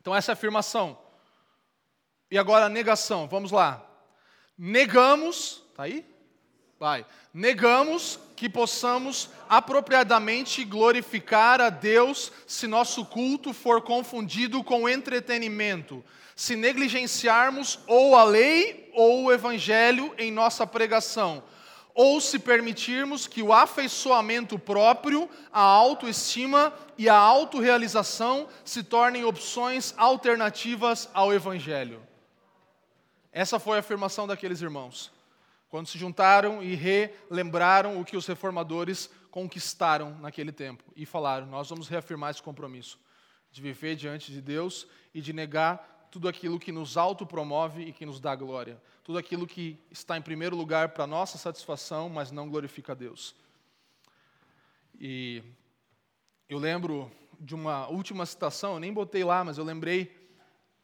Então, 0.01 0.15
essa 0.15 0.31
é 0.31 0.33
a 0.33 0.35
afirmação. 0.35 0.99
E 2.31 2.39
agora 2.39 2.65
a 2.65 2.71
negação, 2.71 3.29
vamos 3.29 3.51
lá. 3.51 3.85
Negamos, 4.57 5.63
tá 5.75 5.83
aí? 5.83 6.05
Vai. 6.81 7.05
Negamos 7.33 8.19
que 8.37 8.49
possamos 8.49 9.31
apropriadamente 9.49 10.63
glorificar 10.65 11.61
a 11.61 11.71
Deus 11.71 12.31
se 12.47 12.67
nosso 12.67 13.05
culto 13.07 13.55
for 13.55 13.81
confundido 13.81 14.63
com 14.63 14.89
entretenimento, 14.89 16.05
se 16.37 16.55
negligenciarmos 16.55 17.79
ou 17.87 18.15
a 18.15 18.23
lei 18.23 18.91
ou 18.93 19.25
o 19.25 19.33
evangelho 19.33 20.15
em 20.19 20.31
nossa 20.31 20.67
pregação, 20.67 21.43
ou 21.95 22.21
se 22.21 22.39
permitirmos 22.39 23.27
que 23.27 23.43
o 23.43 23.55
afeiçoamento 23.55 24.59
próprio, 24.59 25.31
a 25.51 25.63
autoestima 25.63 26.75
e 26.99 27.09
a 27.09 27.17
autorrealização 27.17 28.49
se 28.63 28.83
tornem 28.83 29.25
opções 29.25 29.95
alternativas 29.97 31.09
ao 31.15 31.33
evangelho. 31.33 32.03
Essa 33.33 33.59
foi 33.59 33.79
a 33.79 33.81
afirmação 33.81 34.27
daqueles 34.27 34.61
irmãos, 34.61 35.11
quando 35.77 35.89
se 35.89 35.99
juntaram 35.99 36.63
e 36.63 36.75
relembraram 36.75 38.01
o 38.01 38.05
que 38.05 38.17
os 38.17 38.27
reformadores 38.27 39.11
conquistaram 39.31 40.19
naquele 40.21 40.51
tempo 40.51 40.83
e 40.97 41.05
falaram: 41.05 41.47
Nós 41.49 41.69
vamos 41.69 41.87
reafirmar 41.87 42.31
esse 42.31 42.43
compromisso 42.43 42.99
de 43.53 43.61
viver 43.61 43.95
diante 43.95 44.33
de 44.33 44.41
Deus 44.41 44.87
e 45.13 45.21
de 45.21 45.35
negar 45.35 46.09
tudo 46.11 46.29
aquilo 46.29 46.59
que 46.59 46.73
nos 46.73 46.97
autopromove 46.97 47.83
e 47.83 47.93
que 47.93 48.07
nos 48.07 48.19
dá 48.19 48.35
glória, 48.35 48.81
tudo 49.05 49.19
aquilo 49.19 49.47
que 49.47 49.79
está 49.91 50.17
em 50.17 50.23
primeiro 50.23 50.57
lugar 50.57 50.89
para 50.95 51.07
nossa 51.07 51.37
satisfação, 51.37 52.09
mas 52.09 52.31
não 52.31 52.49
glorifica 52.49 52.93
a 52.93 52.95
Deus. 52.95 53.37
E 54.99 55.43
eu 56.49 56.59
lembro 56.59 57.13
de 57.39 57.55
uma 57.55 57.87
última 57.89 58.25
citação, 58.25 58.73
eu 58.73 58.81
nem 58.81 58.95
botei 58.95 59.25
lá, 59.25 59.45
mas 59.45 59.59
eu 59.59 59.65
lembrei 59.65 60.11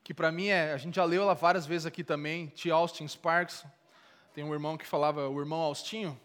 que 0.05 0.13
para 0.13 0.31
mim 0.31 0.49
é, 0.49 0.75
a 0.75 0.77
gente 0.77 0.97
já 0.97 1.05
leu 1.07 1.23
ela 1.23 1.35
várias 1.35 1.65
vezes 1.65 1.87
aqui 1.87 2.05
também, 2.05 2.49
T. 2.49 2.71
Austin 2.71 3.09
Sparks, 3.09 3.65
tem 4.35 4.45
um 4.45 4.53
irmão 4.53 4.77
que 4.77 4.87
falava, 4.87 5.29
o 5.29 5.39
irmão 5.39 5.61
Austinho, 5.61 6.19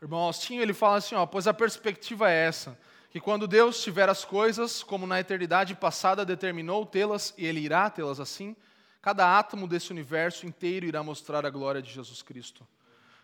o 0.00 0.04
irmão 0.04 0.20
Austinho, 0.20 0.62
ele 0.62 0.74
fala 0.74 0.96
assim, 0.96 1.14
ó, 1.14 1.26
pois 1.26 1.46
a 1.46 1.54
perspectiva 1.54 2.30
é 2.30 2.46
essa, 2.46 2.78
que 3.10 3.20
quando 3.20 3.46
Deus 3.46 3.82
tiver 3.82 4.08
as 4.08 4.24
coisas, 4.24 4.82
como 4.82 5.06
na 5.06 5.20
eternidade 5.20 5.74
passada 5.74 6.24
determinou 6.24 6.84
tê-las, 6.84 7.32
e 7.38 7.46
Ele 7.46 7.60
irá 7.60 7.88
tê-las 7.88 8.20
assim, 8.20 8.54
cada 9.00 9.38
átomo 9.38 9.66
desse 9.66 9.90
universo 9.90 10.46
inteiro 10.46 10.86
irá 10.86 11.02
mostrar 11.02 11.46
a 11.46 11.50
glória 11.50 11.80
de 11.80 11.90
Jesus 11.90 12.22
Cristo. 12.22 12.66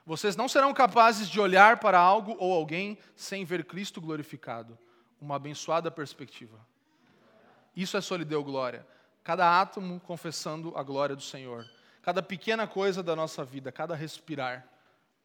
Vocês 0.07 0.35
não 0.35 0.49
serão 0.49 0.73
capazes 0.73 1.29
de 1.29 1.41
olhar 1.41 1.79
para 1.79 1.99
algo 1.99 2.37
ou 2.39 2.53
alguém 2.53 2.99
sem 3.15 3.45
ver 3.45 3.65
Cristo 3.65 4.01
glorificado. 4.01 4.79
Uma 5.21 5.37
abençoada 5.37 5.91
perspectiva. 5.91 6.59
Isso 7.77 7.97
é 7.97 8.01
só 8.01 8.17
lhe 8.17 8.25
deu 8.25 8.43
glória 8.43 8.85
cada 9.23 9.61
átomo 9.61 10.01
confessando 10.01 10.77
a 10.77 10.83
glória 10.83 11.15
do 11.15 11.23
Senhor. 11.23 11.65
Cada 12.03 12.23
pequena 12.23 12.67
coisa 12.67 13.03
da 13.03 13.15
nossa 13.15 13.45
vida, 13.45 13.71
cada 13.71 13.95
respirar 13.95 14.69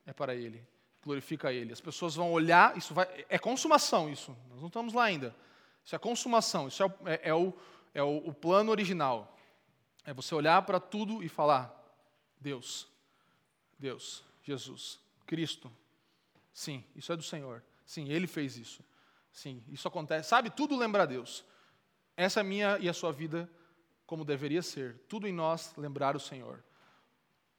é 0.05 0.13
para 0.13 0.35
Ele, 0.35 0.63
glorifica 1.03 1.51
Ele. 1.51 1.73
As 1.73 1.81
pessoas 1.81 2.15
vão 2.15 2.31
olhar, 2.31 2.77
isso 2.77 2.93
vai, 2.93 3.25
é 3.27 3.39
consumação 3.39 4.09
isso, 4.09 4.37
nós 4.49 4.59
não 4.59 4.67
estamos 4.67 4.93
lá 4.93 5.05
ainda. 5.05 5.35
Isso 5.83 5.95
é 5.95 5.99
consumação, 5.99 6.67
isso 6.67 6.83
é, 6.83 6.87
é, 7.05 7.29
é, 7.29 7.33
o, 7.33 7.53
é 7.93 8.03
o, 8.03 8.17
o 8.17 8.33
plano 8.33 8.71
original. 8.71 9.35
É 10.05 10.13
você 10.13 10.35
olhar 10.35 10.61
para 10.61 10.79
tudo 10.79 11.23
e 11.23 11.29
falar: 11.29 11.73
Deus, 12.39 12.87
Deus, 13.79 14.23
Jesus, 14.43 14.99
Cristo. 15.25 15.71
Sim, 16.53 16.83
isso 16.95 17.11
é 17.11 17.15
do 17.15 17.23
Senhor. 17.23 17.63
Sim, 17.85 18.09
Ele 18.09 18.27
fez 18.27 18.57
isso. 18.57 18.83
Sim, 19.31 19.63
isso 19.69 19.87
acontece. 19.87 20.29
Sabe, 20.29 20.49
tudo 20.49 20.75
lembra 20.75 21.03
a 21.03 21.05
Deus. 21.05 21.45
Essa 22.15 22.39
é 22.39 22.41
a 22.41 22.43
minha 22.43 22.77
e 22.79 22.89
a 22.89 22.93
sua 22.93 23.11
vida 23.11 23.49
como 24.05 24.25
deveria 24.25 24.61
ser. 24.61 24.97
Tudo 25.07 25.27
em 25.27 25.33
nós 25.33 25.73
lembrar 25.77 26.15
o 26.15 26.19
Senhor. 26.19 26.63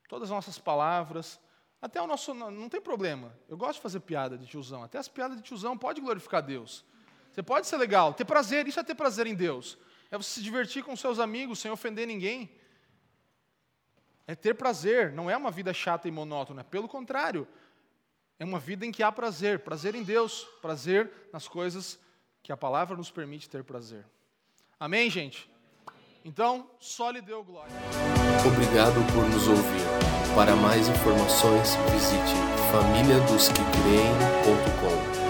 Todas 0.09 0.31
as 0.31 0.35
nossas 0.35 0.59
palavras, 0.59 1.39
até 1.81 2.01
o 2.03 2.07
nosso. 2.07 2.35
Não 2.35 2.69
tem 2.69 2.81
problema. 2.81 3.33
Eu 3.49 3.57
gosto 3.57 3.75
de 3.75 3.83
fazer 3.83 4.01
piada 4.01 4.37
de 4.37 4.47
tiozão. 4.47 4.83
Até 4.83 4.99
as 4.99 5.07
piadas 5.07 5.37
de 5.37 5.43
tiozão 5.43 5.77
pode 5.79 6.01
glorificar 6.01 6.43
Deus. 6.43 6.85
Você 7.31 7.43
pode 7.43 7.67
ser 7.67 7.77
legal, 7.77 8.15
ter 8.15 8.25
prazer. 8.25 8.67
Isso 8.67 8.81
é 8.81 8.83
ter 8.83 8.95
prazer 8.95 9.27
em 9.27 9.35
Deus. 9.35 9.79
É 10.11 10.17
você 10.17 10.31
se 10.31 10.43
divertir 10.43 10.83
com 10.83 10.97
seus 10.97 11.19
amigos 11.21 11.59
sem 11.59 11.71
ofender 11.71 12.07
ninguém. 12.07 12.51
É 14.27 14.35
ter 14.35 14.55
prazer. 14.55 15.13
Não 15.13 15.31
é 15.31 15.37
uma 15.37 15.51
vida 15.51 15.73
chata 15.73 16.09
e 16.09 16.11
monótona. 16.11 16.65
Pelo 16.65 16.89
contrário. 16.89 17.47
É 18.39 18.45
uma 18.45 18.59
vida 18.59 18.87
em 18.87 18.91
que 18.91 19.03
há 19.03 19.13
prazer. 19.13 19.61
Prazer 19.61 19.95
em 19.95 20.03
Deus. 20.03 20.45
Prazer 20.63 21.13
nas 21.33 21.47
coisas 21.47 21.99
que 22.43 22.51
a 22.51 22.57
palavra 22.57 22.97
nos 22.97 23.11
permite 23.11 23.49
ter 23.49 23.63
prazer. 23.63 24.05
Amém, 24.81 25.11
gente? 25.11 25.51
Então, 26.25 26.71
só 26.79 27.11
lhe 27.11 27.21
deu 27.21 27.45
glória. 27.45 27.75
Obrigado 28.47 29.05
por 29.13 29.29
nos 29.29 29.49
ouvir. 29.49 29.83
Para 30.35 30.55
mais 30.55 30.89
informações, 30.89 31.75
visite 31.91 32.35
famíliadosquecreem.com. 32.71 35.28